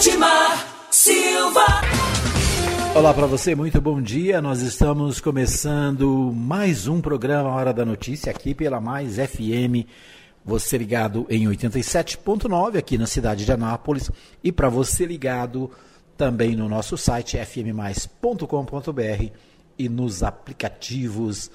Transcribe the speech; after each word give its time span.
Edmar 0.00 0.66
Silva. 0.90 1.66
Olá 2.94 3.12
para 3.12 3.26
você, 3.26 3.54
muito 3.54 3.82
bom 3.82 4.00
dia. 4.00 4.40
Nós 4.40 4.62
estamos 4.62 5.20
começando 5.20 6.32
mais 6.34 6.88
um 6.88 7.02
programa 7.02 7.50
Hora 7.50 7.70
da 7.70 7.84
Notícia 7.84 8.30
aqui 8.30 8.54
pela 8.54 8.80
Mais 8.80 9.16
FM. 9.16 9.86
Você 10.42 10.78
ligado 10.78 11.26
em 11.28 11.46
87.9 11.46 12.78
aqui 12.78 12.96
na 12.96 13.06
cidade 13.06 13.44
de 13.44 13.52
Anápolis 13.52 14.10
e 14.42 14.50
para 14.50 14.70
você 14.70 15.04
ligado 15.04 15.70
também 16.16 16.56
no 16.56 16.66
nosso 16.66 16.96
site 16.96 17.36
fmmais.com.br 17.36 19.30
e 19.78 19.88
nos 19.90 20.22
aplicativos 20.22 21.50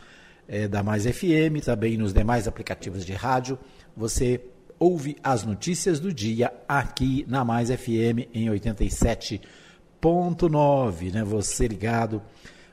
é, 0.47 0.67
da 0.67 0.83
Mais 0.83 1.05
FM, 1.07 1.65
também 1.65 1.97
nos 1.97 2.13
demais 2.13 2.47
aplicativos 2.47 3.03
de 3.03 3.13
rádio. 3.13 3.57
Você 3.97 4.39
ouve 4.79 5.17
as 5.23 5.43
notícias 5.43 5.99
do 5.99 6.13
dia 6.13 6.53
aqui 6.67 7.25
na 7.27 7.45
Mais 7.45 7.69
FM 7.69 8.27
em 8.33 8.47
87.9, 8.47 11.13
né? 11.13 11.23
Você 11.23 11.67
ligado, 11.67 12.21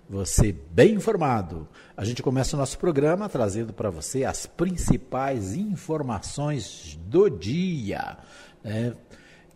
você 0.08 0.52
bem 0.52 0.94
informado. 0.94 1.68
A 1.96 2.04
gente 2.04 2.22
começa 2.22 2.56
o 2.56 2.58
nosso 2.58 2.78
programa 2.78 3.28
trazendo 3.28 3.72
para 3.72 3.90
você 3.90 4.24
as 4.24 4.46
principais 4.46 5.54
informações 5.54 6.98
do 7.06 7.30
dia. 7.30 8.18
Né? 8.62 8.94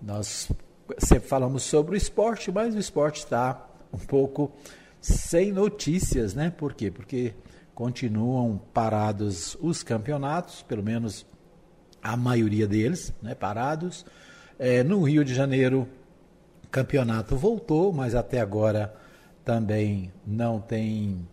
Nós 0.01 0.51
sempre 0.99 1.29
falamos 1.29 1.63
sobre 1.63 1.95
o 1.95 1.97
esporte, 1.97 2.51
mas 2.51 2.75
o 2.75 2.79
esporte 2.79 3.19
está 3.19 3.67
um 3.93 3.99
pouco 3.99 4.53
sem 5.01 5.53
notícias, 5.53 6.35
né? 6.35 6.51
Por 6.51 6.75
quê? 6.75 6.91
Porque 6.91 7.35
continuam 7.75 8.59
parados 8.73 9.57
os 9.61 9.83
campeonatos, 9.83 10.63
pelo 10.63 10.83
menos 10.83 11.27
a 12.07 12.17
maioria 12.17 12.67
deles, 12.67 13.13
né, 13.21 13.35
parados. 13.35 14.05
É, 14.59 14.83
no 14.83 15.03
Rio 15.03 15.25
de 15.25 15.35
Janeiro, 15.35 15.89
o 16.65 16.69
campeonato 16.69 17.37
voltou, 17.37 17.93
mas 17.93 18.15
até 18.15 18.41
agora 18.41 18.95
também 19.45 20.13
não 20.27 20.61
tem 20.61 21.27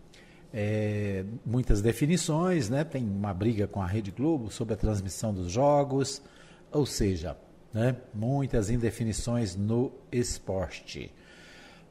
é, 0.52 1.24
muitas 1.44 1.80
definições, 1.80 2.68
né? 2.68 2.84
Tem 2.84 3.04
uma 3.04 3.32
briga 3.32 3.66
com 3.66 3.82
a 3.82 3.86
Rede 3.86 4.10
Globo 4.10 4.50
sobre 4.50 4.74
a 4.74 4.76
transmissão 4.76 5.32
dos 5.32 5.50
jogos, 5.50 6.22
ou 6.70 6.84
seja, 6.84 7.36
né, 7.72 7.96
muitas 8.12 8.70
indefinições 8.70 9.56
no 9.56 9.92
esporte. 10.12 11.12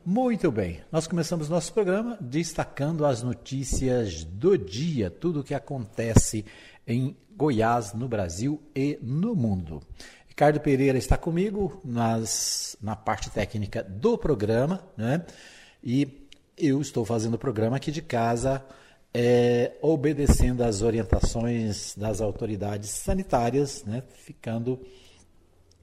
Muito 0.05 0.51
bem, 0.51 0.81
nós 0.91 1.07
começamos 1.07 1.47
nosso 1.47 1.73
programa 1.73 2.17
destacando 2.19 3.05
as 3.05 3.23
notícias 3.23 4.25
do 4.25 4.57
dia, 4.57 5.09
tudo 5.09 5.39
o 5.39 5.43
que 5.43 5.53
acontece 5.53 6.43
em 6.87 7.15
Goiás, 7.35 7.93
no 7.93 8.07
Brasil 8.07 8.61
e 8.75 8.99
no 9.01 9.35
mundo. 9.35 9.81
Ricardo 10.27 10.59
Pereira 10.59 10.97
está 10.97 11.15
comigo 11.15 11.79
nas, 11.83 12.75
na 12.81 12.95
parte 12.95 13.29
técnica 13.29 13.83
do 13.83 14.17
programa, 14.17 14.83
né? 14.97 15.25
E 15.83 16.27
eu 16.57 16.81
estou 16.81 17.05
fazendo 17.05 17.35
o 17.35 17.39
programa 17.39 17.77
aqui 17.77 17.91
de 17.91 18.01
casa, 18.01 18.63
é, 19.13 19.73
obedecendo 19.81 20.63
às 20.63 20.81
orientações 20.81 21.95
das 21.95 22.19
autoridades 22.19 22.89
sanitárias, 22.89 23.83
né? 23.83 24.03
Ficando 24.09 24.79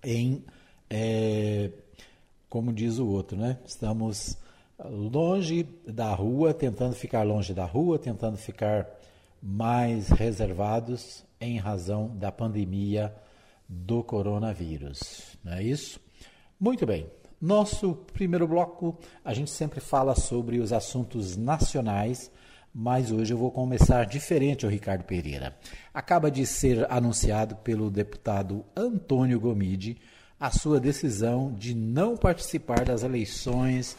em. 0.03 0.45
É, 0.89 1.71
como 2.49 2.73
diz 2.73 2.99
o 2.99 3.07
outro, 3.07 3.39
né? 3.39 3.59
Estamos 3.65 4.37
longe 4.85 5.63
da 5.87 6.13
rua, 6.13 6.53
tentando 6.53 6.95
ficar 6.95 7.23
longe 7.23 7.55
da 7.55 7.65
rua, 7.65 7.99
tentando 7.99 8.37
ficar 8.37 8.87
mais 9.43 10.09
reservados 10.09 11.25
em 11.41 11.59
razão 11.59 12.15
da 12.17 12.31
pandemia 12.31 13.15
do 13.69 14.03
coronavírus. 14.03 15.37
Não 15.43 15.55
é 15.55 15.63
isso? 15.63 16.01
Muito 16.59 16.85
bem. 16.85 17.07
Nosso 17.41 17.95
primeiro 18.13 18.47
bloco, 18.47 18.99
a 19.25 19.33
gente 19.33 19.51
sempre 19.51 19.81
fala 19.81 20.15
sobre 20.15 20.59
os 20.59 20.75
assuntos 20.75 21.37
nacionais, 21.37 22.31
mas 22.75 23.11
hoje 23.11 23.33
eu 23.33 23.39
vou 23.39 23.51
começar 23.51 24.05
diferente, 24.05 24.67
o 24.67 24.69
Ricardo 24.69 25.05
Pereira. 25.05 25.57
Acaba 25.95 26.31
de 26.31 26.45
ser 26.45 26.87
anunciado 26.93 27.57
pelo 27.57 27.91
deputado 27.91 28.65
Antônio 28.77 29.41
Gomide 29.41 29.97
a 30.39 30.51
sua 30.51 30.79
decisão 30.79 31.53
de 31.53 31.75
não 31.75 32.17
participar 32.17 32.85
das 32.85 33.03
eleições 33.03 33.97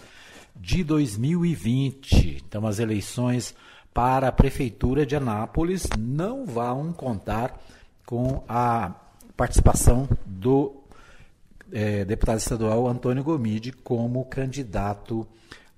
de 0.56 0.84
2020. 0.84 2.44
Então, 2.46 2.68
as 2.68 2.80
eleições 2.80 3.56
para 3.94 4.28
a 4.28 4.32
Prefeitura 4.32 5.06
de 5.06 5.16
Anápolis 5.16 5.88
não 5.98 6.46
vão 6.46 6.94
contar 6.94 7.60
com 8.06 8.44
a 8.48 8.94
participação 9.36 10.08
do 10.26 10.84
é, 11.72 12.06
deputado 12.06 12.38
estadual 12.38 12.88
Antônio 12.88 13.24
Gomide 13.24 13.72
como 13.72 14.26
candidato 14.26 15.28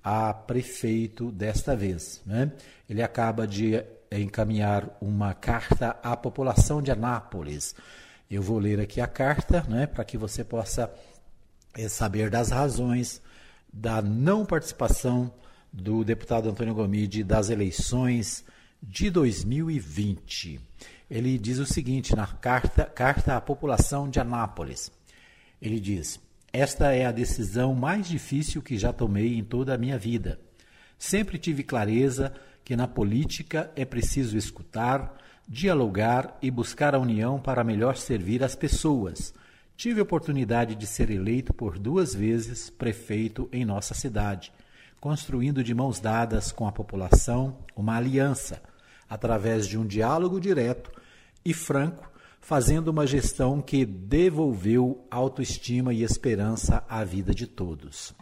a 0.04 0.34
prefeito 0.34 1.32
desta 1.32 1.76
vez. 1.76 2.22
Né? 2.26 2.52
Ele 2.90 3.02
acaba 3.02 3.48
de 3.48 3.84
encaminhar 4.12 4.90
uma 5.02 5.34
carta 5.34 5.98
à 6.04 6.16
população 6.16 6.82
de 6.82 6.92
Anápolis 6.92 7.76
eu 8.34 8.42
vou 8.42 8.58
ler 8.58 8.80
aqui 8.80 9.00
a 9.00 9.06
carta, 9.08 9.64
né, 9.70 9.86
para 9.86 10.04
que 10.04 10.18
você 10.18 10.44
possa 10.44 10.92
é, 11.76 11.88
saber 11.88 12.32
das 12.32 12.50
razões 12.50 13.22
da 13.72 14.02
não 14.02 14.46
participação 14.46 15.32
do 15.74 16.04
deputado 16.04 16.48
Antônio 16.48 16.76
Gomide 16.76 17.24
das 17.24 17.50
eleições 17.50 18.46
de 18.82 19.10
2020. 19.10 20.62
Ele 21.10 21.38
diz 21.40 21.58
o 21.58 21.66
seguinte 21.66 22.16
na 22.16 22.28
carta, 22.28 22.86
carta 22.86 23.36
à 23.36 23.42
população 23.42 24.08
de 24.08 24.20
Anápolis. 24.20 24.92
Ele 25.60 25.80
diz: 25.80 26.20
Esta 26.52 26.94
é 26.94 27.06
a 27.06 27.12
decisão 27.12 27.74
mais 27.74 28.08
difícil 28.08 28.62
que 28.62 28.78
já 28.78 28.94
tomei 28.94 29.36
em 29.36 29.44
toda 29.44 29.74
a 29.74 29.78
minha 29.78 29.98
vida. 29.98 30.40
Sempre 30.98 31.40
tive 31.40 31.64
clareza 31.64 32.34
que 32.64 32.76
na 32.76 32.88
política 32.88 33.72
é 33.76 33.84
preciso 33.84 34.38
escutar, 34.38 35.18
dialogar 35.48 36.38
e 36.42 36.52
buscar 36.52 36.94
a 36.94 37.00
união 37.00 37.40
para 37.40 37.64
melhor 37.64 37.98
servir 37.98 38.44
as 38.44 38.56
pessoas. 38.56 39.34
Tive 39.76 40.00
a 40.00 40.04
oportunidade 40.04 40.76
de 40.76 40.86
ser 40.86 41.10
eleito 41.10 41.52
por 41.52 41.80
duas 41.80 42.14
vezes 42.14 42.70
prefeito 42.70 43.50
em 43.52 43.66
nossa 43.66 43.94
cidade, 43.94 44.52
construindo 45.04 45.62
de 45.66 45.74
mãos 45.74 46.00
dadas 46.00 46.50
com 46.50 46.66
a 46.66 46.72
população 46.72 47.58
uma 47.76 47.98
aliança, 47.98 48.64
através 49.10 49.68
de 49.68 49.78
um 49.78 49.86
diálogo 49.86 50.40
direto 50.40 50.90
e 51.44 51.54
franco, 51.54 52.10
fazendo 52.40 52.88
uma 52.88 53.06
gestão 53.06 53.62
que 53.62 53.86
devolveu 53.86 55.06
autoestima 55.12 55.94
e 55.94 56.04
esperança 56.04 56.86
à 56.88 57.04
vida 57.04 57.36
de 57.36 57.46
todos. 57.46 58.14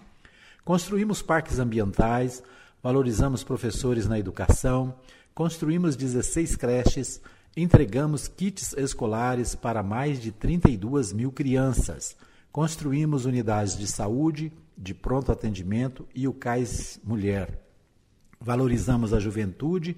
Construímos 0.65 1.21
parques 1.21 1.59
ambientais, 1.59 2.41
valorizamos 2.81 3.43
professores 3.43 4.07
na 4.07 4.17
educação, 4.17 4.95
construímos 5.35 5.95
16 5.95 6.55
creches, 6.55 7.21
entregamos 7.55 8.27
kits 8.27 8.73
escolares 8.73 9.53
para 9.53 9.83
mais 9.83 10.19
de 10.19 10.31
32 10.31 11.13
mil 11.13 11.31
crianças, 11.31 12.17
construímos 12.51 13.25
unidades 13.25 13.77
de 13.77 13.85
saúde, 13.85 14.51
de 14.81 14.93
pronto 14.93 15.31
atendimento 15.31 16.07
e 16.15 16.27
o 16.27 16.33
CAIS 16.33 16.99
Mulher. 17.03 17.61
Valorizamos 18.39 19.13
a 19.13 19.19
juventude 19.19 19.95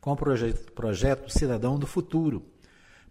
com 0.00 0.12
o 0.12 0.16
projeto, 0.16 1.30
Cidadão 1.30 1.78
do 1.78 1.86
Futuro, 1.86 2.44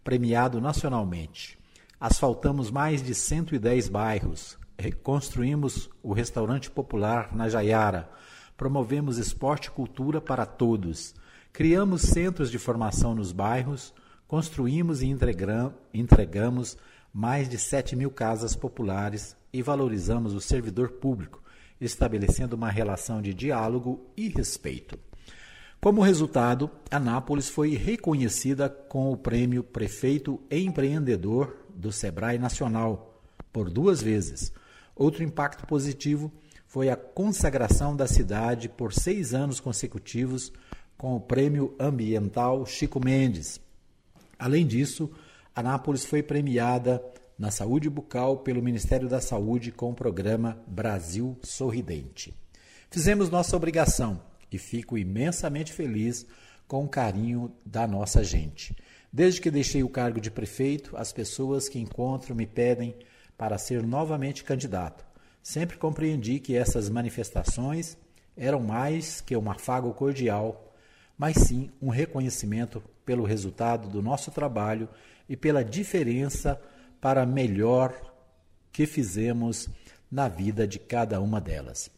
premiado 0.04 0.60
nacionalmente. 0.60 1.58
Asfaltamos 2.00 2.70
mais 2.70 3.02
de 3.02 3.16
110 3.16 3.88
bairros, 3.88 4.58
reconstruímos 4.78 5.90
o 6.04 6.12
restaurante 6.12 6.70
popular 6.70 7.34
na 7.34 7.48
Jaiara, 7.48 8.10
promovemos 8.58 9.18
esporte 9.18 9.68
e 9.68 9.72
cultura 9.72 10.20
para 10.20 10.46
todos 10.46 11.16
Criamos 11.54 12.02
centros 12.02 12.50
de 12.50 12.58
formação 12.58 13.14
nos 13.14 13.32
bairros, 13.32 13.94
construímos 14.28 15.04
e 15.04 15.08
entregamos 15.94 16.78
mais 17.14 17.48
de 17.48 17.60
7 17.60 17.96
mil 17.96 18.10
casas 18.10 18.56
populares 18.56 19.38
e 19.54 19.62
valorizamos 19.62 20.34
o 20.34 20.42
servidor 20.42 20.94
público, 20.94 21.44
estabelecendo 21.80 22.56
uma 22.56 22.72
relação 22.72 23.22
de 23.22 23.34
diálogo 23.34 24.04
e 24.18 24.30
respeito. 24.30 24.98
Como 25.80 26.02
resultado, 26.02 26.72
Anápolis 26.90 27.50
foi 27.50 27.76
reconhecida 27.76 28.68
com 28.68 29.12
o 29.12 29.18
prêmio 29.18 29.64
Prefeito 29.64 30.42
Empreendedor 30.50 31.56
do 31.76 31.92
Sebrae 31.92 32.40
Nacional 32.40 33.22
por 33.52 33.70
duas 33.70 34.02
vezes. 34.02 34.52
Outro 34.96 35.24
impacto 35.24 35.68
positivo 35.68 36.32
foi 36.66 36.90
a 36.90 36.96
consagração 36.96 37.96
da 37.96 38.08
cidade 38.08 38.68
por 38.70 38.94
seis 38.94 39.34
anos 39.34 39.60
consecutivos 39.60 40.52
com 40.98 41.16
o 41.16 41.20
Prêmio 41.20 41.76
Ambiental 41.78 42.66
Chico 42.66 43.00
Mendes. 43.04 43.60
Além 44.40 44.66
disso, 44.66 45.12
Anápolis 45.56 46.04
foi 46.04 46.24
premiada 46.24 47.04
na 47.38 47.52
saúde 47.52 47.88
bucal 47.88 48.38
pelo 48.38 48.62
Ministério 48.62 49.08
da 49.08 49.22
Saúde 49.22 49.72
com 49.72 49.92
o 49.92 49.96
programa 49.96 50.58
Brasil 50.66 51.38
Sorridente. 51.44 52.34
Fizemos 52.90 53.30
nossa 53.30 53.56
obrigação 53.56 54.20
e 54.52 54.58
fico 54.58 54.98
imensamente 54.98 55.72
feliz 55.72 56.26
com 56.68 56.84
o 56.84 56.90
carinho 56.90 57.54
da 57.64 57.88
nossa 57.88 58.24
gente. 58.24 58.76
Desde 59.12 59.40
que 59.40 59.52
deixei 59.52 59.84
o 59.84 59.90
cargo 59.90 60.20
de 60.20 60.32
prefeito, 60.32 60.98
as 60.98 61.14
pessoas 61.14 61.70
que 61.70 61.78
encontro 61.78 62.34
me 62.34 62.48
pedem 62.48 62.96
para 63.38 63.60
ser 63.60 63.84
novamente 63.84 64.44
candidato. 64.44 65.06
Sempre 65.44 65.78
compreendi 65.78 66.40
que 66.40 66.56
essas 66.56 66.90
manifestações 66.90 67.96
eram 68.36 68.60
mais 68.60 69.22
que 69.22 69.38
um 69.38 69.52
afago 69.52 69.94
cordial, 69.94 70.74
mas 71.16 71.36
sim 71.36 71.70
um 71.80 71.90
reconhecimento 71.90 72.82
pelo 73.06 73.24
resultado 73.24 73.88
do 73.88 74.02
nosso 74.02 74.32
trabalho 74.32 74.90
e 75.28 75.36
pela 75.36 75.64
diferença 75.64 76.60
para 77.00 77.26
melhor 77.26 77.94
que 78.72 78.86
fizemos 78.86 79.70
na 80.12 80.28
vida 80.28 80.68
de 80.68 80.80
cada 80.80 81.20
uma 81.20 81.40
delas. 81.40 81.90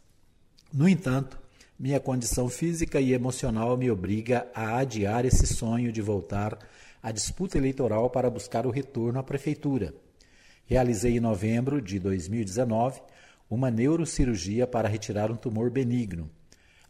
No 0.71 0.87
entanto, 0.87 1.39
minha 1.77 1.99
condição 1.99 2.47
física 2.49 3.01
e 3.01 3.13
emocional 3.13 3.75
me 3.77 3.91
obriga 3.91 4.47
a 4.53 4.77
adiar 4.77 5.25
esse 5.25 5.45
sonho 5.45 5.91
de 5.91 6.01
voltar 6.01 6.57
à 7.03 7.11
disputa 7.11 7.57
eleitoral 7.57 8.09
para 8.09 8.29
buscar 8.29 8.65
o 8.65 8.71
retorno 8.71 9.19
à 9.19 9.23
prefeitura. 9.23 9.93
Realizei 10.65 11.17
em 11.17 11.19
novembro 11.19 11.81
de 11.81 11.99
2019 11.99 13.01
uma 13.49 13.69
neurocirurgia 13.69 14.65
para 14.65 14.87
retirar 14.87 15.29
um 15.29 15.35
tumor 15.35 15.69
benigno. 15.69 16.29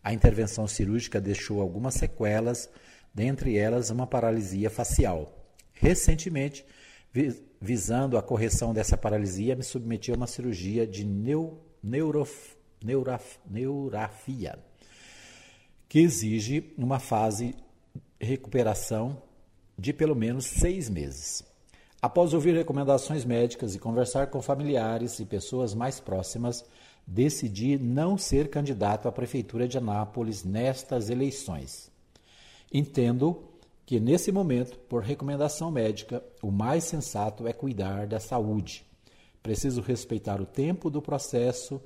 A 0.03 0.13
intervenção 0.13 0.67
cirúrgica 0.67 1.19
deixou 1.19 1.59
algumas 1.59 1.95
sequelas, 1.95 2.69
dentre 3.13 3.57
elas 3.57 3.89
uma 3.89 4.07
paralisia 4.07 4.69
facial. 4.69 5.44
Recentemente, 5.85 6.65
visando 7.61 8.17
a 8.17 8.23
correção 8.23 8.73
dessa 8.73 8.97
paralisia, 8.97 9.55
me 9.55 9.63
submeti 9.63 10.11
a 10.11 10.15
uma 10.15 10.27
cirurgia 10.27 10.87
de 10.87 11.05
neu, 11.05 11.61
neurof, 11.83 12.55
neuraf, 12.83 13.37
neurafia 13.49 14.57
que 15.87 15.99
exige 15.99 16.73
uma 16.77 16.99
fase 16.99 17.55
de 18.19 18.25
recuperação 18.25 19.21
de 19.77 19.93
pelo 19.93 20.15
menos 20.15 20.45
seis 20.45 20.89
meses. 20.89 21.41
Após 22.01 22.33
ouvir 22.33 22.53
recomendações 22.53 23.23
médicas 23.23 23.75
e 23.75 23.79
conversar 23.79 24.27
com 24.27 24.41
familiares 24.41 25.19
e 25.19 25.25
pessoas 25.25 25.73
mais 25.73 25.99
próximas, 25.99 26.65
decidi 27.07 27.77
não 27.77 28.17
ser 28.17 28.49
candidato 28.49 29.07
à 29.07 29.11
Prefeitura 29.11 29.67
de 29.67 29.77
Anápolis 29.77 30.43
nestas 30.43 31.09
eleições. 31.09 31.91
Entendo 32.73 33.43
que, 33.85 33.99
nesse 33.99 34.31
momento, 34.31 34.79
por 34.79 35.03
recomendação 35.03 35.69
médica, 35.69 36.23
o 36.41 36.49
mais 36.49 36.85
sensato 36.85 37.47
é 37.47 37.53
cuidar 37.53 38.07
da 38.07 38.19
saúde. 38.19 38.83
Preciso 39.43 39.81
respeitar 39.81 40.41
o 40.41 40.45
tempo 40.45 40.89
do 40.89 41.01
processo 41.01 41.79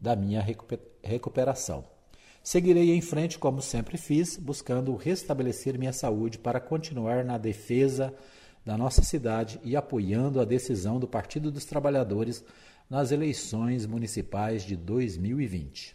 da 0.00 0.16
minha 0.16 0.44
recuperação. 1.02 1.84
Seguirei 2.42 2.92
em 2.92 3.00
frente 3.00 3.38
como 3.38 3.62
sempre 3.62 3.96
fiz, 3.96 4.36
buscando 4.36 4.94
restabelecer 4.96 5.78
minha 5.78 5.92
saúde 5.92 6.38
para 6.38 6.60
continuar 6.60 7.24
na 7.24 7.38
defesa 7.38 8.12
da 8.66 8.76
nossa 8.76 9.02
cidade 9.02 9.60
e 9.62 9.76
apoiando 9.76 10.40
a 10.40 10.44
decisão 10.44 10.98
do 10.98 11.06
Partido 11.06 11.50
dos 11.50 11.64
Trabalhadores 11.64 12.44
nas 12.90 13.12
eleições 13.12 13.86
municipais 13.86 14.62
de 14.64 14.76
2020. 14.76 15.94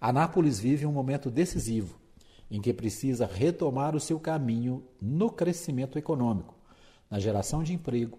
Anápolis 0.00 0.58
vive 0.58 0.86
um 0.86 0.92
momento 0.92 1.30
decisivo 1.30 2.03
em 2.50 2.60
que 2.60 2.72
precisa 2.72 3.26
retomar 3.26 3.96
o 3.96 4.00
seu 4.00 4.18
caminho 4.20 4.84
no 5.00 5.30
crescimento 5.30 5.98
econômico, 5.98 6.54
na 7.10 7.18
geração 7.18 7.62
de 7.62 7.72
emprego, 7.72 8.18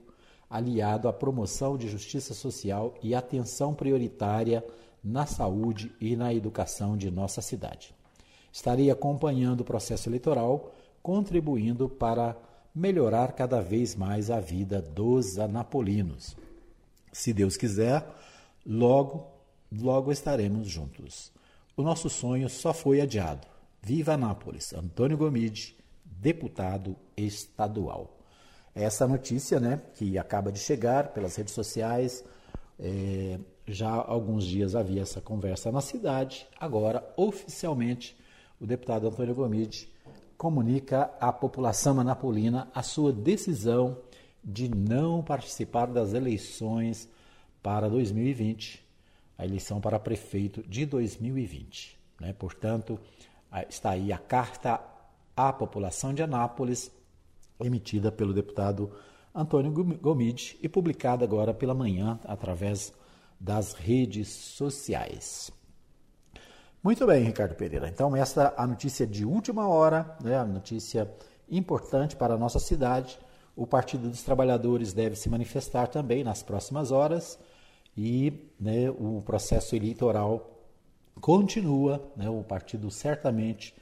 aliado 0.50 1.08
à 1.08 1.14
promoção 1.14 1.78
de 1.78 1.88
justiça 1.88 2.34
social 2.34 2.94
e 3.02 3.16
atenção 3.16 3.74
prioritária 3.74 4.66
na 5.04 5.26
saúde 5.26 5.94
e 6.00 6.16
na 6.16 6.34
educação 6.34 6.98
de 6.98 7.12
nossa 7.12 7.42
cidade. 7.42 7.94
Estarei 8.52 8.90
acompanhando 8.90 9.62
o 9.62 9.66
processo 9.66 10.10
eleitoral, 10.10 10.74
contribuindo 11.04 11.90
para 11.90 12.38
melhorar 12.74 13.34
cada 13.34 13.62
vez 13.62 13.96
mais 13.96 14.32
a 14.32 14.40
vida 14.40 14.82
dos 14.82 15.38
anapolinos. 15.38 16.36
Se 17.12 17.32
Deus 17.32 17.56
quiser, 17.56 18.06
logo, 18.66 19.28
logo 19.72 20.12
estaremos 20.12 20.68
juntos. 20.68 21.32
O 21.78 21.84
nosso 21.84 22.10
sonho 22.10 22.50
só 22.50 22.74
foi 22.74 23.02
adiado. 23.02 23.55
Viva 23.86 24.14
Anápolis! 24.14 24.74
Antônio 24.74 25.16
Gomide, 25.16 25.78
deputado 26.04 26.96
estadual. 27.16 28.18
Essa 28.74 29.08
notícia, 29.08 29.60
né, 29.60 29.80
que 29.94 30.18
acaba 30.18 30.52
de 30.52 30.58
chegar 30.58 31.10
pelas 31.10 31.36
redes 31.36 31.54
sociais, 31.54 32.26
é, 32.80 33.38
já 33.68 33.88
há 33.88 34.12
alguns 34.12 34.44
dias 34.44 34.76
havia 34.76 35.04
essa 35.04 35.22
conversa 35.22 35.72
na 35.72 35.82
cidade, 35.82 36.48
agora, 36.60 37.08
oficialmente, 37.16 38.18
o 38.60 38.66
deputado 38.66 39.08
Antônio 39.08 39.36
Gomide 39.36 39.88
comunica 40.36 41.12
à 41.22 41.32
população 41.32 42.00
anapolina 42.00 42.68
a 42.74 42.82
sua 42.82 43.14
decisão 43.14 44.00
de 44.44 44.68
não 44.68 45.22
participar 45.22 45.86
das 45.86 46.12
eleições 46.12 47.08
para 47.62 47.88
2020, 47.88 48.84
a 49.38 49.46
eleição 49.46 49.80
para 49.80 50.00
prefeito 50.00 50.68
de 50.68 50.88
2020. 50.88 52.00
Né? 52.20 52.34
Portanto, 52.34 53.00
está 53.64 53.92
aí 53.92 54.12
a 54.12 54.18
carta 54.18 54.80
à 55.36 55.52
população 55.52 56.14
de 56.14 56.24
Anápolis, 56.24 56.92
emitida 57.60 58.12
pelo 58.12 58.34
deputado 58.34 58.92
Antônio 59.34 59.72
Gomide 59.72 60.58
e 60.62 60.70
publicada 60.70 61.26
agora 61.26 61.54
pela 61.54 61.74
manhã 61.74 62.20
através 62.26 62.94
das 63.40 63.74
redes 63.74 64.30
sociais. 64.30 65.52
Muito 66.82 67.06
bem, 67.06 67.24
Ricardo 67.24 67.56
Pereira. 67.56 67.90
Então, 67.90 68.16
essa 68.16 68.44
é 68.44 68.62
a 68.62 68.68
notícia 68.68 69.06
de 69.06 69.26
última 69.26 69.68
hora, 69.68 70.16
né, 70.24 70.38
a 70.38 70.46
notícia 70.46 71.12
importante 71.50 72.16
para 72.16 72.36
a 72.36 72.38
nossa 72.38 72.60
cidade. 72.60 73.20
O 73.56 73.66
Partido 73.66 74.10
dos 74.10 74.24
Trabalhadores 74.24 74.94
deve 74.94 75.16
se 75.16 75.30
manifestar 75.30 75.88
também 75.88 76.24
nas 76.24 76.44
próximas 76.44 76.92
horas 76.92 77.40
e 77.98 78.52
né, 78.60 78.90
o 78.90 79.22
processo 79.26 79.76
eleitoral 79.76 80.55
continua. 81.20 82.12
Né, 82.16 82.30
o 82.30 82.44
partido 82.44 82.90
certamente 82.92 83.74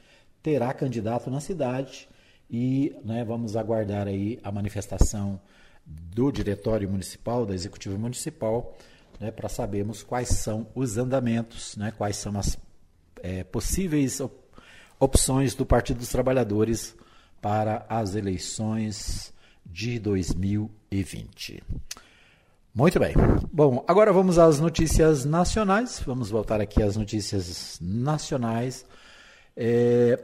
terá 0.42 0.72
candidato 0.72 1.30
na 1.30 1.40
cidade 1.40 2.08
e 2.50 2.94
né, 3.04 3.24
vamos 3.24 3.56
aguardar 3.56 4.06
aí 4.06 4.38
a 4.42 4.52
manifestação 4.52 5.40
do 5.86 6.30
Diretório 6.30 6.88
Municipal, 6.88 7.44
da 7.44 7.54
Executiva 7.54 7.96
Municipal, 7.98 8.76
né, 9.20 9.30
para 9.30 9.48
sabermos 9.48 10.02
quais 10.02 10.28
são 10.28 10.66
os 10.74 10.96
andamentos, 10.96 11.76
né, 11.76 11.92
quais 11.96 12.16
são 12.16 12.38
as 12.38 12.58
é, 13.22 13.44
possíveis 13.44 14.20
op 14.20 14.44
opções 15.00 15.54
do 15.54 15.66
Partido 15.66 15.98
dos 15.98 16.08
Trabalhadores 16.08 16.94
para 17.42 17.84
as 17.88 18.14
eleições 18.14 19.34
de 19.66 19.98
2020. 19.98 21.62
Muito 22.74 22.98
bem. 22.98 23.14
Bom, 23.52 23.84
agora 23.86 24.12
vamos 24.12 24.36
às 24.36 24.58
notícias 24.58 25.24
nacionais. 25.24 26.02
Vamos 26.04 26.28
voltar 26.28 26.60
aqui 26.60 26.82
às 26.82 26.96
notícias 26.96 27.78
nacionais. 27.80 28.84
É, 29.56 30.18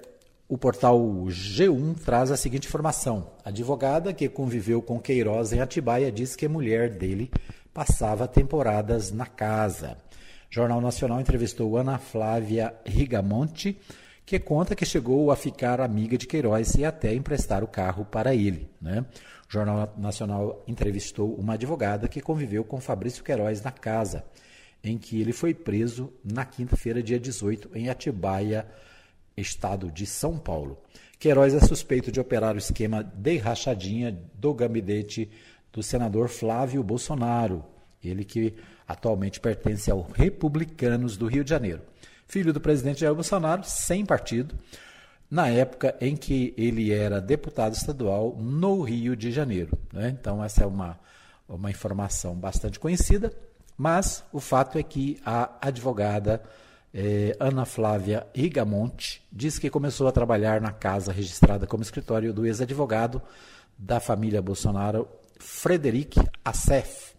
o 0.49 0.59
portal 0.59 0.99
G1 1.29 1.95
traz 2.05 2.33
a 2.33 2.37
seguinte 2.37 2.67
informação: 2.67 3.31
advogada 3.45 4.13
que 4.13 4.29
conviveu 4.29 4.83
com 4.83 4.99
Queiroz 4.99 5.53
em 5.53 5.61
Atibaia 5.61 6.11
diz 6.11 6.35
que 6.35 6.47
a 6.47 6.49
mulher 6.49 6.91
dele 6.91 7.31
passava 7.73 8.27
temporadas 8.27 9.13
na 9.13 9.27
casa. 9.27 9.97
Jornal 10.51 10.81
Nacional 10.81 11.21
entrevistou 11.21 11.77
Ana 11.77 11.99
Flávia 11.99 12.75
Rigamonte, 12.85 13.81
que 14.27 14.41
conta 14.41 14.75
que 14.75 14.85
chegou 14.85 15.31
a 15.31 15.37
ficar 15.37 15.81
amiga 15.81 16.19
de 16.19 16.27
Queiroz 16.27 16.75
e 16.75 16.85
até 16.85 17.15
emprestar 17.15 17.63
o 17.63 17.69
carro 17.69 18.05
para 18.05 18.35
ele. 18.35 18.69
Né? 18.83 19.05
O 19.51 19.53
Jornal 19.53 19.93
Nacional 19.99 20.65
entrevistou 20.69 21.35
uma 21.35 21.55
advogada 21.55 22.07
que 22.07 22.21
conviveu 22.21 22.63
com 22.63 22.81
Fabrício 22.81 23.25
Queiroz 23.25 23.61
na 23.61 23.73
casa, 23.73 24.25
em 24.83 24.97
que 24.97 25.21
ele 25.21 25.33
foi 25.33 25.53
preso 25.53 26.13
na 26.23 26.45
quinta-feira, 26.45 27.03
dia 27.03 27.19
18, 27.19 27.69
em 27.75 27.89
Atibaia, 27.89 28.65
estado 29.37 29.91
de 29.91 30.07
São 30.07 30.39
Paulo. 30.39 30.79
Queiroz 31.19 31.53
é 31.53 31.59
suspeito 31.59 32.13
de 32.13 32.21
operar 32.21 32.55
o 32.55 32.59
esquema 32.59 33.03
de 33.03 33.39
rachadinha 33.39 34.17
do 34.35 34.55
gabinete 34.55 35.29
do 35.73 35.83
senador 35.83 36.29
Flávio 36.29 36.81
Bolsonaro, 36.85 37.65
ele 38.05 38.25
que 38.25 38.55
atualmente 38.87 39.41
pertence 39.41 39.91
ao 39.91 40.03
Republicanos 40.03 41.17
do 41.17 41.27
Rio 41.27 41.43
de 41.43 41.51
Janeiro. 41.51 41.83
Filho 42.25 42.53
do 42.53 42.61
presidente 42.61 43.01
Jair 43.01 43.17
Bolsonaro, 43.17 43.65
sem 43.65 44.07
partido, 44.07 44.57
na 45.31 45.49
época 45.49 45.97
em 46.01 46.17
que 46.17 46.53
ele 46.57 46.93
era 46.93 47.21
deputado 47.21 47.75
estadual 47.75 48.37
no 48.37 48.83
Rio 48.83 49.15
de 49.15 49.31
Janeiro. 49.31 49.79
Né? 49.93 50.09
Então, 50.09 50.43
essa 50.43 50.65
é 50.65 50.67
uma, 50.67 50.99
uma 51.49 51.71
informação 51.71 52.35
bastante 52.35 52.81
conhecida, 52.81 53.33
mas 53.77 54.25
o 54.33 54.41
fato 54.41 54.77
é 54.77 54.83
que 54.83 55.21
a 55.25 55.51
advogada 55.61 56.43
eh, 56.93 57.37
Ana 57.39 57.65
Flávia 57.65 58.27
Rigamonte 58.35 59.23
diz 59.33 59.59
que 59.59 59.71
começou 59.71 60.09
a 60.09 60.13
trabalhar 60.13 60.61
na 60.61 60.73
casa 60.73 61.13
registrada 61.13 61.67
como 61.67 61.83
escritório 61.83 62.33
do 62.33 62.45
ex-advogado 62.45 63.23
da 63.79 64.01
família 64.01 64.43
Bolsonaro, 64.43 65.09
Frederic 65.39 66.21
Assef, 66.45 67.10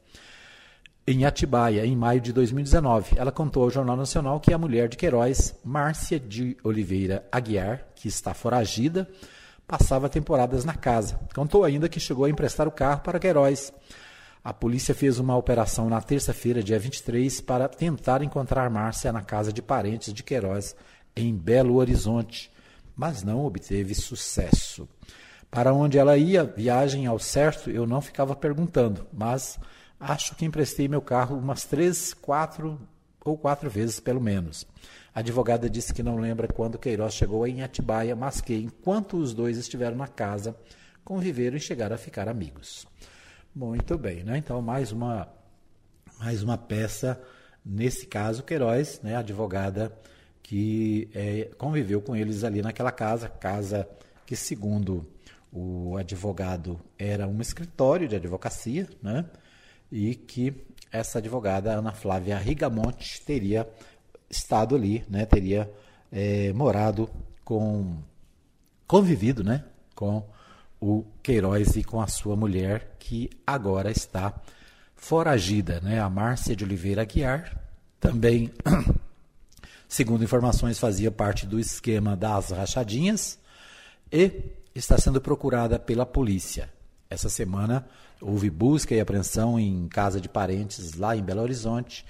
em 1.05 1.25
Atibaia, 1.25 1.86
em 1.86 1.96
maio 1.96 2.22
de 2.22 2.31
2019. 2.31 3.17
Ela 3.17 3.31
contou 3.31 3.63
ao 3.63 3.70
Jornal 3.70 3.98
Nacional 3.98 4.39
que 4.39 4.53
a 4.53 4.58
mulher 4.58 4.88
de 4.88 4.98
Queiroz, 4.98 5.55
Márcia 5.63 6.20
de 6.20 6.55
Oliveira 6.63 7.25
Aguiar, 7.31 7.86
que 7.96 8.08
está 8.08 8.34
foragida, 8.34 9.10
passava 9.67 10.10
temporadas 10.10 10.63
na 10.63 10.74
casa. 10.74 11.20
Contou 11.34 11.63
ainda 11.63 11.89
que 11.89 12.00
chegou 12.00 12.25
a 12.25 12.29
emprestar 12.29 12.67
o 12.67 12.72
carro 12.72 13.01
para 13.01 13.20
Queiroz. 13.20 13.74
A 14.43 14.53
polícia 14.53 14.96
fez 14.96 15.20
uma 15.20 15.38
operação 15.38 15.89
na 15.89 16.01
terça-feira, 16.01 16.63
dia 16.63 16.79
23, 16.79 17.41
para 17.41 17.67
tentar 17.67 18.24
encontrar 18.24 18.70
Márcia 18.70 19.12
na 19.12 19.22
casa 19.22 19.53
de 19.53 19.62
parentes 19.62 20.13
de 20.13 20.24
Queiroz, 20.24 20.75
em 21.15 21.36
Belo 21.36 21.75
Horizonte, 21.75 22.51
mas 22.96 23.24
não 23.24 23.46
obteve 23.46 23.93
sucesso. 23.93 24.88
Para 25.50 25.74
onde 25.74 25.98
ela 25.98 26.17
ia, 26.17 26.43
viagem 26.43 27.05
ao 27.05 27.20
certo, 27.20 27.70
eu 27.70 27.86
não 27.86 28.01
ficava 28.01 28.36
perguntando, 28.36 29.05
mas 29.13 29.60
acho 30.01 30.36
que 30.36 30.43
emprestei 30.43 30.88
meu 30.88 31.01
carro 31.01 31.38
umas 31.38 31.63
três, 31.63 32.13
quatro 32.13 32.79
ou 33.24 33.38
quatro 33.38 33.70
vezes, 33.70 34.00
pelo 34.00 34.20
menos. 34.20 34.65
A 35.13 35.20
advogada 35.20 35.70
disse 35.70 35.93
que 35.93 36.01
não 36.01 36.17
lembra 36.17 36.48
quando 36.48 36.79
Queiroz 36.79 37.13
chegou 37.13 37.46
em 37.46 37.62
Atibaia, 37.62 38.15
mas 38.15 38.41
que, 38.41 38.55
enquanto 38.55 39.17
os 39.17 39.34
dois 39.34 39.58
estiveram 39.58 39.96
na 39.96 40.08
casa, 40.08 40.55
conviveram 41.03 41.58
e 41.58 41.60
chegaram 41.60 41.96
a 41.96 42.00
ficar 42.00 42.27
amigos. 42.27 42.88
Muito 43.53 43.98
bem, 43.98 44.24
né? 44.24 44.38
Então, 44.38 44.62
mais 44.62 44.91
uma, 44.91 45.27
mais 46.20 46.41
uma 46.41 46.58
peça, 46.58 47.22
nesse 47.63 48.08
caso, 48.08 48.43
Queiroz, 48.43 49.01
né, 49.03 49.15
advogada 49.15 49.96
que 50.41 51.10
é, 51.13 51.51
conviveu 51.58 52.01
com 52.01 52.15
eles 52.15 52.43
ali 52.43 52.62
naquela 52.62 52.91
casa, 52.91 53.29
casa 53.29 53.88
que, 54.25 54.36
segundo 54.36 55.05
o 55.51 55.98
advogado, 55.98 56.79
era 56.98 57.27
um 57.27 57.41
escritório 57.41 58.08
de 58.08 58.15
advocacia, 58.15 58.88
né? 59.03 59.25
E 59.91 60.15
que 60.15 60.53
essa 60.91 61.19
advogada, 61.19 61.74
Ana 61.74 61.91
Flávia 61.91 62.38
Rigamonte, 62.38 63.21
teria 63.21 63.67
estado 64.29 64.75
ali, 64.75 65.03
né? 65.10 65.25
Teria 65.25 65.71
é, 66.12 66.51
morado 66.53 67.10
com, 67.43 67.98
convivido, 68.88 69.43
né? 69.43 69.63
Com 69.95 70.24
o 70.79 71.05
Queiroz 71.21 71.75
e 71.75 71.83
com 71.83 72.01
a 72.01 72.07
sua 72.07 72.36
mulher, 72.36 72.95
que 73.00 73.29
agora 73.45 73.91
está 73.91 74.33
foragida, 74.95 75.79
né? 75.81 76.00
A 76.00 76.10
Márcia 76.10 76.55
de 76.55 76.63
Oliveira 76.63 77.03
Aguiar, 77.03 77.60
também, 78.00 78.51
segundo 79.88 80.24
informações, 80.24 80.79
fazia 80.79 81.12
parte 81.12 81.45
do 81.45 81.60
esquema 81.60 82.15
das 82.15 82.50
rachadinhas 82.50 83.39
e 84.12 84.43
está 84.74 84.98
sendo 84.98 85.21
procurada 85.21 85.77
pela 85.79 86.05
polícia. 86.05 86.69
Essa 87.10 87.29
semana 87.29 87.88
houve 88.21 88.49
busca 88.49 88.93
e 88.93 88.99
apreensão 88.99 89.59
em 89.59 89.87
casa 89.87 90.21
de 90.21 90.29
parentes 90.29 90.93
lá 90.93 91.15
em 91.15 91.23
Belo 91.23 91.41
Horizonte, 91.41 92.05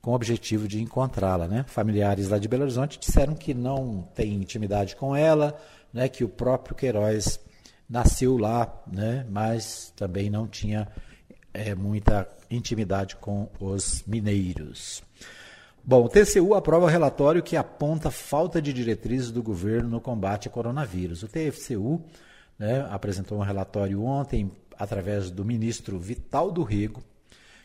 com 0.00 0.12
o 0.12 0.14
objetivo 0.14 0.66
de 0.66 0.80
encontrá-la. 0.80 1.46
Né? 1.46 1.64
Familiares 1.68 2.28
lá 2.28 2.38
de 2.38 2.48
Belo 2.48 2.62
Horizonte 2.62 2.98
disseram 2.98 3.34
que 3.34 3.52
não 3.52 4.08
têm 4.14 4.34
intimidade 4.34 4.96
com 4.96 5.14
ela, 5.14 5.56
né? 5.92 6.08
que 6.08 6.24
o 6.24 6.28
próprio 6.28 6.74
Queiroz 6.74 7.38
nasceu 7.88 8.38
lá, 8.38 8.82
né? 8.90 9.26
mas 9.28 9.92
também 9.96 10.30
não 10.30 10.46
tinha 10.46 10.88
é, 11.52 11.74
muita 11.74 12.26
intimidade 12.50 13.16
com 13.16 13.48
os 13.60 14.02
mineiros. 14.06 15.02
Bom, 15.82 16.04
o 16.04 16.08
TCU 16.08 16.54
aprova 16.54 16.90
relatório 16.90 17.42
que 17.42 17.56
aponta 17.56 18.10
falta 18.10 18.60
de 18.60 18.72
diretrizes 18.72 19.30
do 19.30 19.42
governo 19.42 19.88
no 19.88 20.00
combate 20.00 20.46
ao 20.46 20.52
coronavírus. 20.52 21.22
O 21.22 21.28
TCU 21.28 22.02
né, 22.58 22.86
apresentou 22.90 23.38
um 23.38 23.42
relatório 23.42 24.02
ontem 24.04 24.50
através 24.80 25.30
do 25.30 25.44
ministro 25.44 25.98
Vital 25.98 26.50
do 26.50 26.62
Rego, 26.62 27.04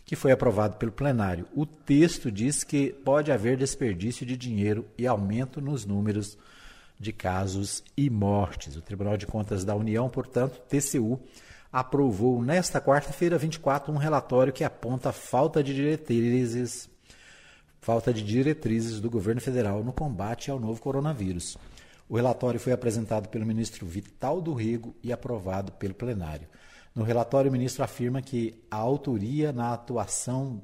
que 0.03 0.17
foi 0.17 0.33
aprovado 0.33 0.75
pelo 0.75 0.91
plenário. 0.91 1.47
O 1.55 1.65
texto 1.65 2.29
diz 2.29 2.61
que 2.61 2.89
pode 2.89 3.31
haver 3.31 3.55
desperdício 3.55 4.25
de 4.25 4.35
dinheiro 4.35 4.85
e 4.97 5.07
aumento 5.07 5.61
nos 5.61 5.85
números 5.85 6.37
de 6.99 7.13
casos 7.13 7.81
e 7.95 8.09
mortes. 8.09 8.75
O 8.75 8.81
Tribunal 8.81 9.15
de 9.15 9.25
Contas 9.25 9.63
da 9.63 9.73
União, 9.73 10.09
portanto, 10.09 10.59
TCU, 10.67 11.17
aprovou 11.71 12.43
nesta 12.43 12.81
quarta-feira, 12.81 13.37
24, 13.37 13.93
um 13.93 13.97
relatório 13.97 14.51
que 14.51 14.65
aponta 14.65 15.13
falta 15.13 15.63
de 15.63 15.73
diretrizes, 15.73 16.89
falta 17.79 18.13
de 18.13 18.21
diretrizes 18.21 18.99
do 18.99 19.09
governo 19.09 19.39
federal 19.39 19.85
no 19.85 19.93
combate 19.93 20.51
ao 20.51 20.59
novo 20.59 20.81
coronavírus. 20.81 21.57
O 22.09 22.17
relatório 22.17 22.59
foi 22.59 22.73
apresentado 22.73 23.29
pelo 23.29 23.45
ministro 23.45 23.85
Vital 23.85 24.41
do 24.41 24.53
Rego 24.53 24.93
e 25.01 25.13
aprovado 25.13 25.71
pelo 25.71 25.93
plenário. 25.93 26.47
No 26.95 27.03
relatório, 27.03 27.49
o 27.49 27.51
ministro 27.51 27.83
afirma 27.83 28.21
que 28.21 28.55
a 28.71 28.77
autoria 28.77 29.51
na 29.51 29.73
atuação 29.73 30.63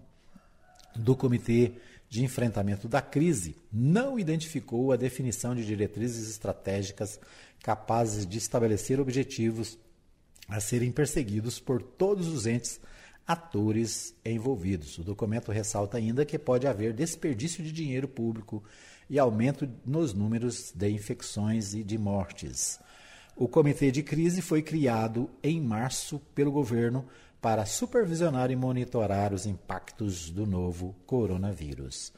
do 0.95 1.13
Comitê 1.13 1.73
de 2.09 2.23
Enfrentamento 2.23 2.87
da 2.87 3.01
Crise 3.01 3.57
não 3.71 4.17
identificou 4.17 4.91
a 4.93 4.95
definição 4.95 5.53
de 5.53 5.65
diretrizes 5.65 6.29
estratégicas 6.29 7.19
capazes 7.61 8.25
de 8.25 8.37
estabelecer 8.37 8.99
objetivos 8.99 9.77
a 10.47 10.59
serem 10.59 10.91
perseguidos 10.91 11.59
por 11.59 11.81
todos 11.81 12.27
os 12.27 12.45
entes 12.45 12.79
atores 13.27 14.15
envolvidos. 14.25 14.97
O 14.97 15.03
documento 15.03 15.51
ressalta 15.51 15.97
ainda 15.97 16.25
que 16.25 16.39
pode 16.39 16.65
haver 16.65 16.93
desperdício 16.93 17.63
de 17.63 17.71
dinheiro 17.71 18.07
público 18.07 18.63
e 19.09 19.19
aumento 19.19 19.69
nos 19.85 20.13
números 20.13 20.71
de 20.73 20.89
infecções 20.89 21.73
e 21.73 21.83
de 21.83 21.97
mortes. 21.97 22.79
O 23.41 23.47
comitê 23.47 23.89
de 23.89 24.03
crise 24.03 24.39
foi 24.39 24.61
criado 24.61 25.27
em 25.41 25.59
março 25.59 26.19
pelo 26.35 26.51
governo 26.51 27.03
para 27.41 27.65
supervisionar 27.65 28.51
e 28.51 28.55
monitorar 28.55 29.33
os 29.33 29.47
impactos 29.47 30.29
do 30.29 30.45
novo 30.45 30.95
coronavírus. 31.07 32.13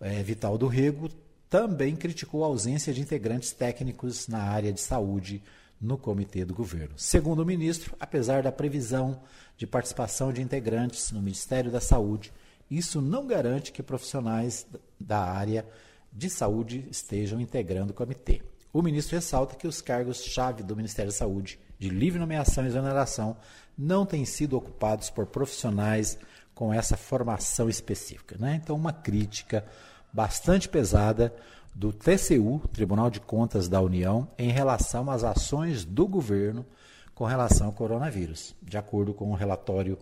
É, 0.00 0.20
Vital 0.24 0.58
do 0.58 0.66
Rego 0.66 1.08
também 1.48 1.94
criticou 1.94 2.42
a 2.42 2.48
ausência 2.48 2.92
de 2.92 3.00
integrantes 3.00 3.52
técnicos 3.52 4.26
na 4.26 4.40
área 4.40 4.72
de 4.72 4.80
saúde 4.80 5.40
no 5.80 5.96
comitê 5.96 6.44
do 6.44 6.52
governo. 6.52 6.98
Segundo 6.98 7.44
o 7.44 7.46
ministro, 7.46 7.94
apesar 8.00 8.42
da 8.42 8.50
previsão 8.50 9.22
de 9.56 9.68
participação 9.68 10.32
de 10.32 10.42
integrantes 10.42 11.12
no 11.12 11.22
Ministério 11.22 11.70
da 11.70 11.80
Saúde, 11.80 12.32
isso 12.68 13.00
não 13.00 13.24
garante 13.24 13.70
que 13.70 13.84
profissionais 13.84 14.66
da 14.98 15.20
área 15.20 15.64
de 16.12 16.28
saúde 16.28 16.88
estejam 16.90 17.40
integrando 17.40 17.92
o 17.92 17.94
comitê. 17.94 18.42
O 18.76 18.82
ministro 18.82 19.16
ressalta 19.16 19.56
que 19.56 19.66
os 19.66 19.80
cargos-chave 19.80 20.62
do 20.62 20.76
Ministério 20.76 21.10
da 21.10 21.16
Saúde, 21.16 21.58
de 21.78 21.88
livre 21.88 22.18
nomeação 22.18 22.62
e 22.62 22.66
exoneração, 22.66 23.34
não 23.76 24.04
têm 24.04 24.26
sido 24.26 24.54
ocupados 24.54 25.08
por 25.08 25.24
profissionais 25.24 26.18
com 26.54 26.74
essa 26.74 26.94
formação 26.94 27.70
específica. 27.70 28.36
Né? 28.38 28.60
Então, 28.62 28.76
uma 28.76 28.92
crítica 28.92 29.64
bastante 30.12 30.68
pesada 30.68 31.34
do 31.74 31.90
TCU, 31.90 32.60
Tribunal 32.70 33.08
de 33.08 33.18
Contas 33.18 33.66
da 33.66 33.80
União, 33.80 34.28
em 34.36 34.50
relação 34.50 35.10
às 35.10 35.24
ações 35.24 35.82
do 35.82 36.06
governo 36.06 36.66
com 37.14 37.24
relação 37.24 37.68
ao 37.68 37.72
coronavírus. 37.72 38.54
De 38.60 38.76
acordo 38.76 39.14
com 39.14 39.30
o 39.30 39.34
relatório 39.34 39.96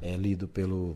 é, 0.00 0.14
lido 0.14 0.46
pelo, 0.46 0.94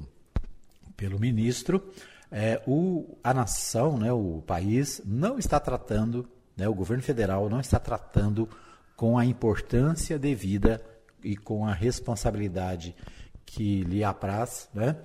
pelo 0.96 1.18
ministro, 1.18 1.92
é, 2.30 2.62
o, 2.68 3.16
a 3.24 3.34
nação, 3.34 3.98
né, 3.98 4.12
o 4.12 4.44
país, 4.46 5.02
não 5.04 5.40
está 5.40 5.58
tratando, 5.58 6.28
né, 6.56 6.68
o 6.68 6.74
governo 6.74 7.02
federal 7.02 7.48
não 7.48 7.60
está 7.60 7.78
tratando 7.78 8.48
com 8.96 9.18
a 9.18 9.24
importância 9.24 10.18
devida 10.18 10.82
e 11.22 11.36
com 11.36 11.66
a 11.66 11.72
responsabilidade 11.72 12.94
que 13.44 13.82
lhe 13.82 14.02
apraz 14.02 14.68
né, 14.72 14.96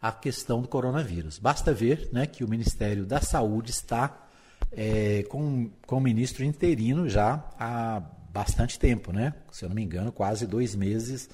a 0.00 0.12
questão 0.12 0.62
do 0.62 0.68
coronavírus. 0.68 1.38
Basta 1.38 1.72
ver 1.72 2.08
né, 2.12 2.26
que 2.26 2.44
o 2.44 2.48
Ministério 2.48 3.04
da 3.04 3.20
Saúde 3.20 3.70
está 3.70 4.28
é, 4.72 5.24
com, 5.24 5.70
com 5.86 5.96
o 5.96 6.00
ministro 6.00 6.44
interino 6.44 7.08
já 7.08 7.44
há 7.58 8.00
bastante 8.32 8.78
tempo, 8.78 9.12
né? 9.12 9.34
se 9.50 9.64
eu 9.64 9.68
não 9.68 9.74
me 9.74 9.82
engano, 9.82 10.12
quase 10.12 10.46
dois 10.46 10.74
meses 10.74 11.28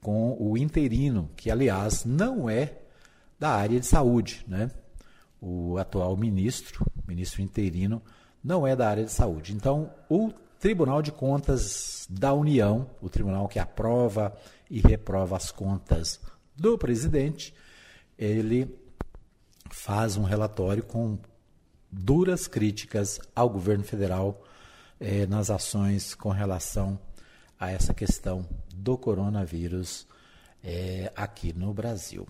com 0.00 0.36
o 0.38 0.56
interino, 0.56 1.28
que 1.36 1.50
aliás 1.50 2.04
não 2.04 2.48
é 2.48 2.74
da 3.38 3.50
área 3.50 3.80
de 3.80 3.86
saúde. 3.86 4.44
Né? 4.46 4.70
O 5.40 5.76
atual 5.78 6.16
ministro, 6.16 6.86
ministro 7.06 7.42
interino, 7.42 8.00
não 8.42 8.66
é 8.66 8.74
da 8.74 8.88
área 8.88 9.04
de 9.04 9.12
saúde. 9.12 9.54
Então, 9.54 9.90
o 10.08 10.32
Tribunal 10.58 11.00
de 11.02 11.12
Contas 11.12 12.06
da 12.10 12.34
União, 12.34 12.90
o 13.00 13.08
tribunal 13.08 13.48
que 13.48 13.58
aprova 13.58 14.36
e 14.68 14.80
reprova 14.80 15.36
as 15.36 15.50
contas 15.50 16.20
do 16.56 16.76
presidente, 16.76 17.54
ele 18.18 18.68
faz 19.70 20.16
um 20.16 20.24
relatório 20.24 20.82
com 20.82 21.18
duras 21.90 22.46
críticas 22.46 23.20
ao 23.34 23.48
governo 23.48 23.84
federal 23.84 24.44
eh, 25.00 25.26
nas 25.26 25.50
ações 25.50 26.14
com 26.14 26.28
relação 26.28 26.98
a 27.58 27.70
essa 27.70 27.94
questão 27.94 28.46
do 28.74 28.98
coronavírus 28.98 30.06
eh, 30.62 31.12
aqui 31.16 31.52
no 31.52 31.72
Brasil. 31.72 32.26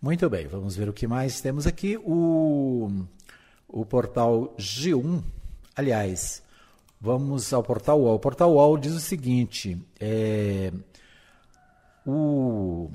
Muito 0.00 0.28
bem, 0.28 0.46
vamos 0.46 0.76
ver 0.76 0.88
o 0.88 0.92
que 0.92 1.06
mais 1.06 1.40
temos 1.40 1.66
aqui. 1.66 1.96
O, 1.98 3.06
o 3.66 3.84
portal 3.84 4.54
G1, 4.58 5.22
aliás, 5.76 6.42
Vamos 7.00 7.52
ao 7.52 7.62
portal 7.62 8.00
UOL. 8.00 8.14
O 8.14 8.18
portal 8.18 8.52
UOL 8.52 8.78
diz 8.78 8.92
o 8.94 9.00
seguinte: 9.00 9.80
é, 10.00 10.72
o, 12.06 12.90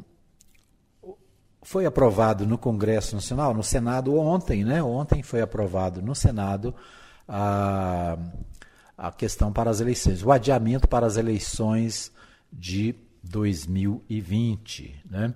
foi 1.61 1.85
aprovado 1.85 2.45
no 2.47 2.57
Congresso 2.57 3.15
Nacional, 3.15 3.53
no 3.53 3.63
Senado 3.63 4.15
ontem, 4.17 4.65
né? 4.65 4.81
Ontem 4.81 5.21
foi 5.21 5.41
aprovado 5.41 6.01
no 6.01 6.15
Senado 6.15 6.73
a, 7.27 8.17
a 8.97 9.11
questão 9.11 9.53
para 9.53 9.69
as 9.69 9.79
eleições, 9.79 10.23
o 10.23 10.31
adiamento 10.31 10.87
para 10.87 11.05
as 11.05 11.15
eleições 11.15 12.11
de 12.51 12.95
2020, 13.23 15.03
né? 15.09 15.33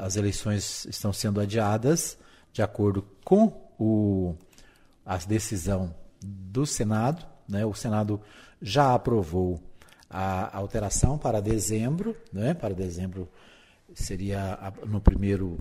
as 0.00 0.16
eleições 0.16 0.86
estão 0.86 1.12
sendo 1.12 1.38
adiadas 1.38 2.16
de 2.50 2.62
acordo 2.62 3.04
com 3.22 3.52
o, 3.78 4.34
a 5.04 5.18
decisão 5.18 5.94
do 6.24 6.64
Senado. 6.66 7.24
Né? 7.48 7.64
O 7.64 7.74
Senado 7.74 8.20
já 8.60 8.94
aprovou 8.94 9.60
a 10.08 10.56
alteração 10.56 11.18
para 11.18 11.40
dezembro, 11.40 12.16
né? 12.32 12.54
para 12.54 12.74
dezembro 12.74 13.28
seria 13.94 14.72
no 14.86 15.00
primeiro 15.00 15.58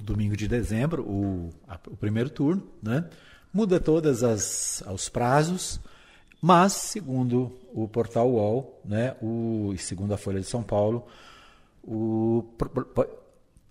domingo 0.00 0.36
de 0.36 0.48
dezembro, 0.48 1.02
o, 1.02 1.50
o 1.86 1.96
primeiro 1.96 2.30
turno, 2.30 2.66
né? 2.82 3.08
muda 3.52 3.80
todas 3.80 4.22
as 4.22 4.82
os 4.92 5.08
prazos, 5.08 5.80
mas 6.40 6.72
segundo 6.72 7.58
o 7.72 7.86
portal 7.88 8.30
UOL, 8.30 8.80
né, 8.84 9.16
o, 9.20 9.72
e 9.74 9.78
segundo 9.78 10.14
a 10.14 10.16
Folha 10.16 10.40
de 10.40 10.46
São 10.46 10.62
Paulo, 10.62 11.06
o, 11.82 12.44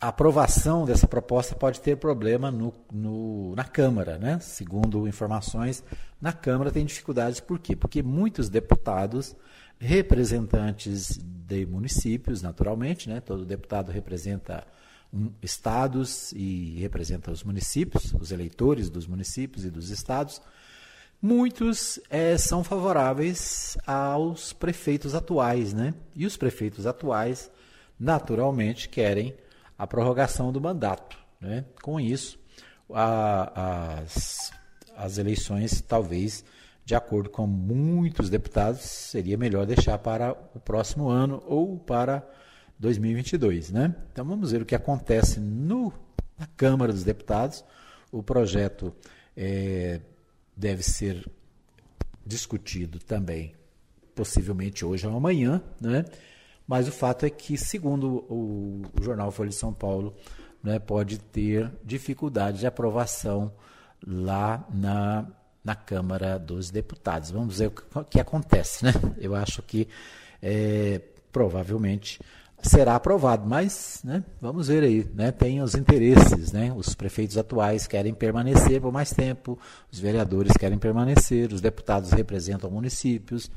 a 0.02 0.08
aprovação 0.08 0.86
dessa 0.86 1.08
proposta 1.08 1.56
pode 1.56 1.82
ter 1.82 1.98
problema 1.98 2.50
no, 2.50 2.74
no, 2.92 3.54
na 3.54 3.66
Câmara, 3.66 4.18
né? 4.18 4.40
Segundo 4.40 5.08
informações, 5.08 5.84
na 6.22 6.32
Câmara 6.32 6.72
tem 6.72 6.86
dificuldades, 6.86 7.42
por 7.42 7.60
quê? 7.60 7.76
Porque 7.76 8.02
muitos 8.02 8.48
deputados, 8.48 9.36
representantes 9.78 11.18
de 11.18 11.66
municípios, 11.66 12.42
naturalmente, 12.42 13.10
né? 13.10 13.20
Todo 13.20 13.46
deputado 13.46 13.92
representa 13.92 14.66
um, 15.14 15.32
estados 15.42 16.32
e 16.32 16.78
representa 16.80 17.30
os 17.30 17.44
municípios, 17.44 18.14
os 18.14 18.32
eleitores 18.32 18.90
dos 18.90 19.06
municípios 19.06 19.66
e 19.66 19.70
dos 19.70 19.90
estados. 19.90 20.42
Muitos 21.22 22.00
é, 22.10 22.38
são 22.38 22.64
favoráveis 22.64 23.78
aos 23.86 24.54
prefeitos 24.54 25.14
atuais, 25.14 25.74
né? 25.74 25.94
E 26.16 26.26
os 26.26 26.38
prefeitos 26.38 26.88
atuais, 26.88 27.52
naturalmente, 28.00 28.88
querem 28.88 29.36
a 29.80 29.88
prorrogação 29.88 30.52
do 30.52 30.60
mandato. 30.60 31.18
Né? 31.40 31.64
Com 31.82 31.98
isso, 32.02 32.38
a, 32.94 34.02
as, 34.02 34.52
as 34.98 35.18
eleições, 35.18 35.80
talvez, 35.80 36.44
de 36.84 36.94
acordo 36.94 37.30
com 37.30 37.48
muitos 37.48 38.30
deputados, 38.30 38.82
seria 38.82 39.38
melhor 39.38 39.66
deixar 39.66 39.98
para 39.98 40.34
o 40.54 40.60
próximo 40.60 41.08
ano 41.08 41.42
ou 41.48 41.80
para 41.80 42.30
2022. 42.78 43.72
Né? 43.72 43.96
Então 44.12 44.26
vamos 44.26 44.52
ver 44.52 44.62
o 44.62 44.66
que 44.66 44.76
acontece 44.76 45.40
no, 45.40 45.94
na 46.38 46.46
Câmara 46.58 46.92
dos 46.92 47.06
Deputados. 47.06 47.64
O 48.12 48.22
projeto 48.22 48.94
é, 49.38 50.02
deve 50.58 50.84
ser 50.84 51.26
discutido 52.26 53.00
também, 53.00 53.54
possivelmente 54.14 54.84
hoje 54.84 55.08
ou 55.08 55.16
amanhã, 55.16 55.64
né? 55.80 56.04
Mas 56.70 56.88
o 56.88 56.92
fato 56.92 57.26
é 57.26 57.32
que, 57.32 57.58
segundo 57.58 58.24
o, 58.30 58.84
jornal 59.02 59.32
Folha 59.32 59.50
de 59.50 59.56
São 59.56 59.74
Paulo, 59.74 60.14
né, 60.64 60.78
pode 60.78 61.18
ter 61.18 61.72
dificuldade 61.84 62.60
de 62.60 62.68
aprovação 62.68 63.52
lá 64.06 64.64
na, 64.72 65.26
na 65.64 65.74
Câmara 65.74 66.38
dos 66.38 66.70
Deputados. 66.70 67.32
Vamos 67.32 67.58
ver 67.58 67.70
o 67.70 67.72
que, 67.72 67.82
o 67.98 68.04
que 68.04 68.20
acontece. 68.20 68.86
Né? 68.86 68.94
Eu 69.18 69.34
acho 69.34 69.64
que 69.64 69.88
é, 70.44 71.02
provavelmente 71.32 72.20
será 72.62 72.94
aprovado, 72.94 73.48
mas 73.48 74.02
né, 74.04 74.24
vamos 74.40 74.68
ver 74.68 74.84
aí, 74.84 75.10
né, 75.16 75.32
tem 75.32 75.64
os 75.64 75.74
interesses, 75.74 76.52
né, 76.52 76.72
os 76.76 76.94
prefeitos 76.94 77.36
atuais 77.38 77.88
querem 77.88 78.14
permanecer 78.14 78.80
por 78.80 78.92
mais 78.92 79.12
tempo, 79.12 79.58
os 79.92 79.98
vereadores 79.98 80.52
querem 80.58 80.78
permanecer, 80.78 81.52
os 81.52 81.62
deputados 81.62 82.12
representam 82.12 82.70
municípios, 82.70 83.50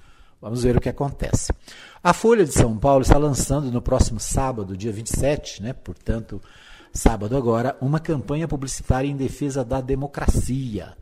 Vamos 0.43 0.63
ver 0.65 0.77
o 0.77 0.81
que 0.81 0.89
acontece. 0.89 1.53
A 2.03 2.13
Folha 2.13 2.45
de 2.45 2.51
São 2.51 2.77
Paulo 2.77 3.03
está 3.03 3.17
lançando 3.17 3.71
no 3.71 3.81
próximo 3.81 4.19
sábado, 4.19 4.77
dia 4.77 4.93
27, 4.93 5.63
né, 5.63 5.73
portanto, 5.73 6.43
sábado 6.93 7.37
agora, 7.37 7.77
uma 7.81 8.01
campanha 8.01 8.49
publicitária 8.49 9.09
em 9.09 9.17
defesa 9.17 9.65
da 9.65 9.81
democracia. 9.81 10.97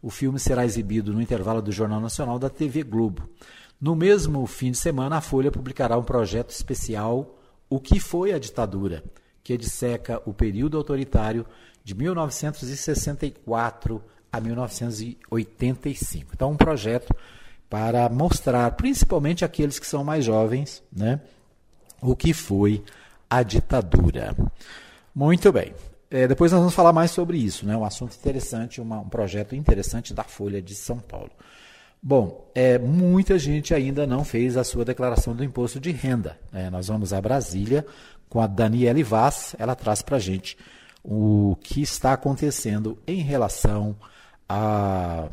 O 0.00 0.08
filme 0.08 0.38
será 0.38 0.64
exibido 0.64 1.12
no 1.12 1.20
intervalo 1.20 1.60
do 1.60 1.70
Jornal 1.70 2.00
Nacional 2.00 2.38
da 2.38 2.48
TV 2.48 2.82
Globo. 2.82 3.28
No 3.78 3.94
mesmo 3.94 4.46
fim 4.46 4.70
de 4.70 4.78
semana, 4.78 5.18
a 5.18 5.20
Folha 5.20 5.52
publicará 5.52 5.98
um 5.98 6.02
projeto 6.02 6.48
especial 6.48 7.38
O 7.68 7.78
que 7.78 8.00
foi 8.00 8.32
a 8.32 8.38
ditadura, 8.38 9.04
que 9.44 9.58
disseca 9.58 10.22
o 10.24 10.32
período 10.32 10.78
autoritário 10.78 11.44
de 11.84 11.94
1964 11.94 14.02
a 14.32 14.40
1985. 14.40 16.30
Então, 16.32 16.52
um 16.52 16.56
projeto 16.56 17.14
para 17.68 18.08
mostrar, 18.08 18.70
principalmente 18.72 19.44
aqueles 19.44 19.78
que 19.78 19.86
são 19.86 20.04
mais 20.04 20.24
jovens, 20.24 20.82
né, 20.92 21.20
o 22.00 22.14
que 22.14 22.32
foi 22.32 22.82
a 23.28 23.42
ditadura. 23.42 24.34
Muito 25.14 25.52
bem. 25.52 25.74
É, 26.10 26.28
depois 26.28 26.52
nós 26.52 26.60
vamos 26.60 26.74
falar 26.74 26.92
mais 26.92 27.10
sobre 27.10 27.36
isso, 27.36 27.66
né? 27.66 27.76
um 27.76 27.84
assunto 27.84 28.14
interessante, 28.14 28.80
uma, 28.80 29.00
um 29.00 29.08
projeto 29.08 29.56
interessante 29.56 30.14
da 30.14 30.22
Folha 30.22 30.62
de 30.62 30.74
São 30.74 30.98
Paulo. 30.98 31.30
Bom, 32.00 32.48
é, 32.54 32.78
muita 32.78 33.36
gente 33.38 33.74
ainda 33.74 34.06
não 34.06 34.24
fez 34.24 34.56
a 34.56 34.62
sua 34.62 34.84
declaração 34.84 35.34
do 35.34 35.42
imposto 35.42 35.80
de 35.80 35.90
renda. 35.90 36.38
É, 36.52 36.70
nós 36.70 36.86
vamos 36.86 37.12
a 37.12 37.20
Brasília 37.20 37.84
com 38.28 38.40
a 38.40 38.46
Daniele 38.46 39.02
Vaz, 39.02 39.56
ela 39.58 39.74
traz 39.74 40.02
para 40.02 40.16
a 40.16 40.20
gente 40.20 40.56
o 41.02 41.56
que 41.60 41.82
está 41.82 42.12
acontecendo 42.12 42.98
em 43.06 43.20
relação 43.20 43.96
a, 44.48 45.28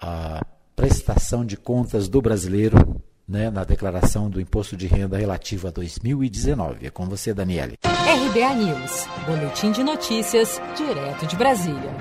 a 0.00 0.44
prestação 0.74 1.44
de 1.44 1.56
contas 1.56 2.08
do 2.08 2.20
brasileiro 2.20 3.02
né, 3.28 3.50
na 3.50 3.64
declaração 3.64 4.28
do 4.28 4.40
imposto 4.40 4.76
de 4.76 4.86
renda 4.86 5.16
relativo 5.16 5.68
a 5.68 5.70
2019. 5.70 6.86
É 6.86 6.90
com 6.90 7.06
você, 7.06 7.32
Daniele. 7.32 7.74
RBA 7.84 8.54
News, 8.54 9.06
Boletim 9.26 9.72
de 9.72 9.82
Notícias, 9.82 10.60
direto 10.76 11.26
de 11.26 11.36
Brasília. 11.36 11.96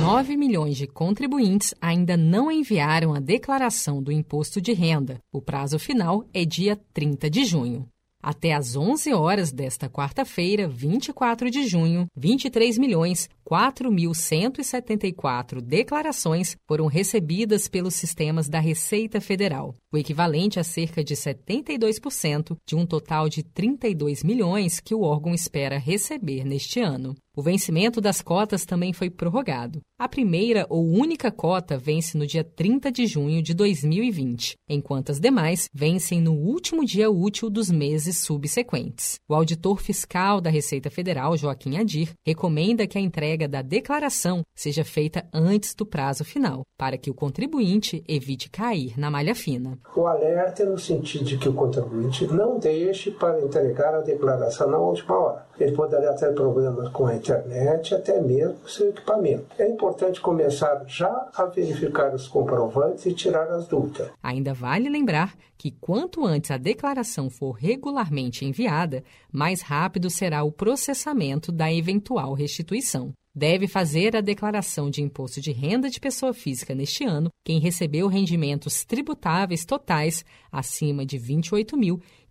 9 0.00 0.36
milhões 0.36 0.76
de 0.76 0.86
contribuintes 0.86 1.74
ainda 1.80 2.16
não 2.16 2.50
enviaram 2.50 3.14
a 3.14 3.20
declaração 3.20 4.02
do 4.02 4.12
imposto 4.12 4.60
de 4.60 4.72
renda. 4.72 5.18
O 5.32 5.42
prazo 5.42 5.78
final 5.78 6.24
é 6.32 6.44
dia 6.44 6.78
30 6.92 7.28
de 7.28 7.44
junho. 7.44 7.86
Até 8.22 8.52
às 8.52 8.76
11 8.76 9.14
horas 9.14 9.50
desta 9.50 9.88
quarta-feira, 9.88 10.68
24 10.68 11.50
de 11.50 11.66
junho, 11.66 12.06
23 12.14 12.76
milhões 12.76 13.28
4.174 13.50 15.60
declarações 15.60 16.56
foram 16.68 16.86
recebidas 16.86 17.66
pelos 17.66 17.96
sistemas 17.96 18.48
da 18.48 18.60
Receita 18.60 19.20
Federal, 19.20 19.74
o 19.92 19.98
equivalente 19.98 20.60
a 20.60 20.64
cerca 20.64 21.02
de 21.02 21.16
72% 21.16 22.56
de 22.64 22.76
um 22.76 22.86
total 22.86 23.28
de 23.28 23.42
32 23.42 24.22
milhões 24.22 24.78
que 24.78 24.94
o 24.94 25.02
órgão 25.02 25.34
espera 25.34 25.78
receber 25.78 26.44
neste 26.44 26.78
ano. 26.78 27.16
O 27.36 27.42
vencimento 27.42 28.00
das 28.00 28.20
cotas 28.20 28.64
também 28.64 28.92
foi 28.92 29.08
prorrogado. 29.08 29.80
A 29.98 30.08
primeira 30.08 30.66
ou 30.68 30.84
única 30.84 31.30
cota 31.30 31.78
vence 31.78 32.18
no 32.18 32.26
dia 32.26 32.42
30 32.42 32.90
de 32.90 33.06
junho 33.06 33.40
de 33.40 33.54
2020, 33.54 34.54
enquanto 34.68 35.10
as 35.10 35.20
demais 35.20 35.68
vencem 35.72 36.20
no 36.20 36.32
último 36.32 36.84
dia 36.84 37.08
útil 37.08 37.48
dos 37.48 37.70
meses 37.70 38.18
subsequentes. 38.18 39.20
O 39.28 39.34
auditor 39.34 39.80
fiscal 39.80 40.40
da 40.40 40.50
Receita 40.50 40.90
Federal, 40.90 41.36
Joaquim 41.36 41.76
Adir, 41.76 42.10
recomenda 42.26 42.86
que 42.86 42.98
a 42.98 43.00
entrega 43.00 43.39
da 43.48 43.62
declaração 43.62 44.42
seja 44.54 44.84
feita 44.84 45.26
antes 45.32 45.74
do 45.74 45.86
prazo 45.86 46.24
final, 46.24 46.62
para 46.76 46.98
que 46.98 47.10
o 47.10 47.14
contribuinte 47.14 48.04
evite 48.08 48.50
cair 48.50 48.98
na 48.98 49.10
malha 49.10 49.34
fina. 49.34 49.78
O 49.94 50.06
alerta 50.06 50.62
é 50.62 50.66
no 50.66 50.78
sentido 50.78 51.24
de 51.24 51.38
que 51.38 51.48
o 51.48 51.54
contribuinte 51.54 52.26
não 52.26 52.58
deixe 52.58 53.10
para 53.10 53.40
entregar 53.40 53.94
a 53.94 54.00
declaração 54.00 54.70
na 54.70 54.78
última 54.78 55.18
hora. 55.18 55.46
Ele 55.60 55.72
poderia 55.72 56.12
ter 56.14 56.34
problemas 56.34 56.88
com 56.88 57.06
a 57.06 57.14
internet, 57.14 57.94
até 57.94 58.20
mesmo 58.20 58.54
com 58.54 58.68
seu 58.68 58.88
equipamento. 58.88 59.46
É 59.58 59.68
importante 59.68 60.20
começar 60.20 60.82
já 60.86 61.28
a 61.34 61.44
verificar 61.46 62.14
os 62.14 62.26
comprovantes 62.26 63.04
e 63.06 63.12
tirar 63.12 63.48
as 63.50 63.66
dúvidas. 63.68 64.10
Ainda 64.22 64.54
vale 64.54 64.88
lembrar 64.88 65.34
que 65.58 65.70
quanto 65.70 66.24
antes 66.24 66.50
a 66.50 66.56
declaração 66.56 67.28
for 67.28 67.52
regularmente 67.52 68.44
enviada, 68.44 69.04
mais 69.30 69.60
rápido 69.60 70.08
será 70.08 70.42
o 70.42 70.50
processamento 70.50 71.52
da 71.52 71.72
eventual 71.72 72.32
restituição. 72.32 73.12
Deve 73.34 73.68
fazer 73.68 74.16
a 74.16 74.20
declaração 74.20 74.90
de 74.90 75.02
imposto 75.02 75.40
de 75.40 75.52
renda 75.52 75.88
de 75.88 76.00
pessoa 76.00 76.34
física 76.34 76.74
neste 76.74 77.04
ano 77.04 77.30
quem 77.44 77.60
recebeu 77.60 78.08
rendimentos 78.08 78.84
tributáveis 78.84 79.64
totais 79.64 80.24
acima 80.50 81.06
de 81.06 81.16
R$ 81.16 81.40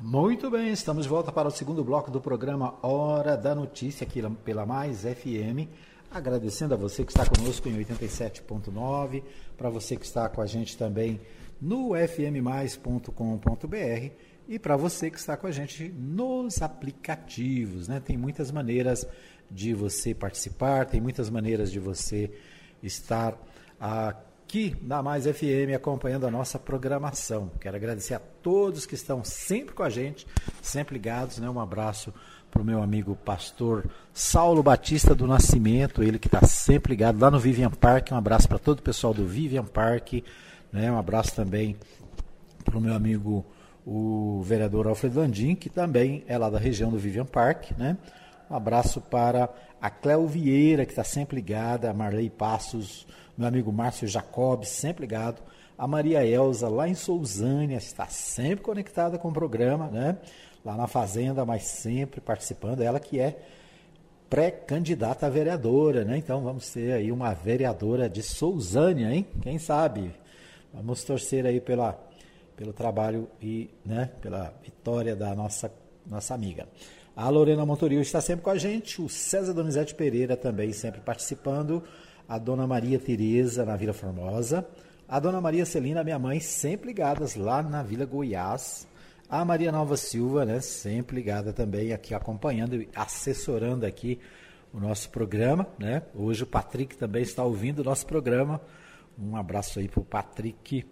Muito 0.00 0.50
bem, 0.50 0.72
estamos 0.72 1.02
de 1.02 1.08
volta 1.10 1.30
para 1.30 1.48
o 1.48 1.50
segundo 1.50 1.84
bloco 1.84 2.10
do 2.10 2.18
programa 2.18 2.74
Hora 2.80 3.36
da 3.36 3.54
Notícia 3.54 4.06
aqui 4.06 4.22
pela 4.42 4.64
Mais 4.64 5.02
FM. 5.02 5.68
Agradecendo 6.10 6.72
a 6.72 6.78
você 6.78 7.04
que 7.04 7.12
está 7.12 7.26
conosco 7.26 7.68
em 7.68 7.76
87.9, 7.84 9.22
para 9.54 9.68
você 9.68 9.96
que 9.96 10.06
está 10.06 10.30
com 10.30 10.40
a 10.40 10.46
gente 10.46 10.78
também 10.78 11.20
no 11.60 11.90
fmmais.com.br 11.94 13.12
e 14.48 14.58
para 14.58 14.74
você 14.74 15.10
que 15.10 15.18
está 15.18 15.36
com 15.36 15.46
a 15.46 15.50
gente 15.50 15.90
nos 15.90 16.62
aplicativos. 16.62 17.86
Né? 17.86 18.00
Tem 18.00 18.16
muitas 18.16 18.50
maneiras 18.50 19.06
de 19.50 19.74
você 19.74 20.14
participar, 20.14 20.86
tem 20.86 21.02
muitas 21.02 21.28
maneiras 21.28 21.70
de 21.70 21.78
você 21.78 22.30
estar 22.82 23.36
aqui 23.78 24.27
na 24.80 25.02
Mais 25.02 25.26
FM 25.26 25.74
acompanhando 25.76 26.26
a 26.26 26.30
nossa 26.30 26.58
programação. 26.58 27.50
Quero 27.60 27.76
agradecer 27.76 28.14
a 28.14 28.18
todos 28.18 28.86
que 28.86 28.94
estão 28.94 29.22
sempre 29.22 29.74
com 29.74 29.82
a 29.82 29.90
gente, 29.90 30.26
sempre 30.62 30.94
ligados. 30.94 31.38
Né? 31.38 31.50
Um 31.50 31.60
abraço 31.60 32.14
para 32.50 32.62
o 32.62 32.64
meu 32.64 32.82
amigo 32.82 33.14
pastor 33.14 33.90
Saulo 34.12 34.62
Batista 34.62 35.14
do 35.14 35.26
Nascimento, 35.26 36.02
ele 36.02 36.18
que 36.18 36.28
está 36.28 36.40
sempre 36.46 36.92
ligado 36.92 37.20
lá 37.20 37.30
no 37.30 37.38
Vivian 37.38 37.70
Park. 37.70 38.10
Um 38.10 38.16
abraço 38.16 38.48
para 38.48 38.58
todo 38.58 38.78
o 38.78 38.82
pessoal 38.82 39.12
do 39.12 39.26
Vivian 39.26 39.66
Park. 39.66 40.24
Né? 40.72 40.90
Um 40.90 40.98
abraço 40.98 41.34
também 41.34 41.76
para 42.64 42.78
o 42.78 42.80
meu 42.80 42.94
amigo 42.94 43.44
o 43.86 44.42
vereador 44.42 44.86
Alfredo 44.86 45.20
Landim, 45.20 45.54
que 45.54 45.68
também 45.68 46.24
é 46.26 46.36
lá 46.38 46.48
da 46.48 46.58
região 46.58 46.90
do 46.90 46.98
Vivian 46.98 47.26
Park. 47.26 47.72
Né? 47.76 47.98
Um 48.50 48.56
abraço 48.56 49.00
para 49.00 49.50
a 49.80 49.90
Cléo 49.90 50.26
Vieira, 50.26 50.86
que 50.86 50.92
está 50.92 51.04
sempre 51.04 51.36
ligada, 51.36 51.90
a 51.90 51.94
Marley 51.94 52.30
Passos, 52.30 53.06
meu 53.38 53.48
amigo 53.48 53.72
Márcio 53.72 54.08
Jacob, 54.08 54.64
sempre 54.64 55.02
ligado. 55.02 55.40
A 55.78 55.86
Maria 55.86 56.26
Elza, 56.26 56.68
lá 56.68 56.88
em 56.88 56.94
Sousânia, 56.94 57.76
está 57.76 58.06
sempre 58.08 58.64
conectada 58.64 59.16
com 59.16 59.28
o 59.28 59.32
programa, 59.32 59.86
né? 59.86 60.18
lá 60.64 60.76
na 60.76 60.86
Fazenda, 60.86 61.44
mas 61.44 61.62
sempre 61.64 62.20
participando. 62.20 62.82
Ela 62.82 63.00
que 63.00 63.18
é 63.18 63.38
pré-candidata 64.28 65.26
a 65.26 65.30
vereadora, 65.30 66.04
né? 66.04 66.18
Então 66.18 66.42
vamos 66.42 66.70
ter 66.70 66.92
aí 66.92 67.10
uma 67.10 67.32
vereadora 67.32 68.08
de 68.08 68.22
Sousânia, 68.22 69.10
hein? 69.10 69.26
Quem 69.40 69.58
sabe? 69.58 70.12
Vamos 70.72 71.02
torcer 71.02 71.46
aí 71.46 71.60
pela, 71.60 71.98
pelo 72.56 72.72
trabalho 72.72 73.28
e 73.40 73.70
né, 73.84 74.10
pela 74.20 74.52
vitória 74.62 75.16
da 75.16 75.34
nossa, 75.34 75.72
nossa 76.06 76.34
amiga. 76.34 76.68
A 77.16 77.28
Lorena 77.30 77.64
Montorio 77.64 78.00
está 78.00 78.20
sempre 78.20 78.44
com 78.44 78.50
a 78.50 78.58
gente, 78.58 79.00
o 79.00 79.08
César 79.08 79.54
Donizete 79.54 79.94
Pereira 79.94 80.36
também 80.36 80.72
sempre 80.72 81.00
participando, 81.00 81.82
a 82.28 82.38
Dona 82.38 82.66
Maria 82.66 82.98
Tereza 82.98 83.64
na 83.64 83.74
Vila 83.74 83.94
Formosa, 83.94 84.68
a 85.08 85.18
Dona 85.18 85.40
Maria 85.40 85.64
Celina, 85.64 86.04
minha 86.04 86.18
mãe, 86.18 86.38
sempre 86.38 86.88
ligadas 86.88 87.34
lá 87.34 87.62
na 87.62 87.82
Vila 87.82 88.04
Goiás, 88.04 88.86
a 89.30 89.42
Maria 89.44 89.72
Nova 89.72 89.96
Silva, 89.96 90.44
né, 90.44 90.60
sempre 90.60 91.16
ligada 91.16 91.52
também 91.52 91.92
aqui, 91.92 92.12
acompanhando 92.14 92.76
e 92.76 92.88
assessorando 92.94 93.86
aqui 93.86 94.20
o 94.72 94.78
nosso 94.78 95.08
programa. 95.08 95.66
Né? 95.78 96.02
Hoje 96.14 96.42
o 96.42 96.46
Patrick 96.46 96.96
também 96.98 97.22
está 97.22 97.42
ouvindo 97.42 97.80
o 97.80 97.84
nosso 97.84 98.06
programa. 98.06 98.60
Um 99.18 99.34
abraço 99.34 99.78
aí 99.78 99.88
para 99.88 100.00
o 100.00 100.04
Patrick, 100.04 100.84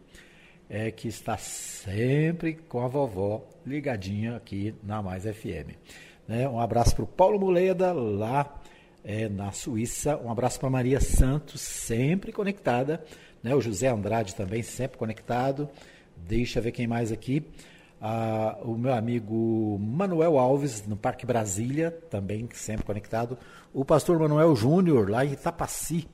é, 0.70 0.90
que 0.90 1.08
está 1.08 1.36
sempre 1.36 2.54
com 2.54 2.82
a 2.82 2.88
vovó 2.88 3.46
ligadinha 3.64 4.36
aqui 4.36 4.74
na 4.82 5.02
Mais 5.02 5.24
FM. 5.24 5.76
Né? 6.26 6.48
Um 6.48 6.60
abraço 6.60 6.94
para 6.94 7.04
o 7.04 7.06
Paulo 7.06 7.38
Muleda, 7.38 7.92
lá 7.92 8.60
é, 9.06 9.28
na 9.28 9.52
Suíça. 9.52 10.18
Um 10.18 10.30
abraço 10.30 10.58
para 10.58 10.68
Maria 10.68 11.00
Santos, 11.00 11.60
sempre 11.60 12.32
conectada. 12.32 13.04
Né? 13.40 13.54
O 13.54 13.60
José 13.60 13.86
Andrade 13.86 14.34
também, 14.34 14.62
sempre 14.62 14.98
conectado. 14.98 15.68
Deixa 16.16 16.58
eu 16.58 16.62
ver 16.64 16.72
quem 16.72 16.88
mais 16.88 17.12
aqui. 17.12 17.46
Ah, 18.02 18.58
o 18.62 18.76
meu 18.76 18.92
amigo 18.92 19.78
Manuel 19.80 20.38
Alves, 20.38 20.84
no 20.86 20.96
Parque 20.96 21.24
Brasília, 21.24 21.92
também 22.10 22.48
sempre 22.52 22.84
conectado. 22.84 23.38
O 23.72 23.84
pastor 23.84 24.18
Manuel 24.18 24.56
Júnior, 24.56 25.08
lá 25.08 25.24
em 25.24 25.32
Itapaci. 25.32 26.08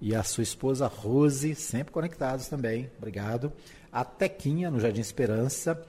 E 0.00 0.14
a 0.14 0.22
sua 0.22 0.42
esposa 0.42 0.86
Rose, 0.86 1.54
sempre 1.54 1.92
conectados 1.92 2.48
também. 2.48 2.88
Obrigado. 2.96 3.52
A 3.92 4.04
Tequinha, 4.04 4.70
no 4.70 4.80
Jardim 4.80 5.00
Esperança. 5.00 5.84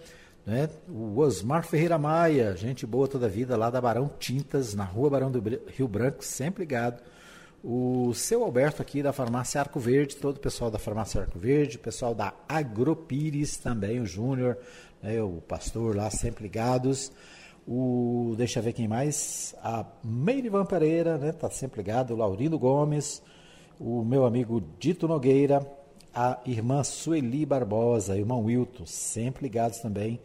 Né? 0.45 0.69
O 0.87 1.19
Osmar 1.19 1.63
Ferreira 1.63 1.97
Maia, 1.97 2.55
gente 2.55 2.85
boa 2.85 3.07
toda 3.07 3.27
a 3.27 3.29
vida, 3.29 3.55
lá 3.55 3.69
da 3.69 3.79
Barão 3.79 4.09
Tintas, 4.19 4.73
na 4.73 4.83
rua 4.83 5.09
Barão 5.09 5.31
do 5.31 5.41
Rio 5.67 5.87
Branco, 5.87 6.23
sempre 6.23 6.63
ligado. 6.63 7.01
O 7.63 8.13
seu 8.13 8.43
Alberto 8.43 8.81
aqui 8.81 9.03
da 9.03 9.11
Farmácia 9.11 9.59
Arco 9.59 9.79
Verde, 9.79 10.15
todo 10.15 10.37
o 10.37 10.39
pessoal 10.39 10.71
da 10.71 10.79
Farmácia 10.79 11.21
Arco 11.21 11.37
Verde, 11.37 11.75
o 11.75 11.79
pessoal 11.79 12.15
da 12.15 12.33
Agropires 12.47 13.57
também, 13.57 13.99
o 13.99 14.05
Júnior, 14.05 14.57
né, 15.03 15.21
o 15.21 15.41
pastor 15.41 15.95
lá 15.95 16.09
sempre 16.09 16.43
ligados. 16.43 17.11
O, 17.67 18.33
deixa 18.37 18.59
eu 18.59 18.63
ver 18.63 18.73
quem 18.73 18.87
mais. 18.87 19.53
A 19.61 19.85
Meirivan 20.03 20.65
Pereira, 20.65 21.17
né, 21.17 21.33
tá 21.33 21.49
sempre 21.49 21.81
ligado. 21.81 22.13
O 22.13 22.17
Laurindo 22.17 22.57
Gomes, 22.57 23.21
o 23.77 24.03
meu 24.05 24.25
amigo 24.25 24.63
Dito 24.79 25.07
Nogueira, 25.07 25.59
a 26.13 26.39
irmã 26.45 26.83
Sueli 26.83 27.45
Barbosa, 27.45 28.17
irmão 28.17 28.43
Wilton, 28.43 28.85
sempre 28.85 29.43
ligados 29.43 29.79
também. 29.79 30.19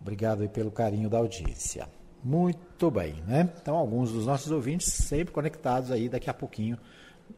Obrigado 0.00 0.48
pelo 0.48 0.70
carinho 0.70 1.08
da 1.08 1.18
audiência. 1.18 1.88
Muito 2.22 2.90
bem, 2.90 3.22
né? 3.26 3.50
Então, 3.60 3.76
alguns 3.76 4.12
dos 4.12 4.26
nossos 4.26 4.50
ouvintes 4.50 4.92
sempre 4.92 5.32
conectados 5.32 5.90
aí, 5.90 6.08
daqui 6.08 6.30
a 6.30 6.34
pouquinho, 6.34 6.78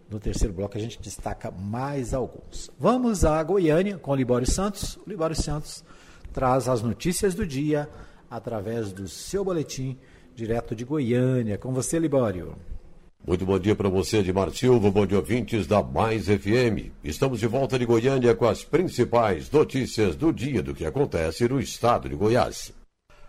no 0.08 0.20
terceiro 0.20 0.54
bloco, 0.54 0.76
a 0.76 0.80
gente 0.80 1.00
destaca 1.00 1.50
mais 1.50 2.14
alguns. 2.14 2.70
Vamos 2.78 3.24
a 3.24 3.42
Goiânia 3.42 3.98
com 3.98 4.12
o 4.12 4.14
Libório 4.14 4.48
Santos. 4.48 4.96
O 4.96 5.08
Libório 5.08 5.34
Santos 5.34 5.84
traz 6.32 6.68
as 6.68 6.82
notícias 6.82 7.34
do 7.34 7.46
dia 7.46 7.88
através 8.30 8.92
do 8.92 9.08
seu 9.08 9.44
boletim 9.44 9.98
direto 10.34 10.74
de 10.74 10.84
Goiânia. 10.84 11.58
Com 11.58 11.72
você, 11.72 11.98
Libório. 11.98 12.56
Muito 13.24 13.44
bom 13.44 13.58
dia 13.58 13.74
para 13.74 13.88
você, 13.88 14.18
Edmar 14.18 14.50
Silva, 14.50 14.90
bom 14.90 15.06
dia 15.06 15.18
ouvintes 15.18 15.66
da 15.66 15.82
Mais 15.82 16.26
FM. 16.26 16.92
Estamos 17.02 17.40
de 17.40 17.46
volta 17.46 17.78
de 17.78 17.84
Goiânia 17.84 18.34
com 18.34 18.46
as 18.46 18.62
principais 18.62 19.50
notícias 19.50 20.14
do 20.14 20.32
dia 20.32 20.62
do 20.62 20.74
que 20.74 20.84
acontece 20.84 21.48
no 21.48 21.60
estado 21.60 22.08
de 22.08 22.14
Goiás. 22.14 22.72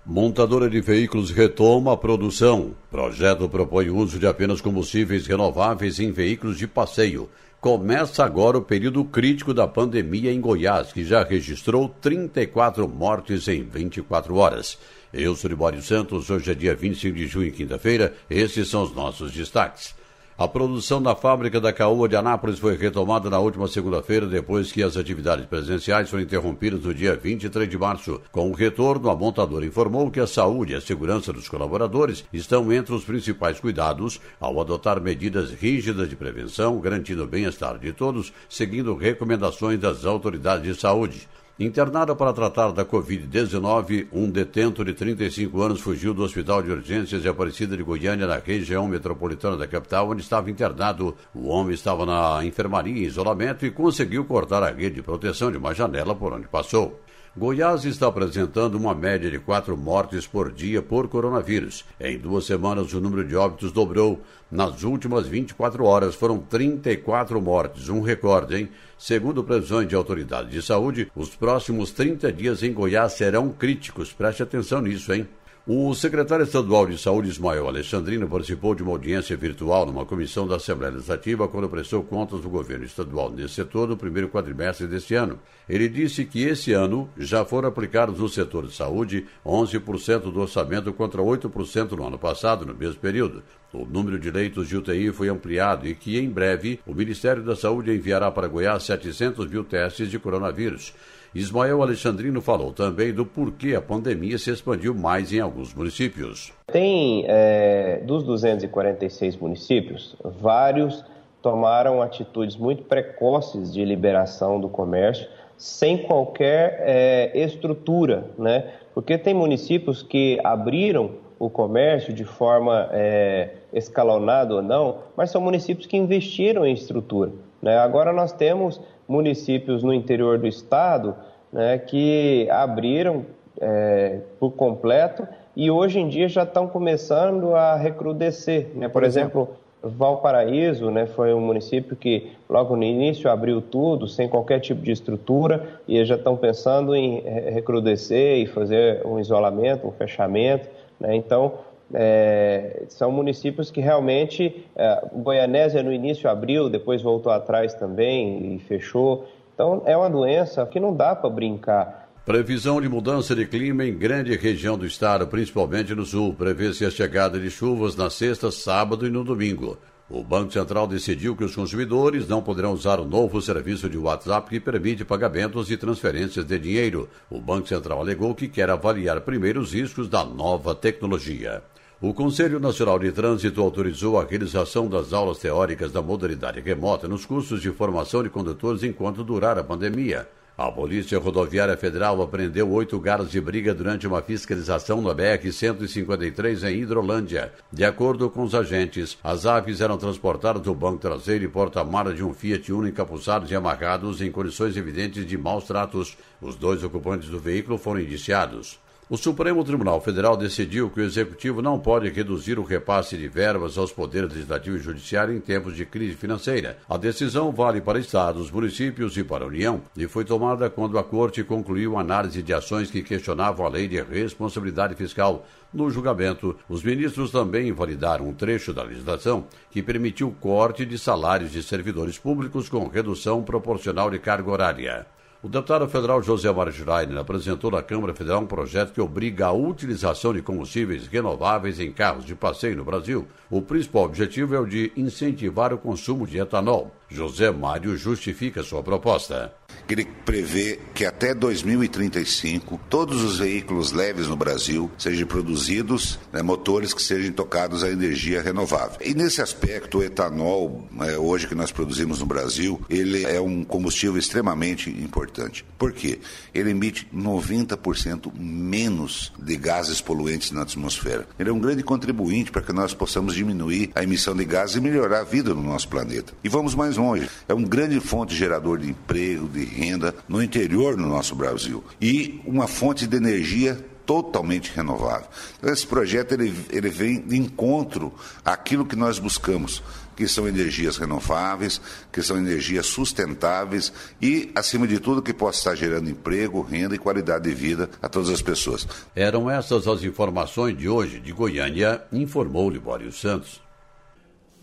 Montadora 0.06 0.70
de 0.70 0.80
veículos 0.82 1.32
retoma 1.32 1.94
a 1.94 1.98
produção. 1.98 2.76
Projeto 2.90 3.50
propõe 3.50 3.90
o 3.90 3.98
uso 3.98 4.20
de 4.20 4.28
apenas 4.28 4.62
combustíveis 4.62 5.26
renováveis 5.26 6.00
em 6.00 6.12
veículos 6.12 6.58
de 6.58 6.68
passeio. 6.68 7.30
Começa 7.60 8.24
agora 8.24 8.58
o 8.58 8.62
período 8.62 9.04
crítico 9.04 9.52
da 9.52 9.68
pandemia 9.68 10.32
em 10.32 10.40
Goiás, 10.40 10.94
que 10.94 11.04
já 11.04 11.24
registrou 11.24 11.90
34 11.90 12.88
mortes 12.88 13.48
em 13.48 13.64
24 13.64 14.36
horas. 14.36 14.78
Eu 15.14 15.38
sou 15.38 15.50
Libório 15.50 15.82
Santos, 15.82 16.30
hoje 16.30 16.52
é 16.52 16.54
dia 16.54 16.76
25 16.76 17.16
de 17.16 17.28
junho, 17.28 17.52
quinta-feira. 17.54 18.14
Esses 18.30 18.68
são 18.68 18.84
os 18.84 18.94
nossos 18.94 19.32
destaques. 19.32 19.96
A 20.38 20.50
produção 20.50 21.02
da 21.02 21.16
fábrica 21.16 21.62
da 21.62 21.72
Caoa 21.72 22.10
de 22.10 22.18
Anápolis 22.18 22.60
foi 22.60 22.76
retomada 22.76 23.30
na 23.30 23.40
última 23.40 23.70
segunda-feira, 23.70 24.28
depois 24.28 24.70
que 24.70 24.84
as 24.84 24.98
atividades 24.98 25.46
presenciais 25.46 26.10
foram 26.10 26.24
interrompidas 26.24 26.82
no 26.82 26.94
dia 26.94 27.16
23 27.16 27.70
de 27.70 27.78
março. 27.78 28.22
Com 28.34 28.52
o 28.52 28.54
retorno, 28.54 29.10
a 29.10 29.16
montadora 29.16 29.66
informou 29.66 30.12
que 30.12 30.20
a 30.20 30.28
saúde 30.28 30.74
e 30.74 30.76
a 30.76 30.82
segurança 30.82 31.32
dos 31.32 31.48
colaboradores 31.48 32.26
estão 32.34 32.72
entre 32.74 32.94
os 32.94 33.06
principais 33.06 33.62
cuidados 33.62 34.20
ao 34.42 34.60
adotar 34.60 35.02
medidas 35.02 35.52
rígidas 35.52 36.10
de 36.10 36.18
prevenção, 36.18 36.80
garantindo 36.82 37.24
o 37.24 37.28
bem-estar 37.28 37.80
de 37.80 37.94
todos, 37.94 38.34
seguindo 38.50 38.94
recomendações 38.94 39.80
das 39.80 40.06
autoridades 40.06 40.76
de 40.76 40.80
saúde. 40.80 41.28
Internado 41.60 42.16
para 42.16 42.32
tratar 42.34 42.72
da 42.72 42.86
Covid-19, 42.86 44.10
um 44.14 44.30
detento 44.30 44.86
de 44.86 44.94
35 44.94 45.60
anos 45.60 45.82
fugiu 45.82 46.14
do 46.14 46.22
Hospital 46.22 46.62
de 46.62 46.70
Urgências 46.70 47.24
de 47.24 47.28
Aparecida 47.28 47.76
de 47.76 47.82
Goiânia, 47.82 48.28
na 48.28 48.38
região 48.38 48.88
metropolitana 48.88 49.58
da 49.58 49.66
capital, 49.66 50.08
onde 50.08 50.22
estava 50.22 50.52
internado. 50.52 51.16
O 51.34 51.48
homem 51.48 51.74
estava 51.74 52.06
na 52.06 52.46
enfermaria 52.46 52.94
em 52.94 53.08
isolamento 53.08 53.66
e 53.66 53.72
conseguiu 53.72 54.24
cortar 54.24 54.62
a 54.62 54.70
rede 54.70 54.98
de 54.98 55.02
proteção 55.02 55.52
de 55.52 55.58
uma 55.58 55.74
janela 55.74 56.14
por 56.14 56.32
onde 56.32 56.48
passou. 56.48 57.02
Goiás 57.38 57.86
está 57.86 58.08
apresentando 58.08 58.74
uma 58.80 58.96
média 58.96 59.30
de 59.30 59.38
quatro 59.38 59.78
mortes 59.78 60.26
por 60.26 60.52
dia 60.52 60.82
por 60.82 61.08
coronavírus. 61.08 61.86
Em 62.02 62.18
duas 62.18 62.48
semanas, 62.48 62.92
o 62.94 63.00
número 63.00 63.24
de 63.24 63.36
óbitos 63.36 63.72
dobrou. 63.72 64.20
Nas 64.50 64.82
últimas 64.82 65.28
24 65.28 65.86
horas, 65.86 66.16
foram 66.16 66.40
34 66.40 67.40
mortes, 67.40 67.90
um 67.90 68.02
recorde, 68.02 68.56
hein? 68.56 68.70
Segundo 68.98 69.44
previsões 69.44 69.88
de 69.88 69.94
autoridades 69.94 70.52
de 70.52 70.64
saúde, 70.64 71.12
os 71.16 71.36
próximos 71.36 71.92
30 71.92 72.34
dias 72.34 72.64
em 72.64 72.74
Goiás 72.74 73.14
serão 73.14 73.50
críticos. 73.50 74.12
Preste 74.12 74.42
atenção 74.42 74.82
nisso, 74.82 75.14
hein? 75.14 75.28
O 75.70 75.94
secretário 75.94 76.46
estadual 76.46 76.86
de 76.86 76.98
Saúde, 76.98 77.28
Ismael 77.28 77.68
Alexandrino, 77.68 78.26
participou 78.30 78.74
de 78.74 78.82
uma 78.82 78.94
audiência 78.94 79.36
virtual 79.36 79.86
numa 79.86 80.06
comissão 80.06 80.48
da 80.48 80.56
Assembleia 80.56 80.94
Legislativa 80.94 81.46
quando 81.46 81.68
prestou 81.68 82.02
contas 82.06 82.40
do 82.40 82.50
governo 82.50 82.86
estadual 82.86 83.30
nesse 83.30 83.56
setor 83.56 83.86
no 83.86 83.98
primeiro 83.98 84.30
quadrimestre 84.30 84.88
deste 84.88 85.14
ano. 85.14 85.38
Ele 85.68 85.90
disse 85.90 86.24
que 86.24 86.42
esse 86.42 86.72
ano 86.72 87.10
já 87.18 87.44
foram 87.44 87.68
aplicados 87.68 88.18
no 88.18 88.30
setor 88.30 88.66
de 88.66 88.74
saúde 88.74 89.26
11% 89.46 90.32
do 90.32 90.40
orçamento 90.40 90.94
contra 90.94 91.22
8% 91.22 91.92
no 91.98 92.08
ano 92.08 92.18
passado, 92.18 92.66
no 92.66 92.74
mesmo 92.74 93.02
período. 93.02 93.44
O 93.74 93.84
número 93.84 94.18
de 94.18 94.32
leitos 94.32 94.70
de 94.70 94.78
UTI 94.78 95.12
foi 95.12 95.28
ampliado 95.28 95.86
e 95.86 95.94
que, 95.94 96.18
em 96.18 96.30
breve, 96.30 96.80
o 96.88 96.94
Ministério 96.94 97.44
da 97.44 97.58
Saúde 97.58 97.94
enviará 97.94 98.32
para 98.32 98.48
Goiás 98.48 98.84
700 98.84 99.46
mil 99.48 99.66
testes 99.66 100.10
de 100.10 100.18
coronavírus. 100.18 100.94
Ismael 101.34 101.82
Alexandrino 101.82 102.42
falou 102.42 102.72
também 102.72 103.14
do 103.14 103.26
porquê 103.26 103.76
a 103.76 103.82
pandemia 103.82 104.38
se 104.38 104.50
expandiu 104.50 104.94
mais 104.94 105.32
em 105.32 105.40
alguns 105.40 105.74
municípios. 105.74 106.54
Tem, 106.68 107.26
é, 107.28 108.02
dos 108.06 108.24
246 108.24 109.38
municípios, 109.38 110.16
vários 110.24 111.04
tomaram 111.42 112.02
atitudes 112.02 112.58
muito 112.58 112.84
precoces 112.84 113.72
de 113.74 113.84
liberação 113.86 114.60
do 114.60 114.68
comércio, 114.68 115.28
sem 115.58 115.98
qualquer 115.98 116.82
é, 116.82 117.32
estrutura, 117.34 118.26
né? 118.38 118.74
Porque 118.94 119.18
tem 119.18 119.34
municípios 119.34 120.04
que 120.04 120.40
abriram 120.44 121.12
o 121.40 121.50
comércio 121.50 122.14
de 122.14 122.24
forma 122.24 122.90
é, 122.92 123.52
escalonada 123.72 124.56
ou 124.56 124.62
não, 124.62 125.00
mas 125.16 125.30
são 125.30 125.40
municípios 125.40 125.86
que 125.86 125.96
investiram 125.96 126.66
em 126.66 126.74
estrutura. 126.74 127.32
Né? 127.62 127.78
Agora 127.78 128.12
nós 128.14 128.32
temos 128.32 128.82
municípios 129.08 129.84
no 129.84 129.94
interior 129.94 130.38
do 130.38 130.48
estado 130.48 131.16
né, 131.52 131.78
que 131.78 132.48
abriram 132.52 133.26
é, 133.60 134.20
por 134.40 134.52
completo 134.52 135.28
e 135.56 135.72
hoje 135.72 136.00
em 136.00 136.08
dia 136.08 136.28
já 136.30 136.44
estão 136.44 136.68
começando 136.68 137.56
a 137.56 137.76
recrudescer. 137.76 138.70
Né? 138.76 138.88
Por 138.88 139.04
exemplo, 139.04 139.50
Valparaíso 139.82 140.92
né, 140.92 141.06
foi 141.06 141.34
um 141.34 141.42
município 141.42 141.96
que 141.96 142.32
logo 142.50 142.76
no 142.76 142.84
início 142.84 143.30
abriu 143.30 143.62
tudo, 143.62 144.08
sem 144.08 144.28
qualquer 144.28 144.60
tipo 144.60 144.82
de 144.82 144.92
estrutura, 144.92 145.80
e 145.88 146.04
já 146.06 146.16
estão 146.16 146.36
pensando 146.36 146.96
em 146.96 147.22
recrudescer 147.22 148.38
e 148.38 148.46
fazer 148.46 149.06
um 149.06 149.20
isolamento, 149.20 149.88
um 149.88 149.92
fechamento. 149.92 150.68
Né? 151.00 151.16
Então, 151.16 151.54
é, 151.94 152.84
são 152.90 153.12
municípios 153.12 153.72
que 153.72 153.80
realmente, 153.80 154.66
é, 154.76 155.02
Goianésia 155.14 155.82
no 155.82 155.92
início 155.92 156.30
abriu, 156.30 156.70
depois 156.70 157.02
voltou 157.02 157.32
atrás 157.32 157.74
também 157.74 158.56
e 158.56 158.60
fechou. 158.60 159.28
Então 159.54 159.84
é 159.86 159.96
uma 159.96 160.10
doença 160.10 160.66
que 160.66 160.80
não 160.80 160.96
dá 160.96 161.16
para 161.16 161.30
brincar. 161.30 162.08
Previsão 162.26 162.82
de 162.82 162.90
mudança 162.90 163.34
de 163.34 163.46
clima 163.46 163.86
em 163.86 163.98
grande 163.98 164.36
região 164.36 164.78
do 164.78 164.86
estado, 164.86 165.26
principalmente 165.28 165.96
no 165.96 166.06
sul. 166.06 166.34
Prevê-se 166.34 166.86
a 166.86 166.92
chegada 166.92 167.40
de 167.40 167.50
chuvas 167.50 167.96
na 167.96 168.10
sexta, 168.10 168.52
sábado 168.52 169.08
e 169.08 169.10
no 169.10 169.24
domingo. 169.24 169.78
O 170.10 170.24
Banco 170.24 170.54
Central 170.54 170.88
decidiu 170.88 171.36
que 171.36 171.44
os 171.44 171.54
consumidores 171.54 172.30
não 172.30 172.42
poderão 172.42 172.72
usar 172.72 172.98
o 172.98 173.04
novo 173.04 173.42
serviço 173.42 173.90
de 173.90 173.98
WhatsApp 173.98 174.50
que 174.50 174.58
permite 174.58 175.04
pagamentos 175.04 175.70
e 175.70 175.76
transferências 175.76 176.46
de 176.46 176.58
dinheiro. 176.58 177.10
O 177.30 177.42
Banco 177.42 177.68
Central 177.68 178.00
alegou 178.00 178.34
que 178.34 178.48
quer 178.48 178.70
avaliar 178.70 179.20
primeiro 179.20 179.60
os 179.60 179.74
riscos 179.74 180.08
da 180.08 180.24
nova 180.24 180.74
tecnologia. 180.74 181.62
O 182.00 182.14
Conselho 182.14 182.58
Nacional 182.58 182.98
de 183.00 183.12
Trânsito 183.12 183.62
autorizou 183.62 184.18
a 184.18 184.24
realização 184.24 184.88
das 184.88 185.12
aulas 185.12 185.40
teóricas 185.40 185.92
da 185.92 186.02
modalidade 186.02 186.62
remota 186.62 187.06
nos 187.06 187.26
cursos 187.26 187.62
de 187.62 187.72
formação 187.72 188.24
de 188.24 188.30
condutores 188.30 188.84
enquanto 188.84 189.26
durar 189.26 189.60
a 189.60 189.64
pandemia. 189.64 190.26
A 190.58 190.72
Polícia 190.72 191.20
Rodoviária 191.20 191.78
Federal 191.78 192.20
apreendeu 192.20 192.68
oito 192.72 193.00
garas 193.00 193.30
de 193.30 193.40
briga 193.40 193.76
durante 193.76 194.08
uma 194.08 194.24
fiscalização 194.24 195.00
na 195.04 195.14
BR-153 195.14 196.68
em 196.68 196.82
Hidrolândia. 196.82 197.54
De 197.72 197.86
acordo 197.86 198.28
com 198.28 198.42
os 198.42 198.56
agentes, 198.56 199.20
as 199.24 199.46
aves 199.46 199.82
eram 199.82 200.00
transportadas 200.00 200.64
do 200.64 200.74
banco 200.74 200.98
traseiro 200.98 201.44
e 201.44 201.48
porta-mala 201.48 202.12
de 202.12 202.24
um 202.24 202.34
Fiat 202.34 202.74
Uno 202.74 202.88
encapuçados 202.88 203.52
e 203.52 203.56
amarrados 203.56 204.20
em 204.20 204.32
condições 204.32 204.76
evidentes 204.76 205.28
de 205.28 205.38
maus 205.38 205.66
tratos. 205.66 206.18
Os 206.42 206.56
dois 206.56 206.84
ocupantes 206.84 207.30
do 207.30 207.38
veículo 207.38 207.78
foram 207.78 208.02
indiciados. 208.02 208.80
O 209.10 209.16
Supremo 209.16 209.64
Tribunal 209.64 210.02
Federal 210.02 210.36
decidiu 210.36 210.90
que 210.90 211.00
o 211.00 211.04
Executivo 211.04 211.62
não 211.62 211.80
pode 211.80 212.10
reduzir 212.10 212.60
o 212.60 212.64
repasse 212.64 213.16
de 213.16 213.26
verbas 213.30 213.78
aos 213.78 213.90
poderes 213.90 214.34
legislativo 214.34 214.76
e 214.76 214.82
judiciário 214.82 215.34
em 215.34 215.40
tempos 215.40 215.78
de 215.78 215.86
crise 215.86 216.18
financeira. 216.18 216.78
A 216.90 216.98
decisão 216.98 217.50
vale 217.50 217.80
para 217.80 218.00
estados, 218.00 218.52
municípios 218.52 219.16
e 219.16 219.24
para 219.24 219.46
a 219.46 219.48
União 219.48 219.82
e 219.96 220.10
foi 220.10 220.26
tomada 220.26 220.70
quando 220.70 221.00
a 221.00 221.06
Corte 221.06 221.42
concluiu 221.42 221.98
a 221.98 222.02
análise 222.02 222.44
de 222.44 222.54
ações 222.54 222.92
que 222.92 223.02
questionavam 223.02 223.66
a 223.66 223.70
lei 223.70 223.88
de 223.88 224.02
responsabilidade 224.02 224.94
fiscal. 224.96 225.48
No 225.74 225.90
julgamento, 225.90 226.58
os 226.68 226.84
ministros 226.84 227.32
também 227.32 227.70
invalidaram 227.70 228.28
um 228.28 228.34
trecho 228.34 228.74
da 228.74 228.84
legislação 228.84 229.46
que 229.72 229.82
permitiu 229.82 230.36
corte 230.42 230.86
de 230.86 230.98
salários 230.98 231.54
de 231.54 231.64
servidores 231.64 232.18
públicos 232.18 232.68
com 232.68 232.90
redução 232.90 233.42
proporcional 233.42 234.12
de 234.12 234.20
carga 234.20 234.52
horária. 234.52 235.08
O 235.48 235.50
deputado 235.50 235.88
federal 235.88 236.22
José 236.22 236.52
Margirainer 236.52 237.18
apresentou 237.20 237.72
na 237.72 237.82
Câmara 237.82 238.14
Federal 238.14 238.42
um 238.42 238.46
projeto 238.46 238.92
que 238.92 239.00
obriga 239.00 239.46
a 239.46 239.54
utilização 239.54 240.34
de 240.34 240.42
combustíveis 240.42 241.08
renováveis 241.08 241.80
em 241.80 241.90
carros 241.90 242.26
de 242.26 242.36
passeio 242.36 242.76
no 242.76 242.84
Brasil. 242.84 243.26
O 243.50 243.62
principal 243.62 244.04
objetivo 244.04 244.54
é 244.56 244.60
o 244.60 244.66
de 244.66 244.92
incentivar 244.98 245.72
o 245.72 245.78
consumo 245.78 246.28
de 246.28 246.38
etanol. 246.38 246.92
José 247.08 247.50
Mário 247.50 247.96
justifica 247.96 248.62
sua 248.62 248.84
proposta. 248.84 249.54
Ele 249.90 250.06
prevê 250.26 250.80
que 250.94 251.06
até 251.06 251.34
2035 251.34 252.80
todos 252.90 253.24
os 253.24 253.40
veículos 253.40 253.92
leves 253.92 254.28
no 254.28 254.36
Brasil 254.36 254.92
sejam 254.98 255.28
produzidos 255.28 256.20
né, 256.32 256.42
motores 256.42 256.94
que 256.94 257.02
sejam 257.02 257.32
tocados 257.32 257.84
a 257.84 257.90
energia 257.90 258.42
renovável. 258.42 258.98
E 259.04 259.14
nesse 259.14 259.42
aspecto, 259.42 260.00
o 260.00 260.04
etanol, 260.04 260.88
é, 261.02 261.18
hoje 261.18 261.48
que 261.48 261.56
nós 261.56 261.72
produzimos 261.72 262.20
no 262.20 262.26
Brasil, 262.26 262.82
ele 262.90 263.26
é 263.26 263.40
um 263.40 263.64
combustível 263.64 264.18
extremamente 264.18 264.90
importante. 264.90 265.66
Por 265.78 265.92
quê? 265.92 266.20
Ele 266.54 266.72
emite 266.72 267.08
90% 267.14 268.32
menos 268.38 269.32
de 269.38 269.56
gases 269.56 270.02
poluentes 270.02 270.52
na 270.52 270.64
atmosfera. 270.64 271.28
Ele 271.40 271.50
é 271.50 271.54
um 271.54 271.60
grande 271.60 271.84
contribuinte 271.84 272.52
para 272.52 272.62
que 272.62 272.74
nós 272.74 272.94
possamos 272.94 273.36
diminuir 273.36 273.92
a 273.96 274.04
emissão 274.04 274.36
de 274.36 274.46
gases 274.46 274.76
e 274.76 274.82
melhorar 274.82 275.22
a 275.22 275.24
vida 275.24 275.54
no 275.54 275.64
nosso 275.64 275.88
planeta. 275.88 276.34
E 276.44 276.50
vamos 276.50 276.76
mais 276.76 276.98
longe. 276.98 277.30
É 277.48 277.54
um 277.54 277.64
grande 277.64 278.00
fonte 278.00 278.36
gerador 278.36 278.80
de 278.80 278.90
emprego, 278.90 279.48
de 279.48 279.64
renda 279.68 280.16
no 280.28 280.42
interior 280.42 280.96
do 280.96 281.06
nosso 281.06 281.36
Brasil. 281.36 281.84
E 282.02 282.42
uma 282.46 282.68
fonte 282.68 283.06
de 283.06 283.18
energia 283.18 283.78
totalmente 284.08 284.72
renovável. 284.74 285.28
Então, 285.60 285.72
esse 285.72 285.86
projeto 285.86 286.32
ele, 286.32 286.56
ele 286.72 286.90
vem 286.90 287.20
de 287.20 287.38
encontro 287.38 288.14
àquilo 288.44 288.86
que 288.86 288.96
nós 288.96 289.20
buscamos, 289.20 289.84
que 290.16 290.28
são 290.28 290.48
energias 290.48 290.98
renováveis, 290.98 291.82
que 292.12 292.24
são 292.24 292.38
energias 292.38 292.88
sustentáveis 292.88 293.92
e, 294.22 294.50
acima 294.56 294.88
de 294.88 295.00
tudo, 295.00 295.22
que 295.22 295.34
possa 295.34 295.60
estar 295.60 295.76
gerando 295.76 296.10
emprego, 296.10 296.62
renda 296.62 296.96
e 296.96 296.98
qualidade 296.98 297.44
de 297.44 297.54
vida 297.54 297.90
a 298.02 298.08
todas 298.08 298.30
as 298.30 298.42
pessoas. 298.42 298.88
Eram 299.14 299.52
essas 299.52 299.86
as 299.88 300.02
informações 300.04 300.76
de 300.76 300.88
hoje 300.88 301.20
de 301.20 301.34
Goiânia, 301.34 302.02
informou 302.12 302.70
Libório 302.70 303.12
Santos. 303.12 303.62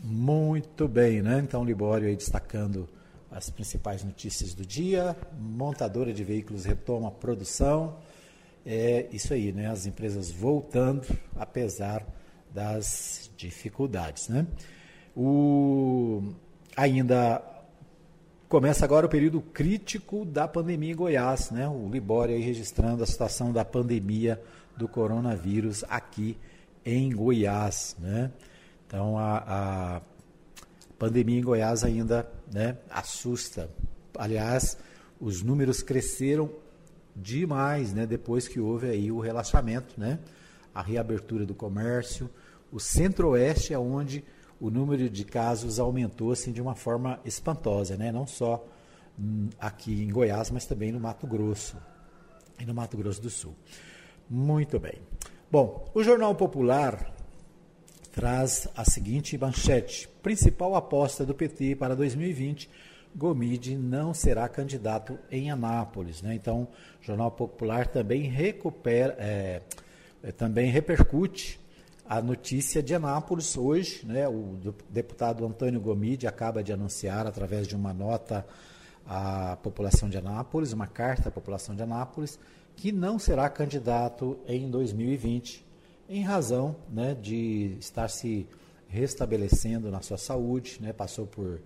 Muito 0.03 0.89
bem, 0.89 1.23
né? 1.23 1.41
Então, 1.45 1.65
Libório 1.65 2.09
aí 2.09 2.17
destacando 2.17 2.89
as 3.35 3.51
principais 3.51 4.05
notícias 4.05 4.55
do 4.55 4.65
dia. 4.65 5.17
Montadora 5.39 6.13
de 6.13 6.23
veículos 6.23 6.65
retoma 6.65 7.09
a 7.09 7.11
produção. 7.11 7.99
É 8.65 9.07
isso 9.13 9.35
aí, 9.35 9.53
né? 9.53 9.69
As 9.69 9.85
empresas 9.85 10.31
voltando, 10.31 11.07
apesar 11.37 12.07
das 12.55 13.31
dificuldades, 13.37 14.29
né? 14.29 14.47
O... 15.15 16.33
Ainda 16.77 17.43
começa 18.49 18.85
agora 18.85 19.07
o 19.07 19.09
período 19.09 19.41
crítico 19.41 20.25
da 20.25 20.47
pandemia 20.47 20.93
em 20.93 20.97
Goiás, 20.97 21.51
né? 21.51 21.69
O 21.69 21.89
Libório 21.89 22.35
aí 22.35 22.41
registrando 22.41 23.03
a 23.03 23.07
situação 23.07 23.53
da 23.53 23.65
pandemia 23.65 24.41
do 24.77 24.89
coronavírus 24.89 25.85
aqui 25.89 26.39
em 26.85 27.15
Goiás, 27.15 27.97
né? 27.99 28.31
Então 28.87 29.19
a, 29.19 29.39
a 29.47 30.03
pandemia 30.99 31.39
em 31.39 31.43
Goiás 31.43 31.85
ainda 31.85 32.29
né, 32.53 32.77
assusta. 32.91 33.71
Aliás, 34.17 34.77
os 35.21 35.43
números 35.43 35.83
cresceram 35.83 36.51
demais 37.15 37.93
né, 37.93 38.07
depois 38.07 38.49
que 38.49 38.59
houve 38.59 38.89
aí 38.89 39.11
o 39.11 39.21
relaxamento, 39.21 39.99
né, 39.99 40.19
a 40.75 40.83
reabertura 40.83 41.47
do 41.47 41.55
comércio. 41.55 42.29
O 42.73 42.81
centro-oeste 42.81 43.73
é 43.73 43.79
onde 43.79 44.25
o 44.61 44.71
número 44.71 45.09
de 45.09 45.25
casos 45.25 45.79
aumentou 45.79 46.33
assim, 46.33 46.53
de 46.53 46.61
uma 46.61 46.75
forma 46.75 47.21
espantosa, 47.25 47.97
né? 47.97 48.11
não 48.11 48.27
só 48.27 48.67
hum, 49.19 49.49
aqui 49.61 50.03
em 50.03 50.11
Goiás, 50.11 50.51
mas 50.51 50.67
também 50.67 50.91
no 50.91 51.01
Mato 51.01 51.27
Grosso. 51.27 51.77
e 52.59 52.65
no 52.65 52.75
Mato 52.75 52.97
Grosso 52.97 53.21
do 53.21 53.31
Sul. 53.31 53.55
Muito 54.29 54.79
bem. 54.79 55.01
Bom, 55.51 55.91
o 55.95 56.03
Jornal 56.03 56.35
Popular 56.35 57.14
traz 58.15 58.69
a 58.77 58.85
seguinte 58.85 59.37
manchete: 59.37 60.09
principal 60.23 60.77
aposta 60.77 61.27
do 61.27 61.35
PT 61.35 61.77
para 61.77 61.97
2020. 61.97 62.71
Gomide 63.17 63.77
não 63.77 64.13
será 64.13 64.49
candidato 64.49 65.19
em 65.31 65.51
Anápolis. 65.51 66.21
Né? 66.21 66.35
Então, 66.35 66.67
o 67.01 67.05
Jornal 67.05 67.31
Popular 67.31 67.87
também 67.87 68.23
recupera, 68.23 69.15
é, 69.19 69.63
é, 70.23 70.33
também 70.33 70.69
repercute 70.69 71.61
a 72.09 72.21
notícia 72.21 72.83
de 72.83 72.93
Anápolis 72.93 73.57
hoje. 73.57 74.05
Né? 74.05 74.29
O 74.29 74.59
deputado 74.91 75.47
Antônio 75.47 75.81
Gomide 75.81 76.27
acaba 76.27 76.63
de 76.63 76.73
anunciar, 76.73 77.27
através 77.27 77.69
de 77.69 77.77
uma 77.77 77.93
nota 77.93 78.45
à 79.07 79.57
população 79.63 80.09
de 80.09 80.19
Anápolis, 80.19 80.73
uma 80.73 80.87
carta 80.87 81.29
à 81.29 81.33
população 81.33 81.77
de 81.77 81.83
Anápolis, 81.83 82.39
que 82.75 82.91
não 82.91 83.17
será 83.17 83.49
candidato 83.49 84.39
em 84.49 84.69
2020, 84.69 85.65
em 86.09 86.23
razão 86.23 86.77
né, 86.91 87.15
de 87.15 87.77
estar 87.81 88.09
se 88.09 88.47
restabelecendo 88.89 89.91
na 89.91 90.01
sua 90.01 90.19
saúde, 90.19 90.79
né, 90.81 90.93
passou 90.93 91.27
por 91.27 91.61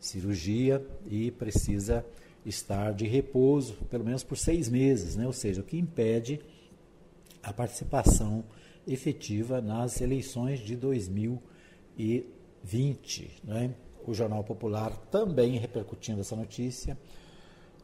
cirurgia 0.00 0.84
e 1.06 1.30
precisa 1.30 2.04
estar 2.44 2.92
de 2.92 3.06
repouso, 3.06 3.74
pelo 3.90 4.04
menos 4.04 4.24
por 4.24 4.36
seis 4.36 4.68
meses, 4.68 5.14
né, 5.16 5.26
ou 5.26 5.32
seja, 5.32 5.60
o 5.60 5.64
que 5.64 5.78
impede 5.78 6.40
a 7.42 7.52
participação 7.52 8.44
efetiva 8.86 9.60
nas 9.60 10.00
eleições 10.00 10.60
de 10.60 10.76
2020. 10.76 13.42
Né? 13.44 13.74
O 14.06 14.14
Jornal 14.14 14.44
Popular 14.44 14.96
também 15.10 15.58
repercutindo 15.58 16.20
essa 16.20 16.36
notícia, 16.36 16.96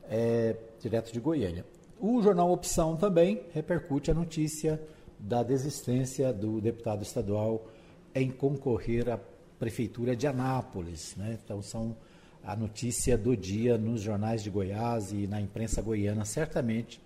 é, 0.08 0.56
direto 0.80 1.12
de 1.12 1.18
Goiânia. 1.20 1.66
O 1.98 2.22
jornal 2.22 2.50
Opção 2.50 2.96
também 2.96 3.42
repercute 3.52 4.10
a 4.10 4.14
notícia 4.14 4.80
da 5.20 5.42
desistência 5.42 6.32
do 6.32 6.60
deputado 6.60 7.02
estadual 7.02 7.68
em 8.14 8.30
concorrer 8.30 9.08
à 9.08 9.18
prefeitura 9.58 10.16
de 10.16 10.26
Anápolis. 10.26 11.14
Né? 11.16 11.38
Então 11.44 11.62
são 11.62 11.96
a 12.42 12.56
notícia 12.56 13.16
do 13.18 13.36
dia 13.36 13.76
nos 13.76 14.00
jornais 14.00 14.42
de 14.42 14.50
Goiás 14.50 15.12
e 15.12 15.26
na 15.26 15.40
imprensa 15.40 15.82
goiana 15.82 16.24
certamente 16.24 17.00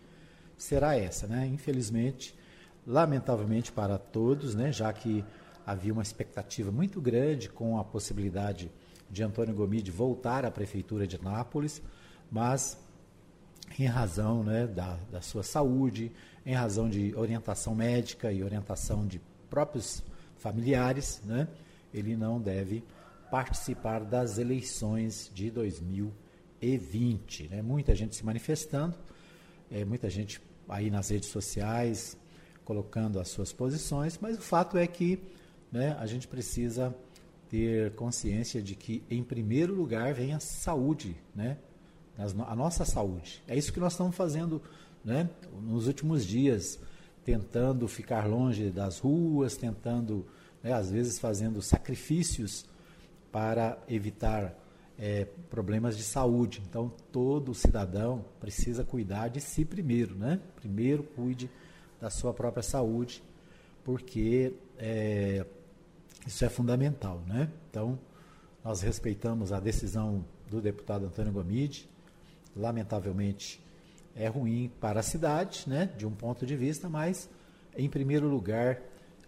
será 0.57 0.97
essa, 0.97 1.27
né? 1.27 1.47
Infelizmente, 1.53 2.35
lamentavelmente 2.87 3.73
para 3.73 3.99
todos, 3.99 4.55
né? 4.55 4.71
Já 4.71 4.93
que 4.93 5.25
havia 5.67 5.93
uma 5.93 6.03
expectativa 6.03 6.71
muito 6.71 7.01
grande 7.01 7.49
com 7.49 7.79
a 7.79 7.85
possibilidade 7.85 8.71
de 9.11 9.23
Antônio 9.23 9.55
Gomide 9.55 9.91
voltar 9.91 10.45
à 10.45 10.51
prefeitura 10.51 11.07
de 11.07 11.17
Anápolis, 11.17 11.83
mas 12.31 12.79
em 13.79 13.87
razão 13.87 14.45
né, 14.45 14.67
da, 14.67 14.97
da 15.11 15.21
sua 15.21 15.43
saúde, 15.43 16.13
em 16.45 16.55
razão 16.55 16.89
de 16.89 17.15
orientação 17.17 17.75
médica 17.75 18.33
e 18.33 18.43
orientação 18.43 19.07
de 19.07 19.21
próprios 19.49 20.03
familiares, 20.37 21.23
né, 21.25 21.49
ele 21.93 22.17
não 22.17 22.41
deve 22.41 22.85
participar 23.31 24.01
das 24.05 24.39
eleições 24.39 25.31
de 25.35 25.51
2020. 25.51 27.49
Né? 27.49 27.63
Muita 27.63 27.95
gente 27.95 28.15
se 28.15 28.25
manifestando, 28.25 28.95
é, 29.71 29.85
muita 29.85 30.11
gente 30.11 30.41
aí 30.69 30.91
nas 30.91 31.09
redes 31.11 31.29
sociais 31.29 32.17
colocando 32.65 33.21
as 33.21 33.29
suas 33.29 33.53
posições, 33.53 34.19
mas 34.21 34.39
o 34.39 34.41
fato 34.41 34.79
é 34.79 34.87
que 34.87 35.19
né, 35.71 35.97
a 35.99 36.07
gente 36.07 36.27
precisa 36.27 36.95
ter 37.49 37.93
consciência 37.93 38.63
de 38.63 38.75
que, 38.75 39.03
em 39.11 39.23
primeiro 39.23 39.75
lugar, 39.75 40.15
vem 40.15 40.33
a 40.33 40.41
saúde, 40.41 41.17
né? 41.35 41.59
a 42.47 42.55
nossa 42.55 42.85
saúde. 42.85 43.43
É 43.47 43.57
isso 43.57 43.73
que 43.73 43.81
nós 43.81 43.93
estamos 43.93 44.15
fazendo 44.15 44.63
né, 45.05 45.29
nos 45.63 45.87
últimos 45.87 46.25
dias, 46.25 46.79
tentando 47.25 47.87
ficar 47.87 48.27
longe 48.27 48.71
das 48.71 48.99
ruas, 48.99 49.57
tentando, 49.57 50.27
né, 50.63 50.73
às 50.73 50.91
vezes, 50.91 51.19
fazendo 51.19 51.61
sacrifícios 51.61 52.67
para 53.31 53.79
evitar 53.89 54.55
é, 54.99 55.27
problemas 55.51 55.97
de 55.97 56.03
saúde. 56.03 56.63
Então, 56.69 56.93
todo 57.11 57.55
cidadão 57.55 58.25
precisa 58.41 58.85
cuidar 58.85 59.29
de 59.29 59.41
si 59.41 59.65
primeiro, 59.65 60.15
né? 60.15 60.41
Primeiro 60.57 61.03
cuide 61.03 61.51
da 62.01 62.11
sua 62.11 62.33
própria 62.33 62.63
saúde, 62.63 63.23
porque 63.83 64.55
é, 64.79 65.45
isso 66.27 66.45
é 66.45 66.49
fundamental, 66.49 67.23
né? 67.27 67.51
Então, 67.71 67.99
nós 68.63 68.81
respeitamos 68.81 69.53
a 69.53 69.61
decisão 69.61 70.25
do 70.51 70.61
deputado 70.61 71.07
Antônio 71.07 71.33
Gomide, 71.33 71.89
lamentavelmente, 72.57 73.61
é 74.15 74.29
ruim 74.29 74.71
para 74.81 75.01
a 75.01 75.03
cidade, 75.03 75.65
né, 75.67 75.91
de 75.97 76.07
um 76.07 76.13
ponto 76.13 76.47
de 76.47 76.57
vista, 76.57 76.89
mas, 76.89 77.29
em 77.77 77.89
primeiro 77.89 78.29
lugar, 78.29 78.81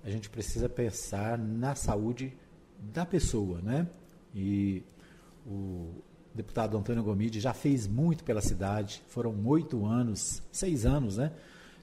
a 0.04 0.10
gente 0.10 0.30
precisa 0.30 0.68
pensar 0.68 1.36
na 1.36 1.74
saúde 1.74 2.32
da 2.78 3.04
pessoa, 3.04 3.60
né? 3.60 3.88
E 4.34 4.84
o 5.44 5.94
deputado 6.34 6.76
Antônio 6.76 7.02
Gomide 7.02 7.40
já 7.40 7.52
fez 7.52 7.88
muito 7.88 8.22
pela 8.22 8.40
cidade, 8.40 9.02
foram 9.08 9.34
oito 9.46 9.84
anos, 9.84 10.42
seis 10.52 10.86
anos, 10.86 11.16
né? 11.16 11.32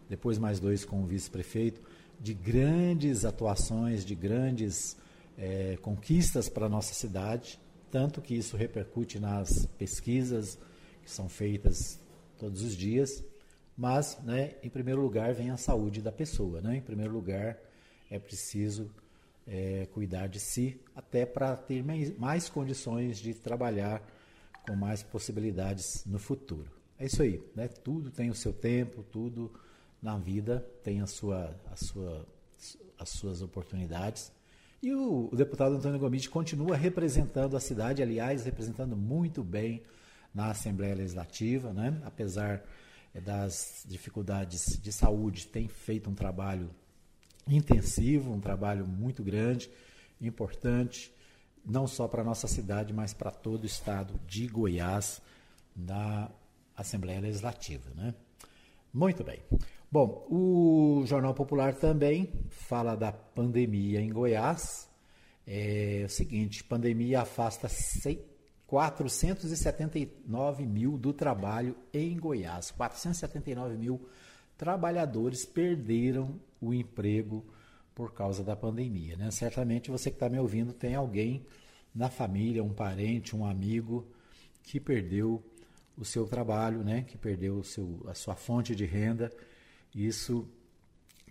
Depois 0.10 0.38
mais 0.38 0.60
dois 0.60 0.86
com 0.86 1.04
o 1.04 1.06
vice-prefeito, 1.06 1.82
de 2.20 2.34
grandes 2.34 3.26
atuações, 3.26 4.06
de 4.06 4.16
grandes 4.16 4.96
é, 5.38 5.78
conquistas 5.82 6.48
para 6.48 6.68
a 6.68 6.70
nossa 6.70 6.94
cidade, 6.94 7.60
tanto 7.92 8.22
que 8.22 8.36
isso 8.36 8.56
repercute 8.56 9.20
nas 9.20 9.66
pesquisas, 9.78 10.58
que 11.04 11.12
são 11.12 11.28
feitas 11.28 12.00
todos 12.44 12.62
os 12.62 12.76
dias, 12.76 13.24
mas, 13.78 14.20
né, 14.22 14.56
em 14.62 14.70
primeiro 14.70 15.02
lugar, 15.02 15.34
vem 15.34 15.50
a 15.50 15.56
saúde 15.56 16.02
da 16.02 16.12
pessoa. 16.12 16.60
Né? 16.60 16.76
Em 16.76 16.82
primeiro 16.82 17.14
lugar, 17.14 17.58
é 18.12 18.20
preciso 18.20 18.92
é, 19.48 19.88
cuidar 19.94 20.28
de 20.28 20.42
si, 20.42 20.78
até 20.94 21.26
para 21.26 21.56
ter 21.56 21.82
mais, 22.18 22.50
condições 22.50 23.18
de 23.18 23.34
trabalhar 23.34 24.06
com 24.68 24.76
mais 24.76 25.02
possibilidades 25.02 26.04
no 26.06 26.20
futuro. 26.20 26.70
É 27.00 27.06
isso 27.06 27.24
aí, 27.24 27.42
né? 27.56 27.70
tudo 27.70 28.12
tem 28.12 28.30
o 28.30 28.36
seu 28.36 28.52
tempo, 28.52 29.04
tudo 29.04 29.50
na 30.02 30.18
vida 30.18 30.70
tem 30.84 31.00
a 31.00 31.08
sua, 31.08 31.56
a 31.72 31.78
sua, 31.78 32.28
as 33.00 33.08
suas 33.08 33.42
oportunidades. 33.42 34.34
E 34.82 34.94
o, 34.94 35.30
o 35.32 35.36
deputado 35.38 35.76
Antônio 35.76 35.98
Gomes 35.98 36.28
continua 36.28 36.76
representando 36.76 37.56
a 37.56 37.60
cidade, 37.62 38.04
aliás, 38.04 38.44
representando 38.44 38.98
muito 38.98 39.42
bem 39.42 39.82
na 40.34 40.52
Assembleia 40.52 40.96
Legislativa, 40.96 41.72
né? 41.74 42.02
apesar 42.06 42.64
eh, 43.14 43.22
das 43.22 43.84
dificuldades 43.88 44.80
de 44.82 44.92
saúde, 44.92 45.48
tem 45.48 45.68
feito 45.68 46.10
um 46.10 46.16
trabalho 46.16 46.70
intensivo, 47.48 48.32
um 48.32 48.40
trabalho 48.40 48.88
muito 48.88 49.24
grande, 49.24 49.70
importante, 50.22 51.14
não 51.66 51.88
só 51.88 52.08
para 52.08 52.22
a 52.22 52.26
nossa 52.26 52.48
cidade, 52.48 52.94
mas 52.94 53.14
para 53.14 53.32
todo 53.32 53.64
o 53.64 53.68
estado 53.68 54.20
de 54.28 54.48
Goiás, 54.48 55.22
na 55.76 56.30
Assembleia 56.76 57.20
Legislativa. 57.20 57.90
Né? 57.96 58.14
Muito 58.94 59.24
bem. 59.24 59.40
Bom, 59.92 60.26
o 60.30 61.04
Jornal 61.06 61.34
Popular 61.34 61.76
também 61.76 62.32
fala 62.50 62.96
da 62.96 63.12
pandemia 63.12 64.02
em 64.02 64.12
Goiás. 64.12 64.90
É 65.46 66.04
o 66.06 66.10
seguinte: 66.10 66.64
pandemia 66.64 67.22
afasta 67.22 67.68
479 68.68 70.66
mil 70.66 70.98
do 70.98 71.14
trabalho 71.14 71.76
em 71.94 72.18
Goiás. 72.18 72.72
479 72.72 73.78
mil 73.78 74.08
trabalhadores 74.58 75.46
perderam 75.46 76.40
o 76.62 76.74
emprego 76.74 77.46
por 77.94 78.14
causa 78.14 78.44
da 78.44 78.56
pandemia. 78.56 79.16
Né? 79.16 79.30
Certamente 79.32 79.92
você 79.92 80.10
que 80.10 80.16
está 80.16 80.30
me 80.30 80.40
ouvindo 80.40 80.74
tem 80.74 80.96
alguém 80.96 81.46
na 81.94 82.10
família, 82.10 82.64
um 82.64 82.74
parente, 82.74 83.36
um 83.36 83.46
amigo 83.46 84.08
que 84.64 84.80
perdeu 84.80 85.44
o 85.98 86.04
seu 86.04 86.26
trabalho, 86.26 86.84
né? 86.84 87.04
que 87.04 87.18
perdeu 87.18 87.58
o 87.58 87.64
seu, 87.64 88.02
a 88.08 88.16
sua 88.16 88.36
fonte 88.36 88.76
de 88.76 88.86
renda. 88.86 89.32
Isso 89.94 90.48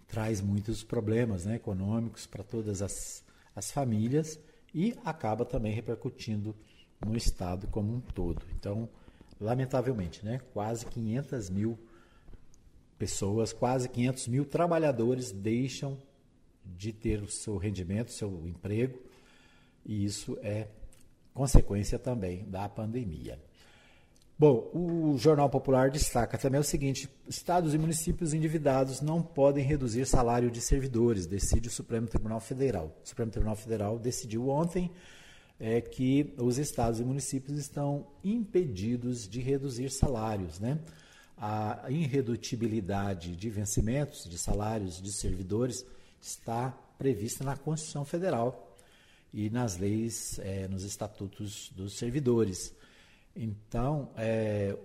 traz 0.06 0.40
muitos 0.40 0.84
problemas 0.84 1.44
né? 1.44 1.56
econômicos 1.56 2.26
para 2.26 2.44
todas 2.44 2.82
as, 2.82 3.24
as 3.56 3.70
famílias 3.72 4.38
e 4.74 4.94
acaba 5.04 5.44
também 5.44 5.72
repercutindo 5.72 6.54
no 7.06 7.16
estado 7.16 7.66
como 7.68 7.94
um 7.94 8.00
todo. 8.00 8.42
Então, 8.58 8.88
lamentavelmente, 9.40 10.24
né, 10.24 10.40
quase 10.52 10.86
500 10.86 11.50
mil 11.50 11.78
pessoas, 12.98 13.52
quase 13.52 13.88
500 13.88 14.28
mil 14.28 14.44
trabalhadores 14.44 15.32
deixam 15.32 15.98
de 16.64 16.92
ter 16.92 17.22
o 17.22 17.28
seu 17.28 17.56
rendimento, 17.56 18.12
seu 18.12 18.46
emprego, 18.46 18.98
e 19.84 20.04
isso 20.04 20.38
é 20.42 20.68
consequência 21.34 21.98
também 21.98 22.44
da 22.48 22.68
pandemia. 22.68 23.38
Bom, 24.38 24.70
o 24.72 25.16
Jornal 25.18 25.48
Popular 25.48 25.90
destaca 25.90 26.36
também 26.38 26.60
o 26.60 26.64
seguinte: 26.64 27.08
estados 27.28 27.74
e 27.74 27.78
municípios 27.78 28.34
endividados 28.34 29.00
não 29.00 29.22
podem 29.22 29.64
reduzir 29.64 30.06
salário 30.06 30.50
de 30.50 30.60
servidores, 30.60 31.26
decide 31.26 31.68
o 31.68 31.70
Supremo 31.70 32.06
Tribunal 32.06 32.40
Federal. 32.40 32.96
O 33.04 33.08
Supremo 33.08 33.30
Tribunal 33.30 33.56
Federal 33.56 33.98
decidiu 33.98 34.48
ontem 34.48 34.90
é 35.62 35.80
que 35.80 36.34
os 36.36 36.58
estados 36.58 37.00
e 37.00 37.04
municípios 37.04 37.56
estão 37.56 38.06
impedidos 38.22 39.26
de 39.26 39.40
reduzir 39.40 39.90
salários. 39.90 40.58
Né? 40.60 40.78
a 41.44 41.90
irredutibilidade 41.90 43.34
de 43.34 43.50
vencimentos, 43.50 44.30
de 44.30 44.38
salários 44.38 45.02
de 45.02 45.12
servidores, 45.12 45.84
está 46.20 46.70
prevista 46.96 47.42
na 47.42 47.56
Constituição 47.56 48.04
Federal 48.04 48.76
e 49.34 49.50
nas 49.50 49.76
leis, 49.76 50.38
é, 50.38 50.68
nos 50.68 50.84
estatutos 50.84 51.72
dos 51.74 51.98
servidores. 51.98 52.72
Então, 53.34 54.10
é, 54.16 54.78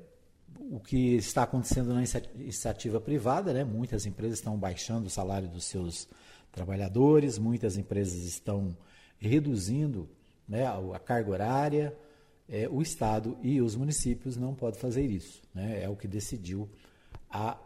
o 0.71 0.79
que 0.79 1.15
está 1.17 1.43
acontecendo 1.43 1.93
na 1.93 2.01
iniciativa 2.33 2.99
privada, 2.99 3.53
né? 3.53 3.63
muitas 3.63 4.07
empresas 4.07 4.39
estão 4.39 4.57
baixando 4.57 5.05
o 5.05 5.11
salário 5.11 5.47
dos 5.47 5.65
seus 5.65 6.07
trabalhadores, 6.51 7.37
muitas 7.37 7.77
empresas 7.77 8.23
estão 8.23 8.75
reduzindo 9.19 10.09
né, 10.47 10.65
a 10.65 10.99
carga 10.99 11.31
horária, 11.31 11.97
é, 12.49 12.67
o 12.69 12.81
Estado 12.81 13.37
e 13.41 13.61
os 13.61 13.75
municípios 13.75 14.37
não 14.37 14.55
podem 14.55 14.79
fazer 14.79 15.05
isso. 15.05 15.41
Né? 15.53 15.83
É 15.83 15.89
o 15.89 15.95
que 15.95 16.07
decidiu 16.07 16.69
a, 17.29 17.57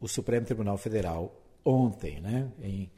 o 0.00 0.08
Supremo 0.08 0.46
Tribunal 0.46 0.78
Federal 0.78 1.34
ontem, 1.64 2.20
né, 2.20 2.50
em 2.62 2.90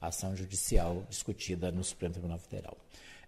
ação 0.00 0.34
judicial 0.34 1.04
discutida 1.08 1.70
no 1.70 1.84
Supremo 1.84 2.14
Tribunal 2.14 2.38
Federal. 2.38 2.76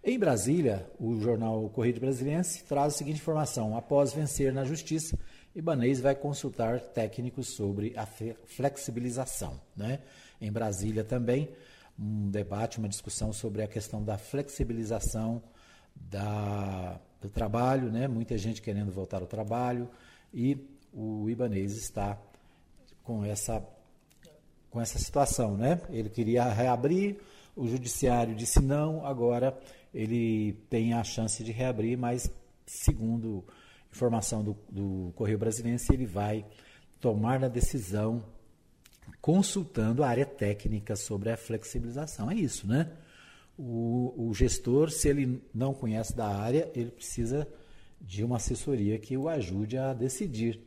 Em 0.03 0.17
Brasília, 0.17 0.89
o 0.99 1.19
jornal 1.19 1.69
Correio 1.69 1.99
Brasiliense 1.99 2.63
traz 2.63 2.93
a 2.93 2.97
seguinte 2.97 3.17
informação: 3.17 3.75
após 3.75 4.13
vencer 4.13 4.53
na 4.53 4.63
justiça, 4.63 5.17
Ibanês 5.55 5.99
vai 5.99 6.15
consultar 6.15 6.79
técnicos 6.79 7.55
sobre 7.55 7.93
a 7.97 8.05
flexibilização. 8.05 9.59
Né? 9.75 9.99
Em 10.39 10.51
Brasília 10.51 11.03
também, 11.03 11.49
um 11.99 12.29
debate, 12.29 12.77
uma 12.77 12.87
discussão 12.87 13.33
sobre 13.33 13.61
a 13.61 13.67
questão 13.67 14.03
da 14.03 14.17
flexibilização 14.17 15.41
da, 15.95 16.99
do 17.21 17.29
trabalho, 17.29 17.91
né? 17.91 18.07
muita 18.07 18.37
gente 18.37 18.61
querendo 18.61 18.91
voltar 18.91 19.21
ao 19.21 19.27
trabalho, 19.27 19.89
e 20.33 20.57
o 20.93 21.29
Ibanês 21.29 21.75
está 21.75 22.17
com 23.03 23.23
essa, 23.25 23.65
com 24.69 24.79
essa 24.79 24.99
situação. 24.99 25.57
Né? 25.57 25.81
Ele 25.89 26.09
queria 26.09 26.43
reabrir, 26.45 27.17
o 27.55 27.67
judiciário 27.67 28.35
disse 28.35 28.61
não, 28.61 29.05
agora 29.05 29.57
ele 29.93 30.53
tem 30.69 30.93
a 30.93 31.03
chance 31.03 31.43
de 31.43 31.51
reabrir, 31.51 31.97
mas 31.97 32.29
segundo 32.65 33.43
informação 33.91 34.43
do, 34.43 34.55
do 34.69 35.11
Correio 35.15 35.39
Brasilense, 35.39 35.91
ele 35.91 36.05
vai 36.05 36.45
tomar 36.99 37.43
a 37.43 37.47
decisão 37.47 38.23
consultando 39.21 40.03
a 40.03 40.09
área 40.09 40.25
técnica 40.25 40.95
sobre 40.95 41.31
a 41.31 41.37
flexibilização. 41.37 42.29
É 42.31 42.35
isso, 42.35 42.67
né? 42.67 42.91
O, 43.57 44.13
o, 44.15 44.33
gestor, 44.33 44.91
se 44.91 45.07
ele 45.07 45.41
não 45.53 45.73
conhece 45.73 46.15
da 46.15 46.27
área, 46.27 46.71
ele 46.75 46.91
precisa 46.91 47.47
de 47.99 48.23
uma 48.23 48.37
assessoria 48.37 48.99
que 48.99 49.17
o 49.17 49.27
ajude 49.27 49.77
a 49.77 49.93
decidir. 49.93 50.61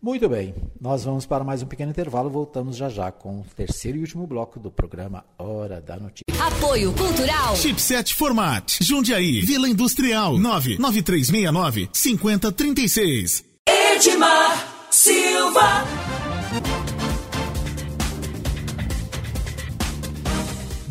Muito 0.00 0.28
bem, 0.28 0.54
nós 0.78 1.02
vamos 1.02 1.24
para 1.24 1.42
mais 1.42 1.62
um 1.62 1.66
pequeno 1.66 1.90
intervalo. 1.90 2.28
Voltamos 2.28 2.76
já 2.76 2.90
já 2.90 3.10
com 3.10 3.40
o 3.40 3.46
terceiro 3.56 3.96
e 3.96 4.00
último 4.02 4.26
bloco 4.26 4.60
do 4.60 4.70
programa 4.70 5.24
Hora 5.38 5.80
da 5.80 5.96
Notícia. 5.96 6.24
Apoio 6.38 6.92
Cultural. 6.92 7.56
Chipset 7.56 8.14
Format. 8.14 8.82
Jundiaí. 8.82 9.40
Vila 9.40 9.66
Industrial. 9.66 10.36
99369 10.36 11.88
5036. 11.90 13.44
Edmar 13.66 14.86
Silva. 14.90 15.84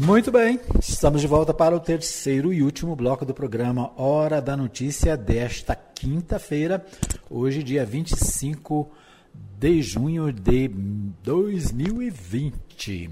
Muito 0.05 0.31
bem, 0.33 0.59
estamos 0.81 1.21
de 1.21 1.27
volta 1.27 1.53
para 1.53 1.73
o 1.73 1.79
terceiro 1.79 2.51
e 2.51 2.61
último 2.61 2.93
bloco 2.93 3.23
do 3.23 3.33
programa 3.33 3.89
Hora 3.95 4.41
da 4.41 4.57
Notícia 4.57 5.15
desta 5.15 5.77
quinta-feira, 5.77 6.85
hoje, 7.29 7.63
dia 7.63 7.85
25 7.85 8.91
de 9.33 9.81
junho 9.81 10.29
de 10.33 10.69
2020. 11.23 13.11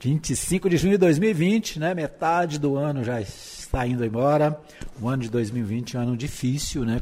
25 0.00 0.70
de 0.70 0.78
junho 0.78 0.92
de 0.92 0.98
2020, 0.98 1.80
né? 1.80 1.92
Metade 1.92 2.58
do 2.58 2.74
ano 2.76 3.04
já 3.04 3.20
está 3.20 3.86
indo 3.86 4.06
embora. 4.06 4.58
O 4.98 5.06
ano 5.06 5.22
de 5.22 5.28
2020 5.28 5.96
é 5.96 6.00
um 6.00 6.02
ano 6.02 6.16
difícil, 6.16 6.82
né? 6.86 6.98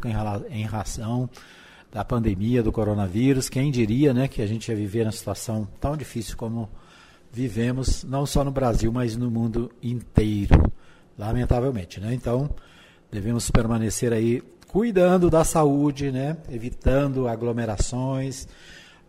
Em 0.51 0.65
relação 0.65 1.31
da 1.93 2.05
pandemia 2.05 2.65
do 2.65 2.73
coronavírus. 2.73 3.49
Quem 3.49 3.71
diria, 3.71 4.13
né, 4.13 4.27
que 4.27 4.43
a 4.43 4.47
gente 4.47 4.69
ia 4.69 4.77
viver 4.77 5.07
uma 5.07 5.13
situação 5.13 5.69
tão 5.81 5.97
difícil 5.97 6.37
como 6.37 6.69
vivemos 7.35 8.05
não 8.05 8.25
só 8.25 8.45
no 8.45 8.53
Brasil, 8.53 8.93
mas 8.93 9.17
no 9.17 9.29
mundo 9.29 9.69
inteiro, 9.83 10.73
lamentavelmente, 11.19 11.99
né? 11.99 12.15
Então, 12.15 12.49
devemos 13.11 13.51
permanecer 13.51 14.13
aí 14.13 14.41
cuidando 14.69 15.29
da 15.29 15.43
saúde, 15.43 16.13
né? 16.13 16.37
Evitando 16.49 17.27
aglomerações, 17.27 18.47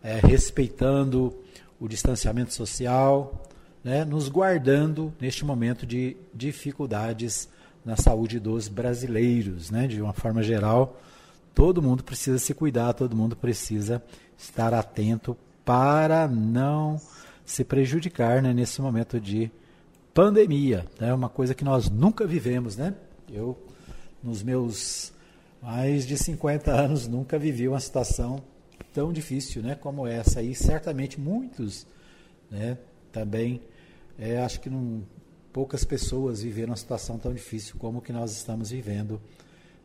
é, 0.02 0.18
respeitando 0.18 1.38
o 1.78 1.86
distanciamento 1.86 2.52
social, 2.52 3.46
né? 3.84 4.04
Nos 4.04 4.28
guardando 4.28 5.14
neste 5.20 5.44
momento 5.44 5.86
de 5.86 6.16
dificuldades 6.34 7.48
na 7.84 7.96
saúde 7.96 8.40
dos 8.40 8.66
brasileiros, 8.66 9.70
né? 9.70 9.86
De 9.86 10.02
uma 10.02 10.12
forma 10.12 10.42
geral, 10.42 11.00
todo 11.54 11.80
mundo 11.80 12.02
precisa 12.02 12.40
se 12.40 12.52
cuidar, 12.52 12.92
todo 12.92 13.14
mundo 13.14 13.36
precisa 13.36 14.02
estar 14.36 14.74
atento 14.74 15.36
para 15.64 16.26
não 16.26 17.00
se 17.46 17.64
prejudicar 17.64 18.42
né, 18.42 18.52
nesse 18.52 18.82
momento 18.82 19.20
de 19.20 19.50
pandemia. 20.12 20.84
É 20.98 21.06
né, 21.06 21.14
uma 21.14 21.28
coisa 21.28 21.54
que 21.54 21.64
nós 21.64 21.88
nunca 21.88 22.26
vivemos, 22.26 22.76
né? 22.76 22.94
Eu, 23.32 23.56
nos 24.22 24.42
meus 24.42 25.12
mais 25.62 26.06
de 26.06 26.18
50 26.18 26.72
anos, 26.72 27.06
nunca 27.06 27.38
vivi 27.38 27.68
uma 27.68 27.80
situação 27.80 28.42
tão 28.92 29.12
difícil 29.12 29.62
né, 29.62 29.76
como 29.76 30.06
essa. 30.06 30.42
E 30.42 30.54
certamente 30.54 31.20
muitos 31.20 31.86
né, 32.50 32.76
também, 33.12 33.62
é, 34.18 34.38
acho 34.38 34.60
que 34.60 34.68
não, 34.68 35.02
poucas 35.52 35.84
pessoas 35.84 36.42
viveram 36.42 36.70
uma 36.70 36.76
situação 36.76 37.18
tão 37.18 37.32
difícil 37.32 37.76
como 37.78 38.02
que 38.02 38.12
nós 38.12 38.32
estamos 38.32 38.70
vivendo 38.70 39.20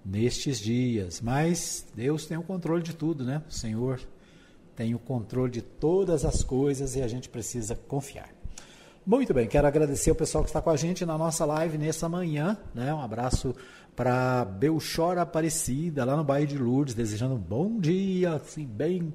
nestes 0.03 0.59
dias. 0.59 1.21
Mas 1.21 1.85
Deus 1.95 2.25
tem 2.25 2.37
o 2.37 2.43
controle 2.43 2.81
de 2.81 2.95
tudo, 2.95 3.23
né? 3.23 3.43
O 3.47 3.51
Senhor 3.51 4.01
tem 4.75 4.95
o 4.95 4.99
controle 4.99 5.51
de 5.51 5.61
todas 5.61 6.25
as 6.25 6.43
coisas 6.43 6.95
e 6.95 7.01
a 7.01 7.07
gente 7.07 7.29
precisa 7.29 7.75
confiar. 7.75 8.29
Muito 9.05 9.33
bem, 9.33 9.47
quero 9.47 9.67
agradecer 9.67 10.11
o 10.11 10.15
pessoal 10.15 10.43
que 10.43 10.49
está 10.49 10.61
com 10.61 10.69
a 10.69 10.75
gente 10.75 11.05
na 11.05 11.17
nossa 11.17 11.43
live 11.43 11.77
nessa 11.77 12.07
manhã. 12.07 12.55
Né? 12.73 12.93
Um 12.93 13.01
abraço 13.01 13.55
para 13.95 14.45
Belchor 14.45 15.17
Aparecida, 15.17 16.05
lá 16.05 16.15
no 16.15 16.23
bairro 16.23 16.47
de 16.47 16.57
Lourdes, 16.57 16.93
desejando 16.93 17.35
um 17.35 17.39
bom 17.39 17.79
dia, 17.79 18.33
assim, 18.33 18.65
bem 18.65 19.13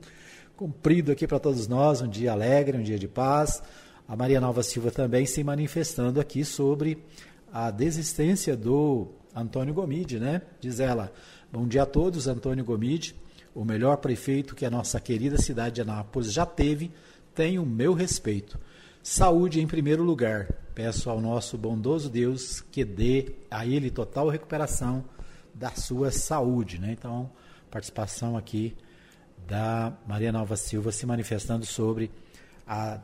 cumprido 0.57 1.13
aqui 1.13 1.27
para 1.27 1.39
todos 1.39 1.69
nós, 1.69 2.03
um 2.03 2.09
dia 2.09 2.33
alegre, 2.33 2.77
um 2.77 2.83
dia 2.83 2.99
de 2.99 3.07
paz. 3.07 3.63
A 4.09 4.17
Maria 4.17 4.41
Nova 4.41 4.63
Silva 4.63 4.91
também 4.91 5.25
se 5.27 5.43
manifestando 5.45 6.21
aqui 6.21 6.45
sobre 6.45 7.03
a 7.53 7.71
desistência 7.71 8.57
do 8.57 9.09
Antônio 9.35 9.75
Gomide, 9.75 10.19
né? 10.19 10.43
Diz 10.61 10.81
ela, 10.81 11.13
bom 11.53 11.67
dia 11.67 11.83
a 11.83 11.87
todos, 11.87 12.27
Antônio 12.27 12.65
Gomide, 12.65 13.15
o 13.57 13.65
melhor 13.65 13.97
prefeito 13.97 14.55
que 14.55 14.67
a 14.67 14.71
nossa 14.71 15.01
querida 15.01 15.39
cidade 15.39 15.77
de 15.77 15.81
Anápolis 15.81 16.31
já 16.31 16.45
teve, 16.45 16.93
tem 17.35 17.59
o 17.59 17.65
meu 17.65 17.95
respeito. 17.95 18.61
Saúde 19.03 19.63
em 19.63 19.67
primeiro 19.67 20.03
lugar. 20.03 20.53
Peço 20.75 21.09
ao 21.09 21.23
nosso 21.23 21.57
bondoso 21.57 22.11
Deus 22.11 22.61
que 22.61 22.85
dê 22.85 23.33
a 23.51 23.65
ele 23.65 23.91
total 23.91 24.29
recuperação 24.29 25.03
da 25.55 25.71
sua 25.71 26.11
saúde. 26.11 26.79
Né? 26.79 26.93
Então, 26.93 27.31
participação 27.71 28.37
aqui 28.37 28.77
da 29.49 29.97
Maria 30.07 30.31
Nova 30.31 30.55
Silva 30.55 30.93
se 30.93 31.07
manifestando 31.07 31.65
sobre 31.65 32.11
a 32.67 33.01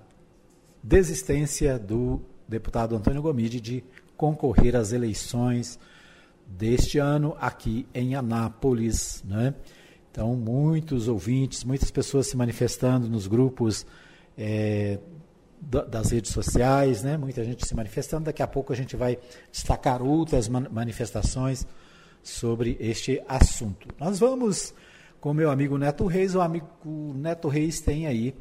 desistência 0.82 1.78
do 1.78 2.20
deputado 2.46 2.94
Antônio 2.94 3.22
Gomide 3.22 3.58
de 3.58 3.82
concorrer 4.18 4.76
às 4.76 4.92
eleições 4.92 5.78
deste 6.46 6.98
ano 6.98 7.34
aqui 7.40 7.86
em 7.94 8.14
Anápolis. 8.14 9.22
Né? 9.24 9.54
Então, 10.12 10.36
muitos 10.36 11.08
ouvintes, 11.08 11.64
muitas 11.64 11.90
pessoas 11.90 12.26
se 12.26 12.36
manifestando 12.36 13.08
nos 13.08 13.26
grupos 13.26 13.86
é, 14.36 14.98
das 15.58 16.10
redes 16.10 16.30
sociais, 16.32 17.02
né? 17.02 17.16
muita 17.16 17.42
gente 17.42 17.66
se 17.66 17.74
manifestando. 17.74 18.24
Daqui 18.24 18.42
a 18.42 18.46
pouco 18.46 18.74
a 18.74 18.76
gente 18.76 18.94
vai 18.94 19.18
destacar 19.50 20.02
outras 20.02 20.48
manifestações 20.48 21.66
sobre 22.22 22.76
este 22.78 23.22
assunto. 23.26 23.88
Nós 23.98 24.18
vamos 24.18 24.74
com 25.18 25.32
meu 25.32 25.50
amigo 25.50 25.78
Neto 25.78 26.04
Reis. 26.04 26.34
O 26.34 26.42
amigo 26.42 26.68
Neto 27.16 27.48
Reis 27.48 27.80
tem 27.80 28.06
aí 28.06 28.34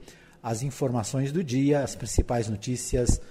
as 0.44 0.64
informações 0.64 1.32
do 1.32 1.42
dia, 1.42 1.84
as 1.84 1.96
principais 1.96 2.50
notícias 2.50 3.22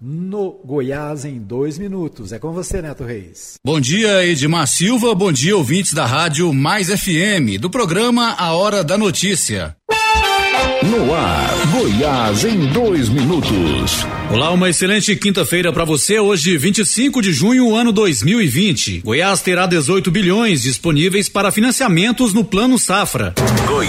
no 0.00 0.60
Goiás 0.64 1.24
em 1.24 1.38
dois 1.38 1.78
minutos. 1.78 2.32
É 2.32 2.38
com 2.38 2.52
você, 2.52 2.82
Neto 2.82 3.04
Reis. 3.04 3.54
Bom 3.64 3.80
dia, 3.80 4.26
Edmar 4.26 4.66
Silva. 4.66 5.14
Bom 5.14 5.32
dia, 5.32 5.56
ouvintes 5.56 5.92
da 5.92 6.04
Rádio 6.06 6.52
Mais 6.52 6.88
FM, 6.88 7.58
do 7.60 7.70
programa 7.70 8.34
A 8.38 8.52
Hora 8.52 8.84
da 8.84 8.98
Notícia. 8.98 9.76
No 10.82 11.14
ar, 11.14 11.66
Goiás 11.72 12.44
em 12.44 12.66
dois 12.66 13.08
minutos. 13.08 14.06
Olá, 14.30 14.50
uma 14.50 14.68
excelente 14.68 15.14
quinta-feira 15.16 15.72
para 15.72 15.84
você. 15.84 16.18
Hoje, 16.18 16.58
25 16.58 17.22
de 17.22 17.32
junho, 17.32 17.74
ano 17.74 17.92
2020. 17.92 19.00
Goiás 19.00 19.40
terá 19.40 19.66
18 19.66 20.10
bilhões 20.10 20.62
disponíveis 20.62 21.28
para 21.28 21.50
financiamentos 21.50 22.34
no 22.34 22.44
Plano 22.44 22.78
Safra. 22.78 23.34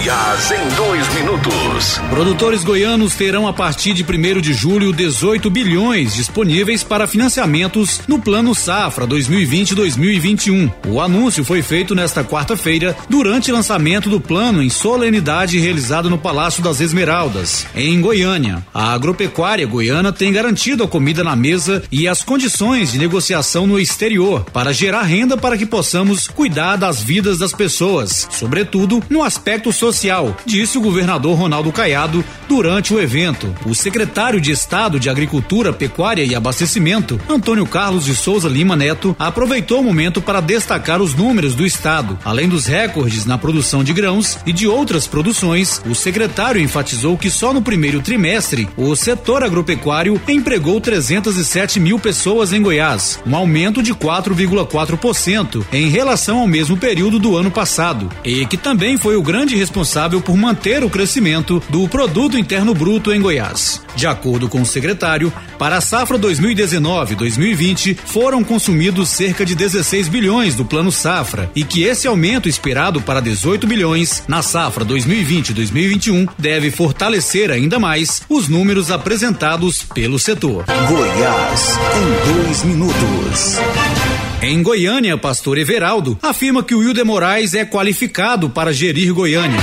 Goiás 0.06 0.52
em 0.52 0.68
dois 0.76 1.14
minutos. 1.14 2.00
Produtores 2.10 2.62
goianos 2.62 3.16
terão 3.16 3.48
a 3.48 3.52
partir 3.52 3.92
de 3.92 4.04
1 4.04 4.40
de 4.40 4.52
julho 4.52 4.92
18 4.92 5.50
bilhões 5.50 6.14
disponíveis 6.14 6.84
para 6.84 7.08
financiamentos 7.08 8.00
no 8.06 8.20
Plano 8.20 8.54
Safra 8.54 9.04
2020-2021. 9.04 10.72
O 10.86 11.00
anúncio 11.00 11.44
foi 11.44 11.60
feito 11.60 11.92
nesta 11.92 12.22
quarta-feira 12.22 12.96
durante 13.10 13.50
o 13.50 13.54
lançamento 13.54 14.08
do 14.08 14.20
plano 14.20 14.62
em 14.62 14.70
solenidade 14.70 15.58
realizado 15.58 16.08
no 16.08 16.18
Palácio 16.18 16.62
das 16.62 16.80
Esmeraldas, 16.80 17.66
em 17.74 18.00
Goiânia. 18.00 18.64
A 18.72 18.92
agropecuária 18.92 19.66
goiana 19.66 20.12
tem 20.12 20.32
garantido 20.32 20.84
a 20.84 20.88
comida 20.88 21.24
na 21.24 21.34
mesa 21.34 21.82
e 21.90 22.06
as 22.06 22.22
condições 22.22 22.92
de 22.92 22.98
negociação 22.98 23.66
no 23.66 23.76
exterior 23.76 24.44
para 24.52 24.72
gerar 24.72 25.02
renda 25.02 25.36
para 25.36 25.58
que 25.58 25.66
possamos 25.66 26.28
cuidar 26.28 26.76
das 26.76 27.02
vidas 27.02 27.38
das 27.38 27.52
pessoas, 27.52 28.28
sobretudo 28.30 29.02
no 29.10 29.24
aspecto 29.24 29.72
social, 29.72 29.95
disse 30.44 30.76
o 30.76 30.80
governador 30.80 31.38
Ronaldo 31.38 31.72
Caiado 31.72 32.24
durante 32.48 32.92
o 32.92 33.00
evento. 33.00 33.52
O 33.64 33.74
secretário 33.74 34.40
de 34.40 34.50
Estado 34.50 35.00
de 35.00 35.08
Agricultura, 35.08 35.72
Pecuária 35.72 36.24
e 36.24 36.34
Abastecimento, 36.34 37.18
Antônio 37.28 37.66
Carlos 37.66 38.04
de 38.04 38.14
Souza 38.14 38.48
Lima 38.48 38.76
Neto, 38.76 39.16
aproveitou 39.18 39.80
o 39.80 39.84
momento 39.84 40.20
para 40.20 40.40
destacar 40.40 41.00
os 41.00 41.14
números 41.14 41.54
do 41.54 41.64
estado. 41.64 42.18
Além 42.24 42.48
dos 42.48 42.66
recordes 42.66 43.24
na 43.24 43.38
produção 43.38 43.82
de 43.82 43.92
grãos 43.92 44.38
e 44.46 44.52
de 44.52 44.66
outras 44.66 45.06
produções, 45.06 45.80
o 45.88 45.94
secretário 45.94 46.60
enfatizou 46.60 47.16
que 47.16 47.30
só 47.30 47.52
no 47.52 47.62
primeiro 47.62 48.00
trimestre 48.00 48.68
o 48.76 48.94
setor 48.94 49.42
agropecuário 49.42 50.20
empregou 50.28 50.80
307 50.80 51.80
mil 51.80 51.98
pessoas 51.98 52.52
em 52.52 52.60
Goiás, 52.60 53.18
um 53.26 53.34
aumento 53.34 53.82
de 53.82 53.94
4,4% 53.94 55.64
em 55.72 55.88
relação 55.88 56.40
ao 56.40 56.46
mesmo 56.46 56.76
período 56.76 57.18
do 57.18 57.36
ano 57.36 57.50
passado, 57.50 58.10
e 58.24 58.44
que 58.46 58.56
também 58.56 58.98
foi 58.98 59.16
o 59.16 59.22
grande 59.22 59.56
responsável 59.56 59.75
por 60.24 60.36
manter 60.36 60.82
o 60.84 60.90
crescimento 60.90 61.62
do 61.68 61.88
produto 61.88 62.38
interno 62.38 62.72
bruto 62.72 63.12
em 63.12 63.20
Goiás. 63.20 63.82
De 63.94 64.06
acordo 64.06 64.48
com 64.48 64.60
o 64.62 64.66
secretário, 64.66 65.32
para 65.58 65.76
a 65.76 65.80
safra 65.80 66.18
2019-2020 66.18 67.96
foram 67.96 68.44
consumidos 68.44 69.08
cerca 69.08 69.44
de 69.44 69.54
16 69.54 70.08
bilhões 70.08 70.54
do 70.54 70.64
Plano 70.64 70.92
Safra 70.92 71.50
e 71.54 71.64
que 71.64 71.82
esse 71.82 72.06
aumento 72.06 72.48
esperado 72.48 73.00
para 73.00 73.20
18 73.20 73.66
bilhões 73.66 74.22
na 74.28 74.42
safra 74.42 74.84
2020-2021 74.84 76.28
deve 76.38 76.70
fortalecer 76.70 77.50
ainda 77.50 77.78
mais 77.78 78.22
os 78.28 78.48
números 78.48 78.90
apresentados 78.90 79.82
pelo 79.82 80.18
setor. 80.18 80.64
Goiás 80.88 81.78
em 81.96 82.34
dois 82.34 82.62
minutos. 82.64 84.25
Em 84.42 84.62
Goiânia, 84.62 85.16
pastor 85.16 85.56
Everaldo 85.56 86.18
afirma 86.22 86.62
que 86.62 86.74
o 86.74 86.80
Wilder 86.80 87.06
Moraes 87.06 87.54
é 87.54 87.64
qualificado 87.64 88.50
para 88.50 88.72
gerir 88.72 89.12
Goiânia. 89.12 89.58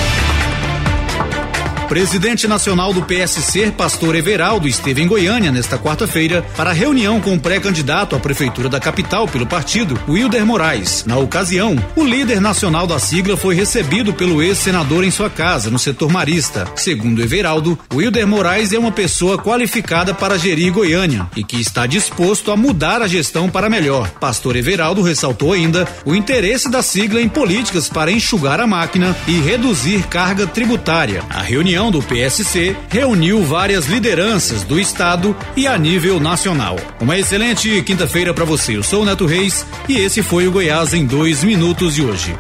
Presidente 1.88 2.48
nacional 2.48 2.94
do 2.94 3.04
PSC, 3.04 3.72
pastor 3.72 4.16
Everaldo, 4.16 4.68
esteve 4.68 5.02
em 5.02 5.08
Goiânia 5.08 5.52
nesta 5.52 5.78
quarta-feira 5.78 6.42
para 6.56 6.72
reunião 6.72 7.20
com 7.20 7.36
o 7.36 7.40
pré-candidato 7.40 8.16
à 8.16 8.20
prefeitura 8.20 8.68
da 8.68 8.80
capital 8.80 9.28
pelo 9.28 9.46
partido, 9.46 10.00
Wilder 10.08 10.46
Moraes. 10.46 11.04
Na 11.06 11.18
ocasião, 11.18 11.76
o 11.96 12.04
líder 12.04 12.42
nacional 12.42 12.88
da 12.88 12.98
sigla 12.98 13.38
foi 13.38 13.54
recebido 13.54 14.14
pelo 14.14 14.42
ex-senador 14.42 15.04
em 15.04 15.12
sua 15.12 15.30
casa, 15.30 15.70
no 15.70 15.78
setor 15.78 16.12
marista. 16.12 16.66
Segundo 16.76 17.22
Everaldo, 17.22 17.78
Wilder 17.94 18.26
Moraes 18.26 18.74
é 18.74 18.80
uma 18.80 18.92
pessoa 18.92 19.38
qualificada 19.38 20.14
para 20.14 20.40
gerir 20.40 20.74
Goiânia 20.74 21.28
e 21.36 21.44
que 21.44 21.60
está 21.60 21.86
disposto 21.86 22.52
a 22.52 22.58
mudar 22.58 23.02
a 23.02 23.08
gestão 23.08 23.50
para 23.50 23.70
melhor. 23.70 24.10
Pastor 24.20 24.56
Everaldo 24.56 25.02
ressaltou 25.02 25.54
ainda 25.54 25.88
o 26.06 26.16
interesse 26.16 26.72
da 26.72 26.82
sigla 26.82 27.22
em 27.22 27.30
políticas 27.30 27.88
para 27.88 28.12
enxugar 28.12 28.60
a 28.60 28.66
máquina 28.66 29.16
e 29.28 29.40
reduzir 29.40 30.04
carga 30.08 30.48
tributária. 30.48 31.24
A 31.30 31.42
reunião 31.42 31.73
do 31.74 32.04
PSC 32.04 32.76
reuniu 32.88 33.44
várias 33.44 33.88
lideranças 33.88 34.64
do 34.64 34.80
estado 34.80 35.36
e 35.56 35.66
a 35.66 35.76
nível 35.76 36.20
nacional. 36.20 36.76
Uma 37.02 37.18
excelente 37.18 37.82
quinta-feira 37.82 38.32
para 38.32 38.46
você. 38.46 38.78
Eu 38.78 38.84
sou 38.84 39.02
o 39.02 39.06
Neto 39.06 39.26
Reis 39.26 39.66
e 39.90 39.98
esse 39.98 40.22
foi 40.22 40.48
o 40.48 40.52
Goiás 40.52 40.94
em 40.94 41.04
dois 41.04 41.44
minutos 41.44 41.96
de 41.96 42.04
hoje. 42.04 42.36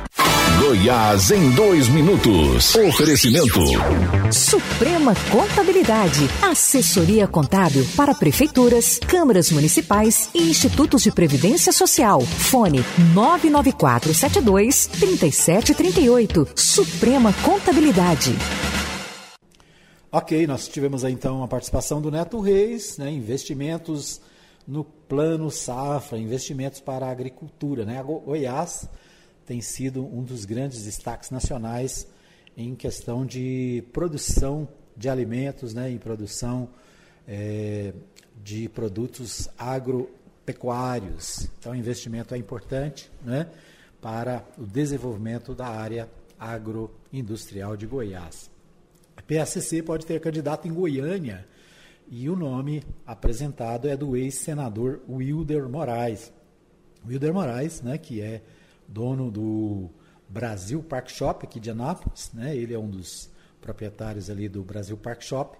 Goiás 0.59 1.31
em 1.31 1.49
dois 1.51 1.87
minutos. 1.87 2.75
Oferecimento. 2.75 3.59
Suprema 4.31 5.13
Contabilidade. 5.29 6.29
Assessoria 6.41 7.27
contábil 7.27 7.85
para 7.97 8.15
prefeituras, 8.15 8.99
câmaras 9.07 9.51
municipais 9.51 10.29
e 10.33 10.43
institutos 10.49 11.03
de 11.03 11.11
previdência 11.11 11.73
social. 11.73 12.21
Fone 12.21 12.83
99472 13.13 14.87
3738. 14.87 16.47
Suprema 16.55 17.33
Contabilidade. 17.43 18.35
Ok, 20.15 20.45
nós 20.45 20.67
tivemos 20.67 21.03
aí 21.03 21.11
então 21.11 21.41
a 21.41 21.47
participação 21.47 21.99
do 21.99 22.11
Neto 22.11 22.39
Reis, 22.39 22.99
né, 22.99 23.09
investimentos 23.09 24.21
no 24.67 24.83
plano 24.83 25.49
safra, 25.49 26.19
investimentos 26.19 26.79
para 26.79 27.07
a 27.07 27.09
agricultura. 27.09 27.83
Né? 27.83 27.97
A 27.97 28.03
Goiás 28.03 28.87
tem 29.43 29.59
sido 29.59 30.05
um 30.05 30.21
dos 30.21 30.45
grandes 30.45 30.83
destaques 30.83 31.31
nacionais 31.31 32.05
em 32.55 32.75
questão 32.75 33.25
de 33.25 33.83
produção 33.91 34.69
de 34.95 35.09
alimentos, 35.09 35.73
né, 35.73 35.89
em 35.89 35.97
produção 35.97 36.69
é, 37.27 37.91
de 38.43 38.69
produtos 38.69 39.49
agropecuários. 39.57 41.49
Então, 41.57 41.71
o 41.71 41.75
investimento 41.75 42.35
é 42.35 42.37
importante 42.37 43.09
né, 43.23 43.49
para 43.99 44.45
o 44.59 44.63
desenvolvimento 44.63 45.55
da 45.55 45.69
área 45.69 46.07
agroindustrial 46.39 47.75
de 47.75 47.87
Goiás. 47.87 48.52
PSC 49.27 49.81
pode 49.81 50.05
ter 50.05 50.19
candidato 50.19 50.67
em 50.67 50.73
Goiânia 50.73 51.47
e 52.09 52.29
o 52.29 52.35
nome 52.35 52.83
apresentado 53.05 53.87
é 53.87 53.95
do 53.95 54.15
ex-senador 54.15 55.01
Wilder 55.09 55.67
Moraes. 55.69 56.31
Wilder 57.05 57.33
Moraes, 57.33 57.81
né, 57.81 57.97
que 57.97 58.21
é 58.21 58.41
dono 58.87 59.31
do 59.31 59.89
Brasil 60.27 60.81
Park 60.83 61.09
Shop 61.09 61.45
aqui 61.45 61.59
de 61.59 61.69
Anápolis, 61.69 62.31
né? 62.33 62.55
Ele 62.55 62.73
é 62.73 62.79
um 62.79 62.89
dos 62.89 63.29
proprietários 63.61 64.29
ali 64.29 64.49
do 64.49 64.63
Brasil 64.63 64.97
Park 64.97 65.21
Shop. 65.21 65.57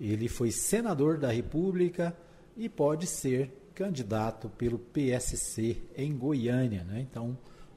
Ele 0.00 0.28
foi 0.28 0.50
senador 0.50 1.18
da 1.18 1.30
República 1.30 2.16
e 2.56 2.68
pode 2.68 3.06
ser 3.06 3.50
candidato 3.74 4.48
pelo 4.48 4.78
PSC 4.78 5.82
em 5.96 6.16
Goiânia, 6.16 6.82
né? 6.84 7.00
Então, 7.00 7.36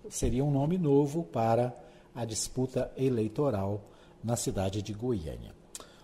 seria 0.10 0.44
um 0.44 0.52
nome 0.52 0.78
novo 0.78 1.24
para 1.24 1.76
a 2.16 2.26
disputa 2.26 2.92
eleitoral 2.98 3.89
na 4.24 4.36
cidade 4.36 4.82
de 4.82 4.94
Goiânia. 4.94 5.54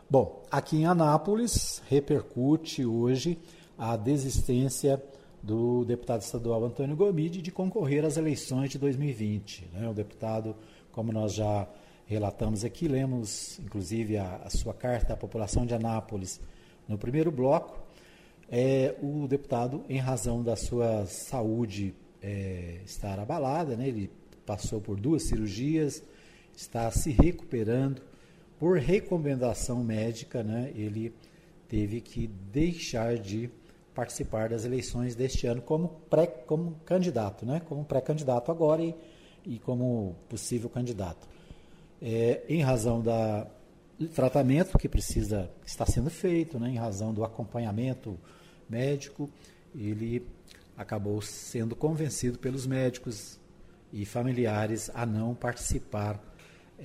Bom, 0.10 0.44
aqui 0.52 0.78
em 0.78 0.86
Anápolis 0.86 1.82
repercute 1.90 2.86
hoje 2.86 3.40
a 3.78 3.98
desistência 3.98 5.02
do 5.42 5.86
deputado 5.86 6.22
estadual 6.22 6.64
Antônio 6.64 6.96
Gomide 6.96 7.42
de 7.42 7.52
concorrer 7.52 8.06
às 8.06 8.18
eleições 8.18 8.70
de 8.70 8.80
2020. 8.80 9.70
Né? 9.74 9.90
O 9.90 9.94
deputado, 9.94 10.56
como 10.92 11.12
nós 11.12 11.34
já 11.34 11.68
relatamos 12.06 12.64
aqui, 12.64 12.88
lemos 12.88 13.60
inclusive 13.60 14.18
a, 14.18 14.42
a 14.44 14.50
sua 14.50 14.74
carta 14.74 15.14
à 15.14 15.18
população 15.18 15.66
de 15.66 15.74
Anápolis 15.74 16.40
no 16.88 16.98
primeiro 16.98 17.32
bloco, 17.32 17.80
é, 18.50 18.96
o 19.02 19.28
deputado, 19.28 19.84
em 19.90 19.98
razão 19.98 20.44
da 20.44 20.56
sua 20.56 21.06
saúde 21.08 21.96
é, 22.22 22.80
estar 22.86 23.20
abalada, 23.20 23.76
né? 23.76 23.88
ele 23.88 24.12
passou 24.46 24.80
por 24.80 25.00
duas 25.00 25.24
cirurgias, 25.24 26.04
está 26.56 26.90
se 26.92 27.12
recuperando, 27.12 28.02
por 28.60 28.78
recomendação 28.78 29.84
médica, 29.84 30.42
né, 30.44 30.72
ele 30.76 31.14
teve 31.68 32.00
que 32.00 32.28
deixar 32.28 33.18
de 33.18 33.50
participar 33.94 34.50
das 34.50 34.66
eleições 34.66 35.16
deste 35.16 35.48
ano 35.48 35.62
como 35.62 35.90
pré 36.10 36.28
como 36.28 36.76
candidato, 36.86 37.46
né, 37.46 37.62
como 37.68 37.84
pré-candidato 37.84 38.52
agora 38.52 38.82
e, 38.82 38.96
e 39.46 39.60
como 39.60 40.16
possível 40.30 40.70
candidato. 40.70 41.28
É, 42.02 42.44
em 42.48 42.62
razão 42.62 43.02
da, 43.02 43.48
do 43.98 44.08
tratamento 44.10 44.78
que 44.78 44.90
precisa 44.90 45.50
está 45.66 45.86
sendo 45.86 46.10
feito, 46.10 46.60
né, 46.60 46.70
em 46.70 46.78
razão 46.78 47.14
do 47.14 47.24
acompanhamento 47.24 48.18
médico, 48.70 49.30
ele 49.74 50.26
acabou 50.78 51.22
sendo 51.22 51.76
convencido 51.76 52.38
pelos 52.38 52.68
médicos 52.68 53.40
e 53.94 54.06
familiares 54.06 54.92
a 54.94 55.06
não 55.06 55.34
participar 55.34 56.22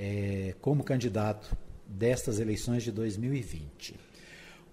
é, 0.01 0.55
como 0.63 0.83
candidato 0.83 1.55
destas 1.87 2.41
eleições 2.41 2.83
de 2.83 2.91
2020. 2.91 3.95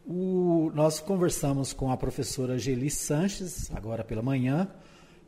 O, 0.06 0.72
nós 0.74 1.02
conversamos 1.02 1.74
com 1.74 1.92
a 1.92 1.98
professora 1.98 2.58
Geli 2.58 2.90
Sanches, 2.90 3.70
agora 3.76 4.06
pela 4.06 4.22
manhã, 4.22 4.70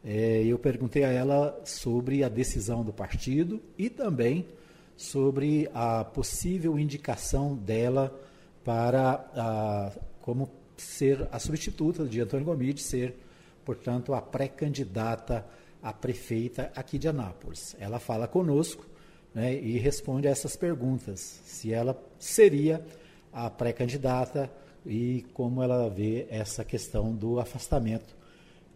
é, 0.02 0.42
eu 0.46 0.58
perguntei 0.58 1.04
a 1.04 1.12
ela 1.12 1.60
sobre 1.66 2.24
a 2.24 2.30
decisão 2.30 2.82
do 2.82 2.94
partido 2.94 3.62
e 3.78 3.90
também 3.90 4.48
sobre 4.96 5.70
a 5.74 6.06
possível 6.06 6.80
indicação 6.80 7.54
dela 7.54 8.18
para 8.64 9.26
a, 9.36 9.92
como 10.22 10.50
ser 10.78 11.28
a 11.30 11.40
substituta 11.40 12.06
de 12.06 12.22
Antônio 12.22 12.46
Gomide, 12.46 12.82
ser, 12.82 13.18
portanto, 13.66 14.14
a 14.14 14.22
pré-candidata 14.22 15.46
a 15.82 15.94
prefeita 15.94 16.72
aqui 16.76 16.98
de 16.98 17.08
Anápolis. 17.08 17.76
Ela 17.80 18.00
fala 18.00 18.28
conosco 18.28 18.86
né, 19.34 19.54
e 19.54 19.78
responde 19.78 20.28
a 20.28 20.32
essas 20.32 20.56
perguntas, 20.56 21.20
se 21.44 21.74
ela 21.74 22.02
seria 22.18 22.84
a 23.32 23.50
pré-candidata 23.50 24.52
e 24.86 25.26
como 25.34 25.62
ela 25.62 25.90
vê 25.90 26.28
essa 26.30 26.64
questão 26.64 27.14
do 27.14 27.40
afastamento 27.40 28.16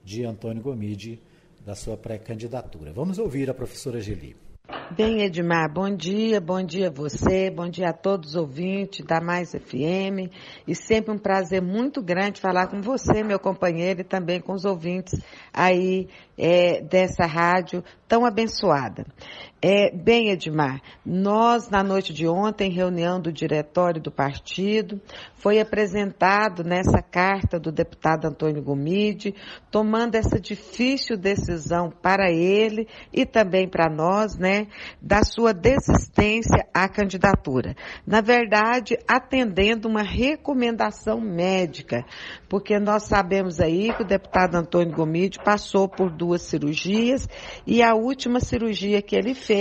de 0.03 0.25
Antônio 0.25 0.61
Gomide 0.61 1.19
da 1.65 1.75
sua 1.75 1.97
pré-candidatura. 1.97 2.91
Vamos 2.91 3.17
ouvir 3.17 3.49
a 3.49 3.53
professora 3.53 4.01
Geli. 4.01 4.35
Bem, 4.91 5.21
Edmar, 5.21 5.69
bom 5.71 5.93
dia, 5.93 6.39
bom 6.39 6.63
dia 6.63 6.87
a 6.87 6.91
você, 6.91 7.51
bom 7.51 7.67
dia 7.67 7.89
a 7.89 7.93
todos 7.93 8.29
os 8.29 8.35
ouvintes 8.35 9.05
da 9.05 9.19
Mais 9.19 9.51
FM 9.51 10.31
e 10.65 10.73
sempre 10.73 11.13
um 11.13 11.17
prazer 11.17 11.61
muito 11.61 12.01
grande 12.01 12.39
falar 12.39 12.67
com 12.67 12.81
você, 12.81 13.23
meu 13.23 13.39
companheiro, 13.39 14.01
e 14.01 14.03
também 14.05 14.39
com 14.39 14.53
os 14.53 14.63
ouvintes 14.63 15.19
aí 15.53 16.07
é, 16.37 16.81
dessa 16.81 17.25
rádio 17.25 17.83
tão 18.07 18.25
abençoada. 18.25 19.05
É, 19.65 19.89
bem, 19.89 20.29
Edmar, 20.29 20.81
nós 21.05 21.69
na 21.69 21.81
noite 21.81 22.11
de 22.11 22.27
ontem, 22.27 22.69
reunião 22.69 23.17
do 23.17 23.31
diretório 23.31 24.01
do 24.01 24.11
partido, 24.11 24.99
foi 25.35 25.57
apresentado 25.57 26.65
nessa 26.65 27.01
carta 27.01 27.57
do 27.57 27.71
deputado 27.71 28.25
Antônio 28.25 28.61
Gomide, 28.61 29.33
tomando 29.71 30.15
essa 30.15 30.37
difícil 30.37 31.15
decisão 31.15 31.89
para 31.89 32.29
ele 32.29 32.89
e 33.13 33.25
também 33.25 33.65
para 33.65 33.89
nós, 33.89 34.37
né, 34.37 34.67
da 35.01 35.23
sua 35.23 35.53
desistência 35.53 36.67
à 36.73 36.89
candidatura. 36.89 37.73
Na 38.05 38.19
verdade, 38.19 38.97
atendendo 39.07 39.87
uma 39.87 40.03
recomendação 40.03 41.21
médica, 41.21 42.05
porque 42.49 42.77
nós 42.79 43.03
sabemos 43.03 43.61
aí 43.61 43.93
que 43.93 44.03
o 44.03 44.07
deputado 44.07 44.55
Antônio 44.55 44.93
Gomide 44.93 45.39
passou 45.41 45.87
por 45.87 46.09
duas 46.09 46.41
cirurgias 46.41 47.29
e 47.65 47.81
a 47.81 47.95
última 47.95 48.41
cirurgia 48.41 49.01
que 49.01 49.15
ele 49.15 49.33
fez, 49.33 49.52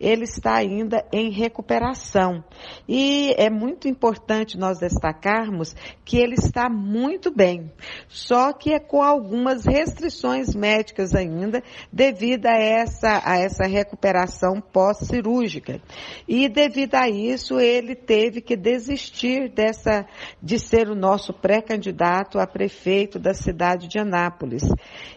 ele 0.00 0.24
está 0.24 0.54
ainda 0.56 1.04
em 1.12 1.30
recuperação. 1.30 2.44
E 2.88 3.34
é 3.36 3.50
muito 3.50 3.88
importante 3.88 4.58
nós 4.58 4.78
destacarmos 4.78 5.74
que 6.04 6.18
ele 6.18 6.34
está 6.34 6.68
muito 6.68 7.30
bem, 7.30 7.70
só 8.08 8.52
que 8.52 8.72
é 8.72 8.78
com 8.78 9.02
algumas 9.02 9.64
restrições 9.64 10.54
médicas 10.54 11.14
ainda 11.14 11.62
devido 11.92 12.46
a 12.46 12.56
essa, 12.56 13.22
a 13.24 13.38
essa 13.38 13.64
recuperação 13.64 14.60
pós-cirúrgica. 14.60 15.80
E 16.28 16.48
devido 16.48 16.94
a 16.94 17.08
isso, 17.08 17.58
ele 17.58 17.94
teve 17.94 18.40
que 18.40 18.56
desistir 18.56 19.48
dessa, 19.50 20.06
de 20.42 20.58
ser 20.58 20.88
o 20.88 20.94
nosso 20.94 21.32
pré-candidato 21.32 22.38
a 22.38 22.46
prefeito 22.46 23.18
da 23.18 23.34
cidade 23.34 23.88
de 23.88 23.98
Anápolis. 23.98 24.62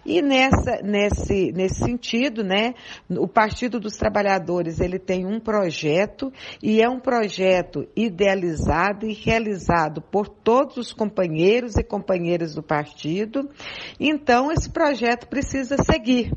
E 0.06 0.22
nessa, 0.22 0.82
nesse, 0.84 1.52
nesse 1.52 1.84
sentido, 1.84 2.44
né, 2.44 2.74
o 3.10 3.28
Partido 3.28 3.80
dos 3.80 3.96
Trabalhadores, 3.96 4.09
ele 4.80 5.00
tem 5.00 5.26
um 5.26 5.40
projeto 5.40 6.32
e 6.62 6.82
é 6.82 6.90
um 6.90 7.00
projeto 7.00 7.88
idealizado 7.96 9.06
e 9.06 9.14
realizado 9.14 10.02
por 10.02 10.28
todos 10.28 10.78
os 10.78 10.94
companheiros 10.94 11.76
e 11.76 11.84
companheiras 11.84 12.56
do 12.56 12.64
partido. 12.64 13.50
Então, 14.00 14.52
esse 14.52 14.70
projeto 14.70 15.28
precisa 15.28 15.76
seguir. 15.84 16.32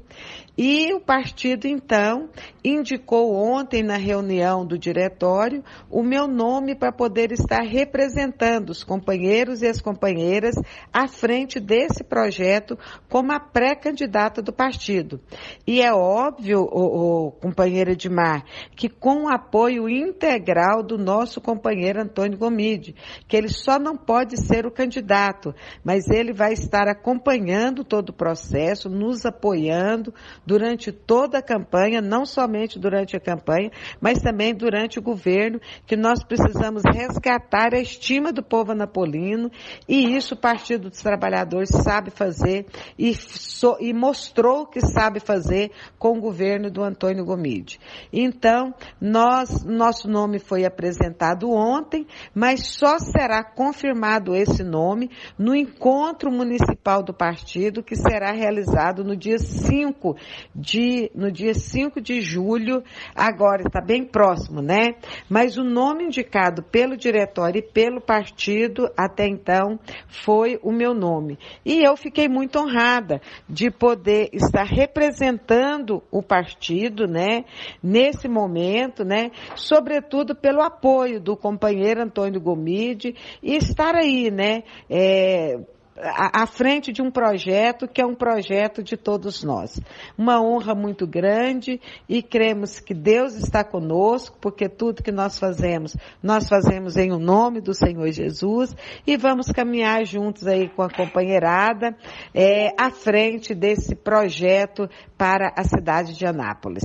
E 0.57 0.93
o 0.93 1.01
partido, 1.01 1.67
então, 1.67 2.29
indicou 2.63 3.35
ontem 3.35 3.83
na 3.83 3.97
reunião 3.97 4.67
do 4.67 4.79
diretório 4.79 5.65
o 5.91 6.03
meu 6.03 6.29
nome 6.29 6.75
para 6.75 6.93
poder 6.93 7.33
estar 7.33 7.63
representando 7.63 8.69
os 8.69 8.85
companheiros 8.85 9.63
e 9.63 9.67
as 9.67 9.81
companheiras 9.81 10.55
à 10.93 11.09
frente 11.09 11.59
desse 11.59 12.05
projeto 12.05 12.79
como 13.09 13.33
a 13.33 13.41
pré-candidata 13.41 14.43
do 14.43 14.53
partido. 14.53 15.21
E 15.67 15.81
é 15.81 15.93
óbvio, 15.93 16.61
o, 16.61 17.29
o 17.29 17.31
companheiro 17.33 17.93
Edmar, 17.93 18.45
que 18.77 18.91
com 18.91 19.25
o 19.25 19.29
apoio 19.29 19.89
integral 19.89 20.83
do 20.83 20.99
nosso 20.99 21.41
companheiro 21.41 22.03
Antônio 22.03 22.37
Gomide, 22.37 22.95
que 23.27 23.37
ele 23.37 23.49
só 23.49 23.79
não 23.79 23.97
pode 23.97 24.37
ser 24.37 24.67
o 24.67 24.71
candidato, 24.71 25.55
mas 25.83 26.09
ele 26.11 26.35
vai 26.35 26.53
estar 26.53 26.89
acompanhando 26.89 27.83
todo 27.83 28.11
o 28.11 28.15
processo, 28.15 28.91
nos 28.91 29.25
apoiando, 29.25 30.13
durante 30.47 30.91
toda 30.91 31.39
a 31.39 31.43
campanha, 31.43 32.01
não 32.01 32.25
somente 32.25 32.79
durante 32.79 33.17
a 33.17 33.21
campanha, 33.21 33.71
mas 34.01 34.21
também 34.21 34.55
durante 34.55 34.99
o 34.99 35.03
governo, 35.03 35.61
que 35.87 35.97
nós 35.97 36.23
precisamos 36.23 36.83
resgatar 36.85 37.75
a 37.75 37.81
estima 37.81 38.33
do 38.33 38.43
povo 38.43 38.73
anapolino 38.73 39.51
e 39.89 40.15
isso 40.17 40.35
o 40.35 40.37
Partido 40.37 40.91
dos 40.91 41.01
Trabalhadores 41.01 41.71
sabe 41.71 42.11
fazer 42.11 42.67
e, 42.99 43.15
so, 43.15 43.77
e 43.81 43.93
mostrou 43.93 44.67
que 44.67 44.81
sabe 44.81 45.21
fazer 45.21 45.71
com 45.99 46.19
o 46.19 46.21
governo 46.21 46.71
do 46.71 46.83
Antônio 46.83 47.25
Gomide. 47.25 47.79
Então, 48.13 48.75
nós, 49.01 49.65
nosso 49.65 50.09
nome 50.09 50.39
foi 50.39 50.65
apresentado 50.65 51.51
ontem, 51.51 52.07
mas 52.35 52.67
só 52.67 52.99
será 52.99 53.45
confirmado 53.45 54.35
esse 54.35 54.63
nome 54.63 55.11
no 55.39 55.55
encontro 55.55 56.31
municipal 56.31 57.03
do 57.03 57.15
partido 57.15 57.83
que 57.83 57.97
será 57.97 58.33
realizado 58.33 59.05
no 59.05 59.17
dia 59.17 59.39
5 59.39 60.17
de, 60.55 61.11
no 61.15 61.31
dia 61.31 61.55
5 61.55 62.01
de 62.01 62.21
julho, 62.21 62.83
agora 63.15 63.63
está 63.67 63.81
bem 63.81 64.05
próximo, 64.05 64.61
né? 64.61 64.95
Mas 65.29 65.57
o 65.57 65.65
nome 65.65 66.05
indicado 66.05 66.63
pelo 66.63 66.97
diretório 66.97 67.59
e 67.59 67.63
pelo 67.63 68.01
partido 68.01 68.91
até 68.97 69.27
então 69.27 69.79
foi 70.09 70.59
o 70.63 70.73
meu 70.73 70.95
nome. 70.95 71.39
E 71.65 71.83
eu 71.83 71.97
fiquei 71.97 72.29
muito 72.29 72.59
honrada 72.59 73.21
de 73.49 73.71
poder 73.71 74.29
estar 74.33 74.65
representando 74.65 76.03
o 76.11 76.23
partido, 76.23 77.07
né? 77.07 77.45
Nesse 77.83 78.29
momento, 78.29 79.05
né? 79.05 79.31
Sobretudo 79.55 80.35
pelo 80.35 80.61
apoio 80.61 81.21
do 81.21 81.37
companheiro 81.37 82.03
Antônio 82.03 82.41
Gomide 82.41 83.15
e 83.43 83.57
estar 83.57 83.95
aí, 83.95 84.31
né? 84.31 84.63
É, 84.89 85.59
à 85.97 86.47
frente 86.47 86.93
de 86.93 87.03
um 87.03 87.11
projeto 87.11 87.87
que 87.87 88.01
é 88.01 88.07
um 88.07 88.15
projeto 88.15 88.83
de 88.83 88.97
todos 88.97 89.43
nós. 89.43 89.81
Uma 90.17 90.41
honra 90.41 90.75
muito 90.75 91.07
grande 91.07 91.81
e 92.09 92.23
cremos 92.23 92.81
que 92.81 92.95
Deus 92.95 93.35
está 93.35 93.63
conosco, 93.63 94.39
porque 94.41 94.69
tudo 94.69 95.03
que 95.03 95.13
nós 95.13 95.39
fazemos, 95.39 95.97
nós 96.23 96.49
fazemos 96.49 96.97
em 96.97 97.13
o 97.13 97.19
nome 97.19 97.61
do 97.61 97.75
Senhor 97.75 98.11
Jesus 98.11 98.75
e 99.07 99.17
vamos 99.17 99.49
caminhar 99.49 100.05
juntos 100.07 100.47
aí 100.47 100.69
com 100.69 100.83
a 100.83 100.91
companheirada 100.91 101.97
é, 102.35 102.69
à 102.79 102.91
frente 102.91 103.55
desse 103.55 103.95
projeto 103.95 104.89
para 105.19 105.53
a 105.57 105.65
cidade 105.65 106.17
de 106.17 106.25
Anápolis. 106.25 106.85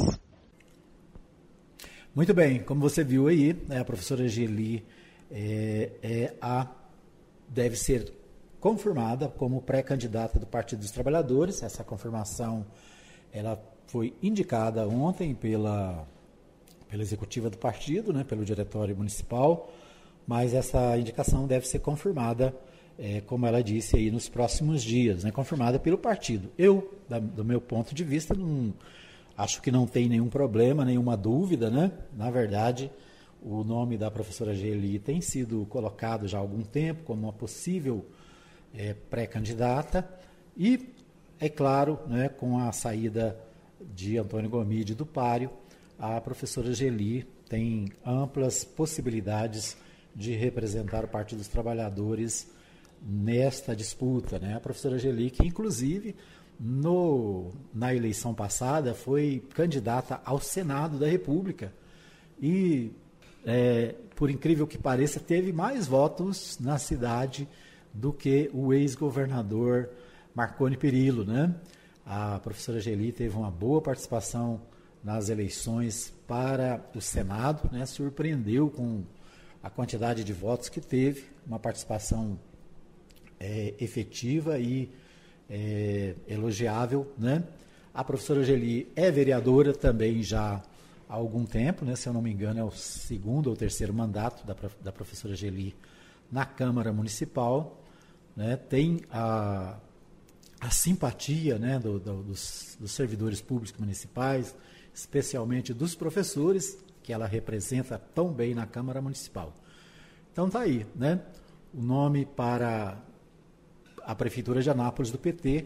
Muito 2.14 2.34
bem, 2.34 2.64
como 2.64 2.82
você 2.82 3.03
viu 3.03 3.28
aí, 3.28 3.55
né, 3.68 3.80
a 3.80 3.86
professora 3.86 4.28
Geli 4.28 4.84
é, 5.32 5.91
é 6.01 6.34
a 6.41 6.68
deve 7.49 7.76
ser 7.76 8.12
confirmada 8.60 9.28
como 9.28 9.62
pré-candidata 9.62 10.39
do 10.39 10.45
Partido 10.45 10.80
dos 10.80 10.91
Trabalhadores. 10.91 11.64
Essa 11.64 11.84
confirmação 11.84 12.66
ela 13.32 13.62
foi 13.88 14.14
indicada 14.22 14.88
ontem 14.88 15.34
pela, 15.34 16.08
pela 16.89 17.01
executiva 17.01 17.49
do 17.49 17.58
partido, 17.58 18.12
né, 18.12 18.24
pelo 18.24 18.43
diretório 18.43 18.95
municipal, 18.95 19.72
mas 20.26 20.53
essa 20.53 20.97
indicação 20.97 21.47
deve 21.47 21.68
ser 21.68 21.80
confirmada, 21.80 22.53
é, 22.99 23.22
como 23.22 23.45
ela 23.45 23.64
disse 23.64 23.95
aí, 23.95 24.12
nos 24.12 24.28
próximos 24.28 24.84
dias, 24.84 25.24
né, 25.24 25.32
confirmada 25.32 25.80
pelo 25.80 25.97
partido. 25.97 26.49
Eu, 26.58 26.99
da, 27.08 27.20
do 27.20 27.45
meu 27.45 27.62
ponto 27.62 27.95
de 27.95 28.03
vista, 28.03 28.34
não, 28.34 28.74
acho 29.38 29.62
que 29.62 29.72
não 29.72 29.86
tem 29.86 30.10
nenhum 30.10 30.28
problema, 30.28 30.84
nenhuma 30.84 31.16
dúvida, 31.16 31.70
né? 31.70 31.91
Na 32.16 32.30
verdade, 32.30 32.91
o 33.41 33.64
nome 33.64 33.97
da 33.97 34.12
professora 34.12 34.53
Geli 34.53 34.99
tem 34.99 35.22
sido 35.22 35.66
colocado 35.70 36.28
já 36.28 36.38
há 36.38 36.41
algum 36.41 36.64
tempo 36.64 37.03
como 37.03 37.24
uma 37.24 37.34
possível 37.34 38.03
é, 38.78 38.93
pré-candidata 38.93 40.07
e, 40.55 40.93
é 41.39 41.49
claro, 41.49 41.99
né, 42.07 42.30
com 42.30 42.59
a 42.59 42.71
saída 42.71 43.38
de 43.93 44.17
Antônio 44.17 44.49
Gomide 44.49 44.93
do 44.93 45.05
Páreo, 45.05 45.49
a 45.97 46.21
professora 46.21 46.73
Geli 46.73 47.28
tem 47.49 47.91
amplas 48.05 48.63
possibilidades 48.63 49.75
de 50.15 50.34
representar 50.34 51.03
o 51.03 51.07
Partido 51.07 51.39
dos 51.39 51.47
Trabalhadores 51.47 52.47
nesta 53.01 53.75
disputa. 53.75 54.38
Né? 54.39 54.55
A 54.55 54.59
professora 54.59 54.99
Geli, 54.99 55.32
que 55.32 55.45
inclusive 55.45 56.15
no, 56.59 57.51
na 57.73 57.93
eleição 57.93 58.34
passada 58.34 58.93
foi 58.93 59.43
candidata 59.53 60.21
ao 60.23 60.39
Senado 60.39 60.97
da 60.97 61.07
República 61.07 61.71
e, 62.41 62.91
é, 63.45 63.95
por 64.15 64.30
incrível 64.30 64.67
que 64.67 64.78
pareça, 64.78 65.19
teve 65.19 65.51
mais 65.51 65.88
votos 65.88 66.57
na 66.59 66.78
cidade 66.78 67.47
do 67.98 68.14
que 68.14 68.50
o 68.54 68.74
ex-governador 68.74 69.89
Marconi 70.34 70.78
Perillo, 70.78 71.26
né? 71.26 71.54
A 72.06 72.39
professora 72.39 72.80
Geli 72.80 73.12
teve 73.12 73.36
uma 73.36 73.50
boa 73.50 73.82
participação 73.82 74.62
nas 75.04 75.30
eleições 75.30 76.14
para 76.28 76.80
o 76.95 77.02
Senado, 77.02 77.68
né? 77.72 77.86
Surpreendeu 77.88 78.70
com 78.70 79.04
a 79.64 79.70
quantidade 79.70 80.24
de 80.24 80.32
votos 80.32 80.70
que 80.70 80.80
teve, 80.80 81.26
uma 81.45 81.58
participação 81.58 82.39
é, 83.39 83.74
efetiva 83.80 84.60
e 84.60 84.91
é, 85.50 86.14
elogiável, 86.28 87.12
né? 87.18 87.43
A 87.93 88.04
professora 88.04 88.43
Geli 88.43 88.91
é 88.95 89.10
vereadora 89.10 89.74
também 89.74 90.22
já 90.22 90.62
há 91.10 91.14
algum 91.16 91.45
tempo, 91.45 91.84
né? 91.84 91.95
Se 91.95 92.08
eu 92.08 92.14
não 92.14 92.22
me 92.22 92.32
engano, 92.32 92.60
é 92.60 92.64
o 92.64 92.70
segundo 92.70 93.48
ou 93.48 93.56
terceiro 93.56 93.91
mandato 93.91 94.45
da, 94.45 94.56
da 94.84 94.91
professora 94.91 95.36
Geli 95.36 95.76
na 96.32 96.45
Câmara 96.45 96.93
Municipal 96.93 97.84
né, 98.38 98.56
tem 98.56 99.02
a, 99.12 99.80
a 100.62 100.70
simpatia 100.70 101.58
né, 101.58 101.80
do, 101.80 102.00
do, 102.00 102.22
dos, 102.22 102.78
dos 102.80 102.92
servidores 102.92 103.42
públicos 103.42 103.80
municipais, 103.80 104.56
especialmente 104.94 105.74
dos 105.74 105.96
professores, 105.96 106.78
que 107.02 107.12
ela 107.12 107.26
representa 107.26 107.98
tão 107.98 108.32
bem 108.32 108.54
na 108.54 108.68
Câmara 108.68 109.02
Municipal. 109.02 109.56
Então 110.32 110.50
tá 110.50 110.60
aí, 110.60 110.86
né? 110.96 111.20
O 111.74 111.82
nome 111.82 112.26
para 112.26 113.02
a 114.04 114.14
Prefeitura 114.14 114.62
de 114.62 114.70
Anápolis 114.70 115.10
do 115.10 115.18
PT, 115.18 115.66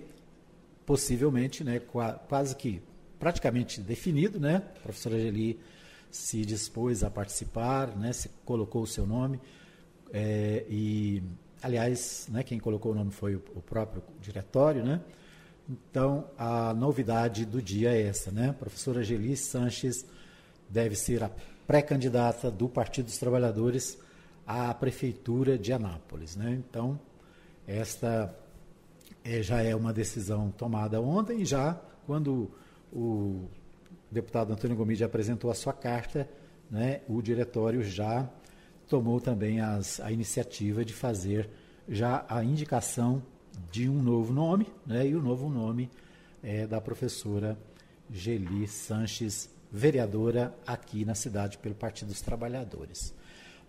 possivelmente, 0.86 1.64
né, 1.64 1.80
quase 1.80 2.56
que 2.56 2.82
praticamente 3.20 3.82
definido, 3.82 4.40
né? 4.40 4.64
A 4.78 4.80
professora 4.80 5.20
Geli 5.20 5.60
se 6.10 6.46
dispôs 6.46 7.04
a 7.04 7.10
participar, 7.10 7.96
né, 7.98 8.14
se 8.14 8.30
colocou 8.46 8.84
o 8.84 8.88
seu 8.88 9.06
nome 9.06 9.40
é, 10.14 10.66
e 10.70 11.22
Aliás, 11.62 12.28
né, 12.30 12.44
quem 12.44 12.60
colocou 12.60 12.92
o 12.92 12.96
nome 12.96 13.12
foi 13.12 13.36
o, 13.36 13.62
próprio 13.62 14.02
diretório, 14.20 14.84
né? 14.84 15.02
Então, 15.70 16.26
a 16.38 16.74
novidade 16.74 17.46
do 17.46 17.62
dia 17.62 17.92
é 17.92 18.08
essa, 18.08 18.32
né? 18.32 18.50
A 18.50 18.54
professora 18.54 19.04
Geli 19.04 19.38
Sanches 19.38 20.06
deve 20.68 20.96
ser 20.96 21.24
a 21.24 21.32
pré-candidata 21.68 22.50
do 22.50 22.68
Partido 22.68 23.06
dos 23.06 23.18
Trabalhadores 23.18 23.98
à 24.46 24.74
Prefeitura 24.74 25.58
de 25.58 25.72
Anápolis, 25.72 26.36
né? 26.36 26.60
Então, 26.68 27.00
esta 27.68 28.36
é, 29.24 29.42
já 29.42 29.62
é 29.62 29.76
uma 29.76 29.94
decisão 29.94 30.52
tomada 30.52 31.00
ontem, 31.00 31.46
já 31.46 31.80
quando 32.06 32.50
o 32.92 33.46
deputado 34.10 34.52
Antônio 34.52 34.76
Gomide 34.76 35.04
apresentou 35.04 35.50
a 35.50 35.54
sua 35.54 35.74
carta, 35.74 36.28
né, 36.70 37.02
o 37.08 37.22
diretório 37.22 37.84
já 37.84 38.30
tomou 38.92 39.22
também 39.22 39.62
as, 39.62 40.02
a 40.02 40.12
iniciativa 40.12 40.84
de 40.84 40.92
fazer 40.92 41.50
já 41.88 42.26
a 42.28 42.44
indicação 42.44 43.24
de 43.72 43.88
um 43.88 44.04
novo 44.04 44.34
nome, 44.34 44.68
né, 44.86 45.08
e 45.08 45.16
o 45.16 45.22
novo 45.22 45.50
nome 45.50 45.90
é 46.44 46.68
da 46.68 46.82
professora 46.82 47.58
Geli 48.12 48.68
Sanches, 48.68 49.50
vereadora 49.72 50.54
aqui 50.68 51.06
na 51.06 51.16
cidade 51.16 51.58
pelo 51.58 51.74
Partido 51.74 52.10
dos 52.10 52.20
Trabalhadores. 52.20 53.14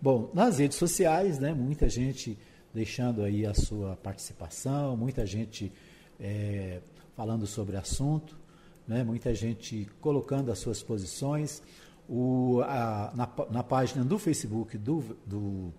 Bom, 0.01 0.29
nas 0.33 0.59
redes 0.59 0.77
sociais, 0.77 1.39
né, 1.39 1.53
muita 1.53 1.87
gente 1.87 2.37
deixando 2.73 3.23
aí 3.23 3.45
a 3.45 3.53
sua 3.53 3.95
participação, 3.95 4.97
muita 4.97 5.25
gente 5.25 5.71
é, 6.19 6.81
falando 7.15 7.47
sobre 7.47 7.77
assunto, 7.77 8.37
né, 8.85 9.05
muita 9.05 9.33
gente 9.33 9.87
colocando 10.01 10.51
as 10.51 10.59
suas 10.59 10.83
posições 10.83 11.63
o, 12.07 12.61
a, 12.61 13.11
na, 13.15 13.29
na, 13.49 13.63
página 13.63 14.03
do 14.03 14.19
Facebook 14.19 14.77
do, 14.77 15.17
do 15.25 15.73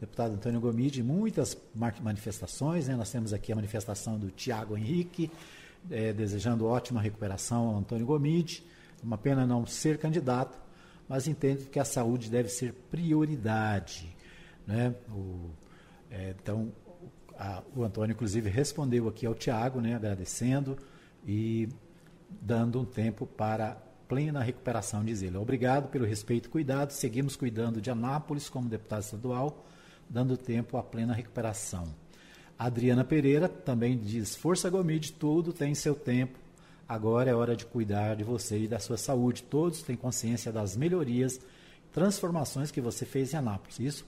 deputado 0.00 0.34
Antônio 0.34 0.60
Gomide, 0.60 1.02
muitas 1.02 1.56
manifestações. 1.74 2.88
Né? 2.88 2.96
Nós 2.96 3.10
temos 3.10 3.32
aqui 3.32 3.52
a 3.52 3.56
manifestação 3.56 4.18
do 4.18 4.30
Tiago 4.30 4.76
Henrique, 4.76 5.30
é, 5.90 6.12
desejando 6.12 6.66
ótima 6.66 7.00
recuperação 7.00 7.68
ao 7.68 7.76
Antônio 7.78 8.06
Gomide. 8.06 8.64
Uma 9.02 9.18
pena 9.18 9.46
não 9.46 9.66
ser 9.66 9.98
candidato, 9.98 10.58
mas 11.08 11.26
entendo 11.26 11.68
que 11.68 11.78
a 11.78 11.84
saúde 11.84 12.30
deve 12.30 12.48
ser 12.48 12.72
prioridade. 12.90 14.14
Né? 14.66 14.94
O, 15.10 15.50
é, 16.10 16.34
então, 16.40 16.72
a, 17.38 17.62
o 17.74 17.82
Antônio, 17.82 18.14
inclusive, 18.14 18.48
respondeu 18.48 19.08
aqui 19.08 19.26
ao 19.26 19.34
Tiago, 19.34 19.80
né, 19.80 19.94
agradecendo 19.94 20.78
e 21.26 21.68
dando 22.40 22.80
um 22.80 22.84
tempo 22.84 23.26
para 23.26 23.76
plena 24.14 24.44
recuperação, 24.44 25.04
diz 25.04 25.22
ele. 25.22 25.36
Obrigado 25.36 25.88
pelo 25.88 26.06
respeito 26.06 26.46
e 26.46 26.48
cuidado. 26.48 26.92
Seguimos 26.92 27.34
cuidando 27.34 27.80
de 27.80 27.90
Anápolis 27.90 28.48
como 28.48 28.68
deputado 28.68 29.02
estadual, 29.02 29.66
dando 30.08 30.36
tempo 30.36 30.76
à 30.76 30.84
plena 30.84 31.12
recuperação. 31.12 31.92
Adriana 32.56 33.04
Pereira 33.04 33.48
também 33.48 33.98
diz: 33.98 34.36
Força 34.36 34.70
Gomide, 34.70 35.10
tudo 35.10 35.52
tem 35.52 35.74
seu 35.74 35.96
tempo. 35.96 36.38
Agora 36.88 37.28
é 37.28 37.34
hora 37.34 37.56
de 37.56 37.66
cuidar 37.66 38.14
de 38.14 38.22
você 38.22 38.60
e 38.60 38.68
da 38.68 38.78
sua 38.78 38.96
saúde. 38.96 39.42
Todos 39.42 39.82
têm 39.82 39.96
consciência 39.96 40.52
das 40.52 40.76
melhorias, 40.76 41.40
transformações 41.92 42.70
que 42.70 42.80
você 42.80 43.04
fez 43.04 43.32
em 43.32 43.38
Anápolis. 43.38 43.80
Isso 43.80 44.06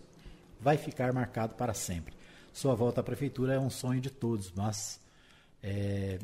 vai 0.60 0.76
ficar 0.76 1.12
marcado 1.12 1.54
para 1.54 1.74
sempre. 1.74 2.14
Sua 2.52 2.76
volta 2.76 3.00
à 3.00 3.04
prefeitura 3.04 3.54
é 3.54 3.58
um 3.58 3.70
sonho 3.70 4.00
de 4.00 4.10
todos, 4.10 4.52
mas 4.54 5.00
é, 5.60 6.20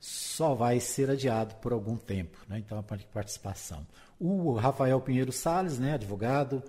só 0.00 0.54
vai 0.54 0.80
ser 0.80 1.10
adiado 1.10 1.56
por 1.56 1.72
algum 1.72 1.96
tempo, 1.96 2.38
né? 2.48 2.58
então 2.58 2.78
a 2.78 2.82
participação. 2.82 3.86
O 4.18 4.52
Rafael 4.54 5.00
Pinheiro 5.00 5.32
Sales, 5.32 5.78
né, 5.78 5.94
advogado, 5.94 6.62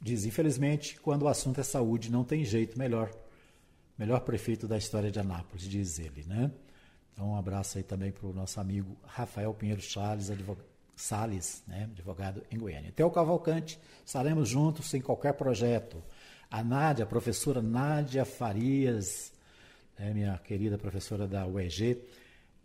diz, 0.00 0.24
infelizmente, 0.24 1.00
quando 1.00 1.22
o 1.22 1.28
assunto 1.28 1.60
é 1.60 1.62
saúde, 1.62 2.10
não 2.10 2.24
tem 2.24 2.44
jeito, 2.44 2.78
melhor, 2.78 3.10
melhor 3.98 4.20
prefeito 4.20 4.66
da 4.66 4.76
história 4.76 5.10
de 5.10 5.18
Anápolis, 5.18 5.64
diz 5.64 5.98
ele. 5.98 6.24
Né? 6.26 6.50
Então 7.12 7.30
um 7.30 7.36
abraço 7.36 7.78
aí 7.78 7.84
também 7.84 8.12
para 8.12 8.26
o 8.26 8.32
nosso 8.32 8.60
amigo 8.60 8.96
Rafael 9.04 9.52
Pinheiro 9.54 9.82
Sales, 9.82 10.30
advogado, 10.30 10.66
Salles, 10.96 11.62
né, 11.68 11.84
advogado 11.84 12.42
em 12.50 12.58
Goiânia. 12.58 12.88
Até 12.88 13.04
o 13.04 13.10
Cavalcante, 13.10 13.78
estaremos 14.04 14.48
juntos 14.48 14.86
sem 14.86 15.00
qualquer 15.00 15.34
projeto. 15.34 16.02
A 16.50 16.64
Nádia, 16.64 17.04
a 17.04 17.06
professora 17.06 17.60
Nádia 17.60 18.24
Farias, 18.24 19.30
né, 19.98 20.12
minha 20.14 20.38
querida 20.38 20.78
professora 20.78 21.28
da 21.28 21.46
UEG, 21.46 22.02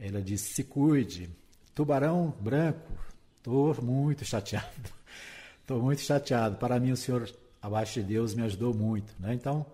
ela 0.01 0.21
disse: 0.21 0.53
se 0.53 0.63
cuide. 0.63 1.29
Tubarão 1.73 2.33
branco, 2.41 2.91
estou 3.37 3.81
muito 3.81 4.25
chateado. 4.25 4.67
Estou 5.61 5.81
muito 5.81 6.01
chateado. 6.01 6.57
Para 6.57 6.79
mim, 6.79 6.91
o 6.91 6.97
senhor, 6.97 7.31
abaixo 7.61 8.01
de 8.01 8.07
Deus, 8.07 8.33
me 8.33 8.41
ajudou 8.41 8.73
muito. 8.73 9.13
Né? 9.19 9.33
Então, 9.33 9.65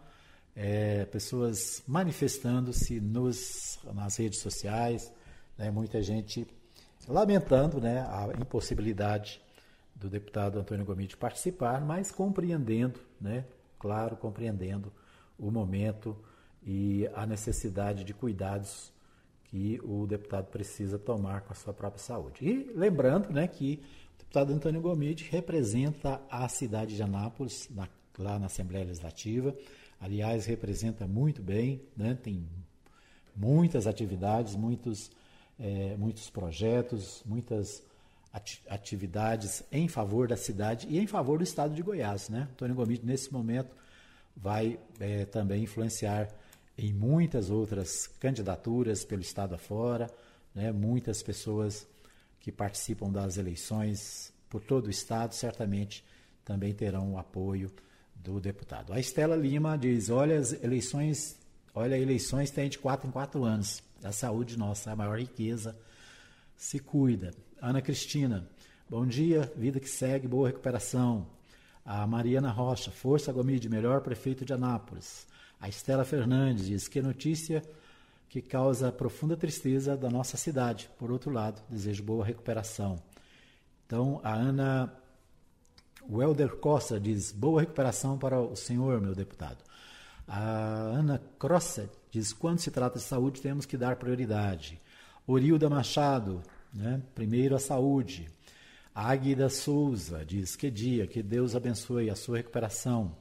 é, 0.55 1.05
pessoas 1.05 1.81
manifestando-se 1.87 2.99
nas 2.99 4.17
redes 4.17 4.39
sociais, 4.39 5.11
né, 5.57 5.71
muita 5.71 6.03
gente 6.03 6.45
lamentando 7.07 7.79
né, 7.79 8.01
a 8.01 8.29
impossibilidade 8.39 9.41
do 9.95 10.09
deputado 10.09 10.59
Antônio 10.59 10.85
Gomes 10.85 11.07
de 11.07 11.17
participar, 11.17 11.81
mas 11.81 12.11
compreendendo, 12.11 12.99
né, 13.19 13.45
claro, 13.79 14.15
compreendendo 14.17 14.91
o 15.37 15.49
momento 15.49 16.15
e 16.63 17.07
a 17.15 17.25
necessidade 17.25 18.03
de 18.03 18.13
cuidados 18.13 18.91
que 19.47 19.79
o 19.83 20.05
deputado 20.05 20.47
precisa 20.47 20.99
tomar 20.99 21.41
com 21.41 21.53
a 21.53 21.55
sua 21.55 21.73
própria 21.73 22.01
saúde. 22.03 22.45
E 22.45 22.71
lembrando 22.75 23.31
né, 23.31 23.47
que 23.47 23.81
o 24.15 24.17
deputado 24.19 24.53
Antônio 24.53 24.81
Gomide 24.81 25.27
representa 25.29 26.21
a 26.29 26.47
cidade 26.49 26.95
de 26.95 27.03
Anápolis, 27.03 27.69
na, 27.71 27.87
lá 28.17 28.37
na 28.37 28.47
Assembleia 28.47 28.85
Legislativa. 28.85 29.55
Aliás, 29.99 30.45
representa 30.45 31.07
muito 31.07 31.41
bem, 31.41 31.81
né, 31.95 32.17
tem 32.21 32.45
muitas 33.35 33.87
atividades, 33.87 34.55
muitos, 34.55 35.11
é, 35.59 35.95
muitos 35.97 36.29
projetos, 36.29 37.23
muitas 37.25 37.83
atividades 38.69 39.63
em 39.71 39.87
favor 39.87 40.27
da 40.27 40.37
cidade 40.37 40.87
e 40.89 40.99
em 40.99 41.07
favor 41.07 41.37
do 41.37 41.43
estado 41.43 41.73
de 41.73 41.81
Goiás. 41.81 42.29
Né? 42.29 42.47
Antônio 42.51 42.75
Gomide, 42.75 43.05
nesse 43.05 43.31
momento, 43.31 43.75
vai 44.35 44.79
é, 44.99 45.25
também 45.25 45.63
influenciar 45.63 46.29
em 46.77 46.93
muitas 46.93 47.49
outras 47.49 48.07
candidaturas 48.19 49.03
pelo 49.03 49.21
estado 49.21 49.55
afora, 49.55 50.09
né? 50.53 50.71
muitas 50.71 51.23
pessoas 51.23 51.87
que 52.39 52.51
participam 52.51 53.11
das 53.11 53.37
eleições 53.37 54.31
por 54.49 54.61
todo 54.61 54.87
o 54.87 54.91
estado 54.91 55.33
certamente 55.33 56.03
também 56.45 56.73
terão 56.73 57.13
o 57.13 57.17
apoio 57.17 57.71
do 58.15 58.39
deputado. 58.39 58.93
A 58.93 58.99
Estela 58.99 59.35
Lima 59.35 59.77
diz: 59.77 60.09
olha, 60.09 60.39
as 60.39 60.53
eleições, 60.63 61.37
olha, 61.73 61.97
eleições 61.97 62.51
tem 62.51 62.69
de 62.69 62.77
quatro 62.77 63.07
em 63.07 63.11
quatro 63.11 63.43
anos. 63.43 63.83
A 64.03 64.11
saúde 64.11 64.57
nossa 64.57 64.89
é 64.89 64.93
a 64.93 64.95
maior 64.95 65.19
riqueza. 65.19 65.77
Se 66.55 66.79
cuida. 66.79 67.33
Ana 67.61 67.81
Cristina, 67.81 68.47
bom 68.89 69.05
dia, 69.05 69.51
vida 69.55 69.79
que 69.79 69.89
segue, 69.89 70.27
boa 70.27 70.47
recuperação. 70.47 71.27
A 71.83 72.05
Mariana 72.05 72.51
Rocha, 72.51 72.91
Força 72.91 73.31
Gomide, 73.31 73.69
melhor 73.69 74.01
prefeito 74.01 74.45
de 74.45 74.53
Anápolis. 74.53 75.27
A 75.59 75.67
Estela 75.67 76.05
Fernandes 76.05 76.67
diz 76.67 76.87
que 76.87 77.01
notícia 77.01 77.63
que 78.29 78.41
causa 78.41 78.91
profunda 78.91 79.35
tristeza 79.35 79.95
da 79.95 80.09
nossa 80.09 80.37
cidade. 80.37 80.89
Por 80.97 81.11
outro 81.11 81.31
lado, 81.31 81.61
desejo 81.69 82.03
boa 82.03 82.25
recuperação. 82.25 83.01
Então, 83.85 84.19
a 84.23 84.33
Ana 84.33 84.93
Welder 86.09 86.57
Costa 86.57 86.99
diz: 86.99 87.31
boa 87.31 87.61
recuperação 87.61 88.17
para 88.17 88.39
o 88.39 88.55
senhor, 88.55 89.01
meu 89.01 89.15
deputado. 89.15 89.63
A 90.27 90.39
Ana 90.39 91.21
Crosset 91.39 91.89
diz: 92.11 92.33
quando 92.33 92.59
se 92.59 92.69
trata 92.69 92.99
de 92.99 93.05
saúde, 93.05 93.41
temos 93.41 93.65
que 93.65 93.77
dar 93.77 93.95
prioridade. 93.95 94.79
Orilda 95.25 95.69
Machado, 95.69 96.41
né? 96.73 97.01
primeiro 97.15 97.55
a 97.55 97.59
saúde. 97.59 98.27
Águida 98.93 99.49
Souza 99.49 100.25
diz: 100.25 100.55
que 100.55 100.69
dia, 100.69 101.07
que 101.07 101.23
Deus 101.23 101.55
abençoe 101.55 102.09
a 102.09 102.15
sua 102.15 102.37
recuperação. 102.37 103.15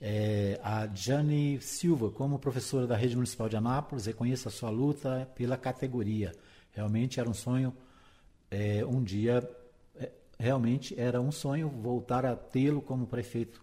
É, 0.00 0.58
a 0.62 0.86
Jane 0.94 1.60
Silva, 1.60 2.10
como 2.10 2.38
professora 2.38 2.86
da 2.86 2.96
Rede 2.96 3.16
Municipal 3.16 3.50
de 3.50 3.56
Anápolis, 3.56 4.06
reconheço 4.06 4.48
a 4.48 4.50
sua 4.50 4.70
luta 4.70 5.30
pela 5.34 5.58
categoria. 5.58 6.32
Realmente 6.72 7.20
era 7.20 7.28
um 7.28 7.34
sonho, 7.34 7.76
é, 8.50 8.82
um 8.86 9.02
dia, 9.02 9.46
é, 9.96 10.10
realmente 10.38 10.98
era 10.98 11.20
um 11.20 11.30
sonho 11.30 11.68
voltar 11.68 12.24
a 12.24 12.34
tê-lo 12.34 12.80
como 12.80 13.06
prefeito, 13.06 13.62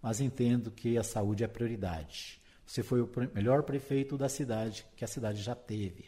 mas 0.00 0.20
entendo 0.20 0.70
que 0.70 0.96
a 0.96 1.02
saúde 1.02 1.42
é 1.42 1.48
prioridade. 1.48 2.40
Você 2.64 2.82
foi 2.84 3.00
o 3.00 3.10
melhor 3.34 3.64
prefeito 3.64 4.16
da 4.16 4.28
cidade 4.28 4.86
que 4.96 5.04
a 5.04 5.08
cidade 5.08 5.42
já 5.42 5.54
teve. 5.54 6.04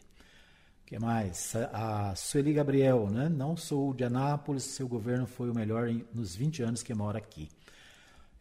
O 0.82 0.86
que 0.86 0.98
mais? 1.00 1.56
A 1.72 2.14
Sueli 2.14 2.52
Gabriel, 2.52 3.10
né? 3.10 3.28
não 3.28 3.56
sou 3.56 3.92
de 3.92 4.04
Anápolis, 4.04 4.62
seu 4.64 4.86
governo 4.86 5.26
foi 5.26 5.50
o 5.50 5.54
melhor 5.54 5.88
em, 5.88 6.06
nos 6.14 6.36
20 6.36 6.62
anos 6.62 6.82
que 6.82 6.94
moro 6.94 7.18
aqui. 7.18 7.48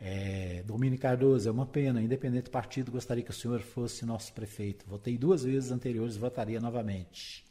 É, 0.06 0.62
Domínio 0.66 0.99
Cardoso, 0.99 1.47
é 1.47 1.51
uma 1.51 1.66
pena, 1.66 2.01
independente 2.01 2.43
do 2.43 2.51
partido, 2.51 2.91
gostaria 2.91 3.24
que 3.24 3.30
o 3.30 3.34
senhor 3.34 3.62
fosse 3.62 4.06
nosso 4.06 4.34
prefeito. 4.34 4.86
Votei 4.86 5.18
duas 5.18 5.45
vezes 5.45 5.72
anteriores, 5.72 6.18
votaria 6.18 6.60
novamente. 6.60 7.45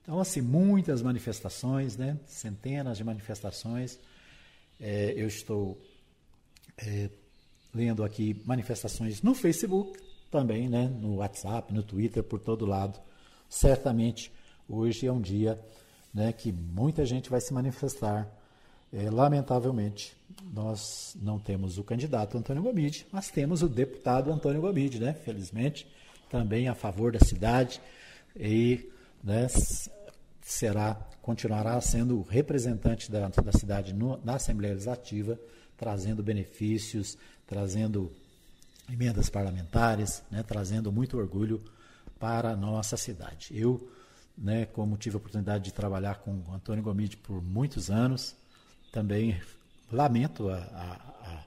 Então, 0.00 0.20
assim, 0.20 0.40
muitas 0.40 1.02
manifestações, 1.02 1.96
né? 1.96 2.16
centenas 2.24 2.96
de 2.96 3.02
manifestações. 3.02 3.98
É, 4.78 5.12
eu 5.16 5.26
estou 5.26 5.76
é, 6.78 7.10
lendo 7.74 8.04
aqui 8.04 8.40
manifestações 8.46 9.20
no 9.20 9.34
Facebook, 9.34 9.98
também, 10.30 10.68
né? 10.68 10.86
no 10.86 11.16
WhatsApp, 11.16 11.74
no 11.74 11.82
Twitter, 11.82 12.22
por 12.22 12.38
todo 12.38 12.64
lado. 12.64 13.00
Certamente, 13.50 14.30
hoje 14.68 15.08
é 15.08 15.12
um 15.12 15.20
dia 15.20 15.60
né, 16.14 16.32
que 16.32 16.52
muita 16.52 17.04
gente 17.04 17.28
vai 17.28 17.40
se 17.40 17.52
manifestar 17.52 18.30
é, 18.92 19.10
lamentavelmente, 19.10 20.16
nós 20.52 21.16
não 21.20 21.38
temos 21.38 21.78
o 21.78 21.84
candidato 21.84 22.38
Antônio 22.38 22.62
Gomide, 22.62 23.06
mas 23.10 23.30
temos 23.30 23.62
o 23.62 23.68
deputado 23.68 24.32
Antônio 24.32 24.60
Gomide, 24.60 25.00
né? 25.00 25.12
Felizmente, 25.12 25.86
também 26.30 26.68
a 26.68 26.74
favor 26.74 27.12
da 27.12 27.20
cidade 27.20 27.80
e 28.34 28.90
né, 29.22 29.46
será, 30.42 30.94
continuará 31.22 31.80
sendo 31.80 32.18
o 32.18 32.22
representante 32.22 33.10
da, 33.10 33.28
da 33.28 33.52
cidade 33.52 33.92
no, 33.92 34.20
na 34.24 34.36
Assembleia 34.36 34.74
Legislativa, 34.74 35.38
trazendo 35.76 36.22
benefícios, 36.22 37.18
trazendo 37.46 38.12
emendas 38.90 39.28
parlamentares, 39.28 40.22
né, 40.30 40.42
trazendo 40.42 40.92
muito 40.92 41.18
orgulho 41.18 41.62
para 42.18 42.50
a 42.50 42.56
nossa 42.56 42.96
cidade. 42.96 43.48
Eu, 43.50 43.90
né, 44.38 44.66
como 44.66 44.96
tive 44.96 45.16
a 45.16 45.18
oportunidade 45.18 45.64
de 45.64 45.72
trabalhar 45.72 46.16
com 46.20 46.42
Antônio 46.52 46.82
Gomide 46.82 47.16
por 47.16 47.42
muitos 47.42 47.90
anos, 47.90 48.36
também 48.92 49.40
lamento 49.90 50.48
a, 50.48 50.56
a, 50.56 51.30
a 51.30 51.44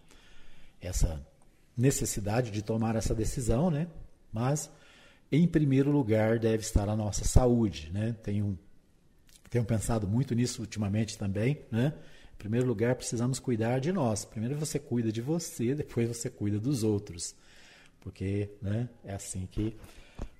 essa 0.82 1.26
necessidade 1.76 2.52
de 2.52 2.62
tomar 2.62 2.96
essa 2.96 3.16
decisão, 3.16 3.72
né? 3.72 3.88
mas 4.32 4.70
em 5.32 5.48
primeiro 5.48 5.92
lugar 5.92 6.40
deve 6.40 6.64
estar 6.64 6.90
a 6.90 6.96
nossa 6.96 7.24
saúde. 7.24 7.90
Né? 7.92 8.16
Tenho, 8.24 8.58
tenho 9.50 9.64
pensado 9.64 10.08
muito 10.08 10.36
nisso 10.36 10.62
ultimamente 10.62 11.18
também. 11.18 11.62
Né? 11.72 11.94
Em 12.34 12.38
primeiro 12.38 12.68
lugar, 12.68 12.96
precisamos 12.96 13.40
cuidar 13.40 13.80
de 13.80 13.92
nós. 13.92 14.26
Primeiro 14.26 14.56
você 14.58 14.80
cuida 14.80 15.12
de 15.12 15.22
você, 15.22 15.74
depois 15.76 16.08
você 16.08 16.30
cuida 16.30 16.60
dos 16.60 16.84
outros. 16.84 17.36
Porque 18.02 18.50
né, 18.62 18.90
é 19.04 19.14
assim 19.14 19.48
que 19.52 19.76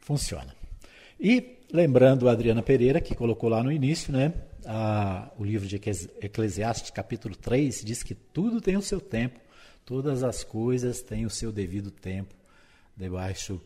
funciona. 0.02 0.56
E 1.20 1.58
lembrando 1.72 2.28
a 2.30 2.32
Adriana 2.32 2.64
Pereira, 2.64 3.02
que 3.02 3.14
colocou 3.14 3.50
lá 3.50 3.62
no 3.62 3.72
início, 3.72 4.12
né? 4.14 4.34
O 5.38 5.44
livro 5.44 5.68
de 5.68 5.76
Eclesiastes, 6.22 6.92
capítulo 6.92 7.36
3, 7.36 7.84
diz 7.84 8.04
que 8.04 8.14
tudo 8.14 8.62
tem 8.62 8.76
o 8.76 8.82
seu 8.82 9.00
tempo, 9.00 9.40
todas 9.86 10.24
as 10.24 10.44
coisas 10.44 11.02
têm 11.02 11.26
o 11.26 11.30
seu 11.30 11.52
devido 11.52 11.92
tempo 11.92 12.34
debaixo 12.96 13.62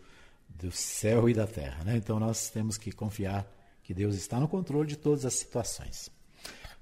do 0.50 0.72
céu 0.72 1.28
e 1.28 1.34
da 1.34 1.48
terra. 1.48 1.84
Né? 1.84 1.98
Então 1.98 2.20
nós 2.20 2.50
temos 2.50 2.78
que 2.78 2.92
confiar 2.92 3.48
que 3.84 3.94
Deus 3.94 4.16
está 4.16 4.40
no 4.40 4.48
controle 4.48 4.88
de 4.88 4.96
todas 4.96 5.26
as 5.26 5.34
situações. 5.34 6.10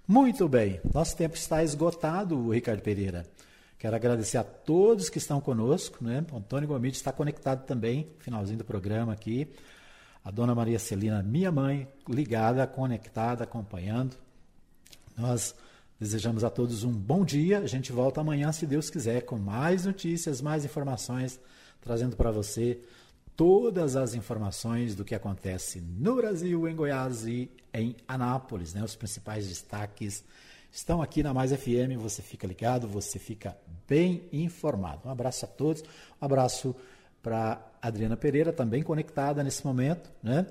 Muito 0.08 0.48
bem, 0.48 0.82
nosso 0.94 1.16
tempo 1.16 1.36
está 1.36 1.64
esgotado, 1.64 2.50
Ricardo 2.50 2.82
Pereira. 2.82 3.26
Quero 3.80 3.96
agradecer 3.96 4.38
a 4.38 4.44
todos 4.44 5.10
que 5.10 5.18
estão 5.18 5.42
conosco. 5.42 6.04
Né? 6.04 6.24
Antônio 6.34 6.68
Gomide 6.68 6.98
está 6.98 7.12
conectado 7.12 7.66
também, 7.66 8.08
finalzinho 8.20 8.60
do 8.60 8.66
programa 8.66 9.14
aqui 9.14 9.48
a 10.24 10.30
dona 10.30 10.54
Maria 10.54 10.78
Celina, 10.78 11.24
minha 11.24 11.52
mãe, 11.52 11.88
ligada, 12.08 12.66
conectada, 12.68 13.44
acompanhando. 13.44 14.16
Nós 15.18 15.56
desejamos 16.00 16.44
a 16.44 16.50
todos 16.50 16.84
um 16.84 16.92
bom 16.92 17.26
dia. 17.26 17.60
A 17.60 17.68
gente 17.68 17.92
volta 17.92 18.22
amanhã, 18.22 18.52
se 18.52 18.66
Deus 18.66 18.90
quiser, 18.90 19.22
com 19.22 19.38
mais 19.38 19.86
notícias, 19.86 20.42
mais 20.42 20.64
informações, 20.64 21.40
trazendo 21.80 22.16
para 22.16 22.32
você 22.32 22.80
todas 23.36 23.96
as 23.96 24.14
informações 24.14 24.96
do 24.96 25.04
que 25.04 25.16
acontece 25.16 25.82
no 25.82 26.16
Brasil, 26.16 26.68
em 26.68 26.76
Goiás 26.76 27.26
e 27.26 27.50
em 27.74 27.96
Anápolis. 28.08 28.76
Né? 28.76 28.84
Os 28.84 28.96
principais 28.96 29.48
destaques 29.48 30.24
estão 30.72 31.02
aqui 31.02 31.24
na 31.24 31.34
Mais 31.34 31.52
FM. 31.52 31.98
Você 31.98 32.22
fica 32.22 32.46
ligado, 32.46 32.88
você 32.88 33.18
fica 33.18 33.58
bem 33.88 34.28
informado. 34.32 35.02
Um 35.06 35.12
abraço 35.12 35.46
a 35.46 35.48
todos, 35.48 35.82
um 36.22 36.26
abraço 36.26 36.76
para 37.22 37.62
Adriana 37.82 38.18
Pereira, 38.18 38.52
também 38.52 38.84
conectada 38.84 39.44
nesse 39.44 39.66
momento. 39.66 40.12
Né? 40.22 40.46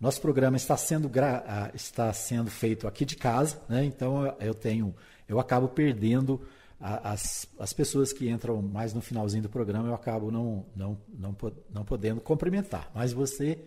Nosso 0.00 0.20
programa 0.20 0.56
está 0.56 0.76
sendo, 0.76 1.10
ah, 1.20 1.70
está 1.74 2.12
sendo 2.12 2.50
feito 2.50 2.86
aqui 2.88 3.04
de 3.04 3.16
casa, 3.16 3.60
né? 3.68 3.84
então 3.84 4.34
eu 4.40 4.54
tenho, 4.54 4.94
eu 5.28 5.38
acabo 5.38 5.68
perdendo 5.68 6.40
as, 6.80 7.46
as 7.58 7.72
pessoas 7.74 8.12
que 8.12 8.30
entram 8.30 8.62
mais 8.62 8.94
no 8.94 9.02
finalzinho 9.02 9.42
do 9.42 9.48
programa, 9.50 9.88
eu 9.88 9.94
acabo 9.94 10.30
não, 10.30 10.64
não, 10.74 10.98
não, 11.08 11.36
não 11.70 11.84
podendo 11.84 12.20
cumprimentar. 12.20 12.90
Mas 12.94 13.12
você 13.12 13.58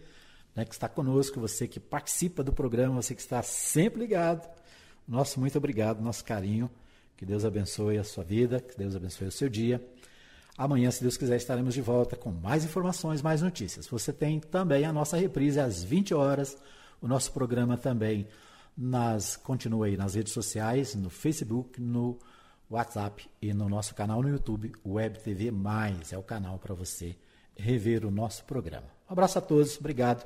né, 0.55 0.65
que 0.65 0.73
está 0.73 0.89
conosco, 0.89 1.39
você 1.39 1.67
que 1.67 1.79
participa 1.79 2.43
do 2.43 2.51
programa, 2.51 2.95
você 3.01 3.13
que 3.13 3.21
está 3.21 3.43
sempre 3.43 3.99
ligado, 3.99 4.49
nosso 5.07 5.39
muito 5.39 5.57
obrigado, 5.57 6.01
nosso 6.01 6.23
carinho. 6.23 6.69
Que 7.15 7.25
Deus 7.25 7.45
abençoe 7.45 7.97
a 7.97 8.03
sua 8.03 8.23
vida, 8.23 8.59
que 8.59 8.77
Deus 8.77 8.95
abençoe 8.95 9.27
o 9.27 9.31
seu 9.31 9.47
dia. 9.47 9.81
Amanhã, 10.57 10.91
se 10.91 11.01
Deus 11.01 11.17
quiser, 11.17 11.37
estaremos 11.37 11.73
de 11.73 11.81
volta 11.81 12.15
com 12.15 12.31
mais 12.31 12.63
informações, 12.63 13.21
mais 13.21 13.41
notícias. 13.41 13.87
Você 13.87 14.13
tem 14.13 14.39
também 14.39 14.85
a 14.85 14.93
nossa 14.93 15.17
reprise 15.17 15.59
às 15.59 15.83
20 15.83 16.13
horas, 16.13 16.57
o 17.01 17.07
nosso 17.07 17.31
programa 17.31 17.75
também 17.75 18.27
nas 18.77 19.35
continua 19.35 19.87
aí 19.87 19.97
nas 19.97 20.15
redes 20.15 20.33
sociais, 20.33 20.95
no 20.95 21.09
Facebook, 21.09 21.81
no 21.81 22.19
WhatsApp 22.69 23.29
e 23.41 23.53
no 23.53 23.69
nosso 23.69 23.93
canal 23.93 24.21
no 24.21 24.29
YouTube, 24.29 24.71
Web 24.85 25.19
TV 25.19 25.51
Mais, 25.51 26.13
é 26.13 26.17
o 26.17 26.23
canal 26.23 26.57
para 26.57 26.73
você 26.73 27.15
rever 27.55 28.05
o 28.05 28.11
nosso 28.11 28.43
programa. 28.45 28.87
Um 29.09 29.13
abraço 29.13 29.37
a 29.37 29.41
todos, 29.41 29.77
obrigado 29.77 30.25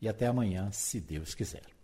e 0.00 0.08
até 0.08 0.26
amanhã, 0.26 0.70
se 0.72 1.00
Deus 1.00 1.34
quiser. 1.34 1.79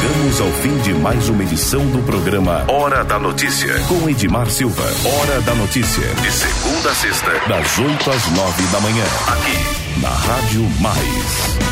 Chegamos 0.00 0.40
ao 0.40 0.52
fim 0.62 0.76
de 0.78 0.94
mais 0.94 1.28
uma 1.28 1.42
edição 1.42 1.84
do 1.86 2.00
programa 2.04 2.64
Hora 2.68 3.02
da 3.04 3.18
Notícia, 3.18 3.74
com 3.88 4.08
Edmar 4.08 4.48
Silva. 4.48 4.84
Hora 5.04 5.40
da 5.40 5.56
Notícia, 5.56 6.06
de 6.22 6.30
segunda 6.30 6.90
a 6.90 6.94
sexta, 6.94 7.32
das 7.48 7.78
8 7.78 8.10
às 8.10 8.30
9 8.30 8.62
da 8.68 8.80
manhã, 8.80 9.04
aqui 9.26 10.00
na 10.00 10.10
Rádio 10.10 10.62
Mais. 10.80 11.68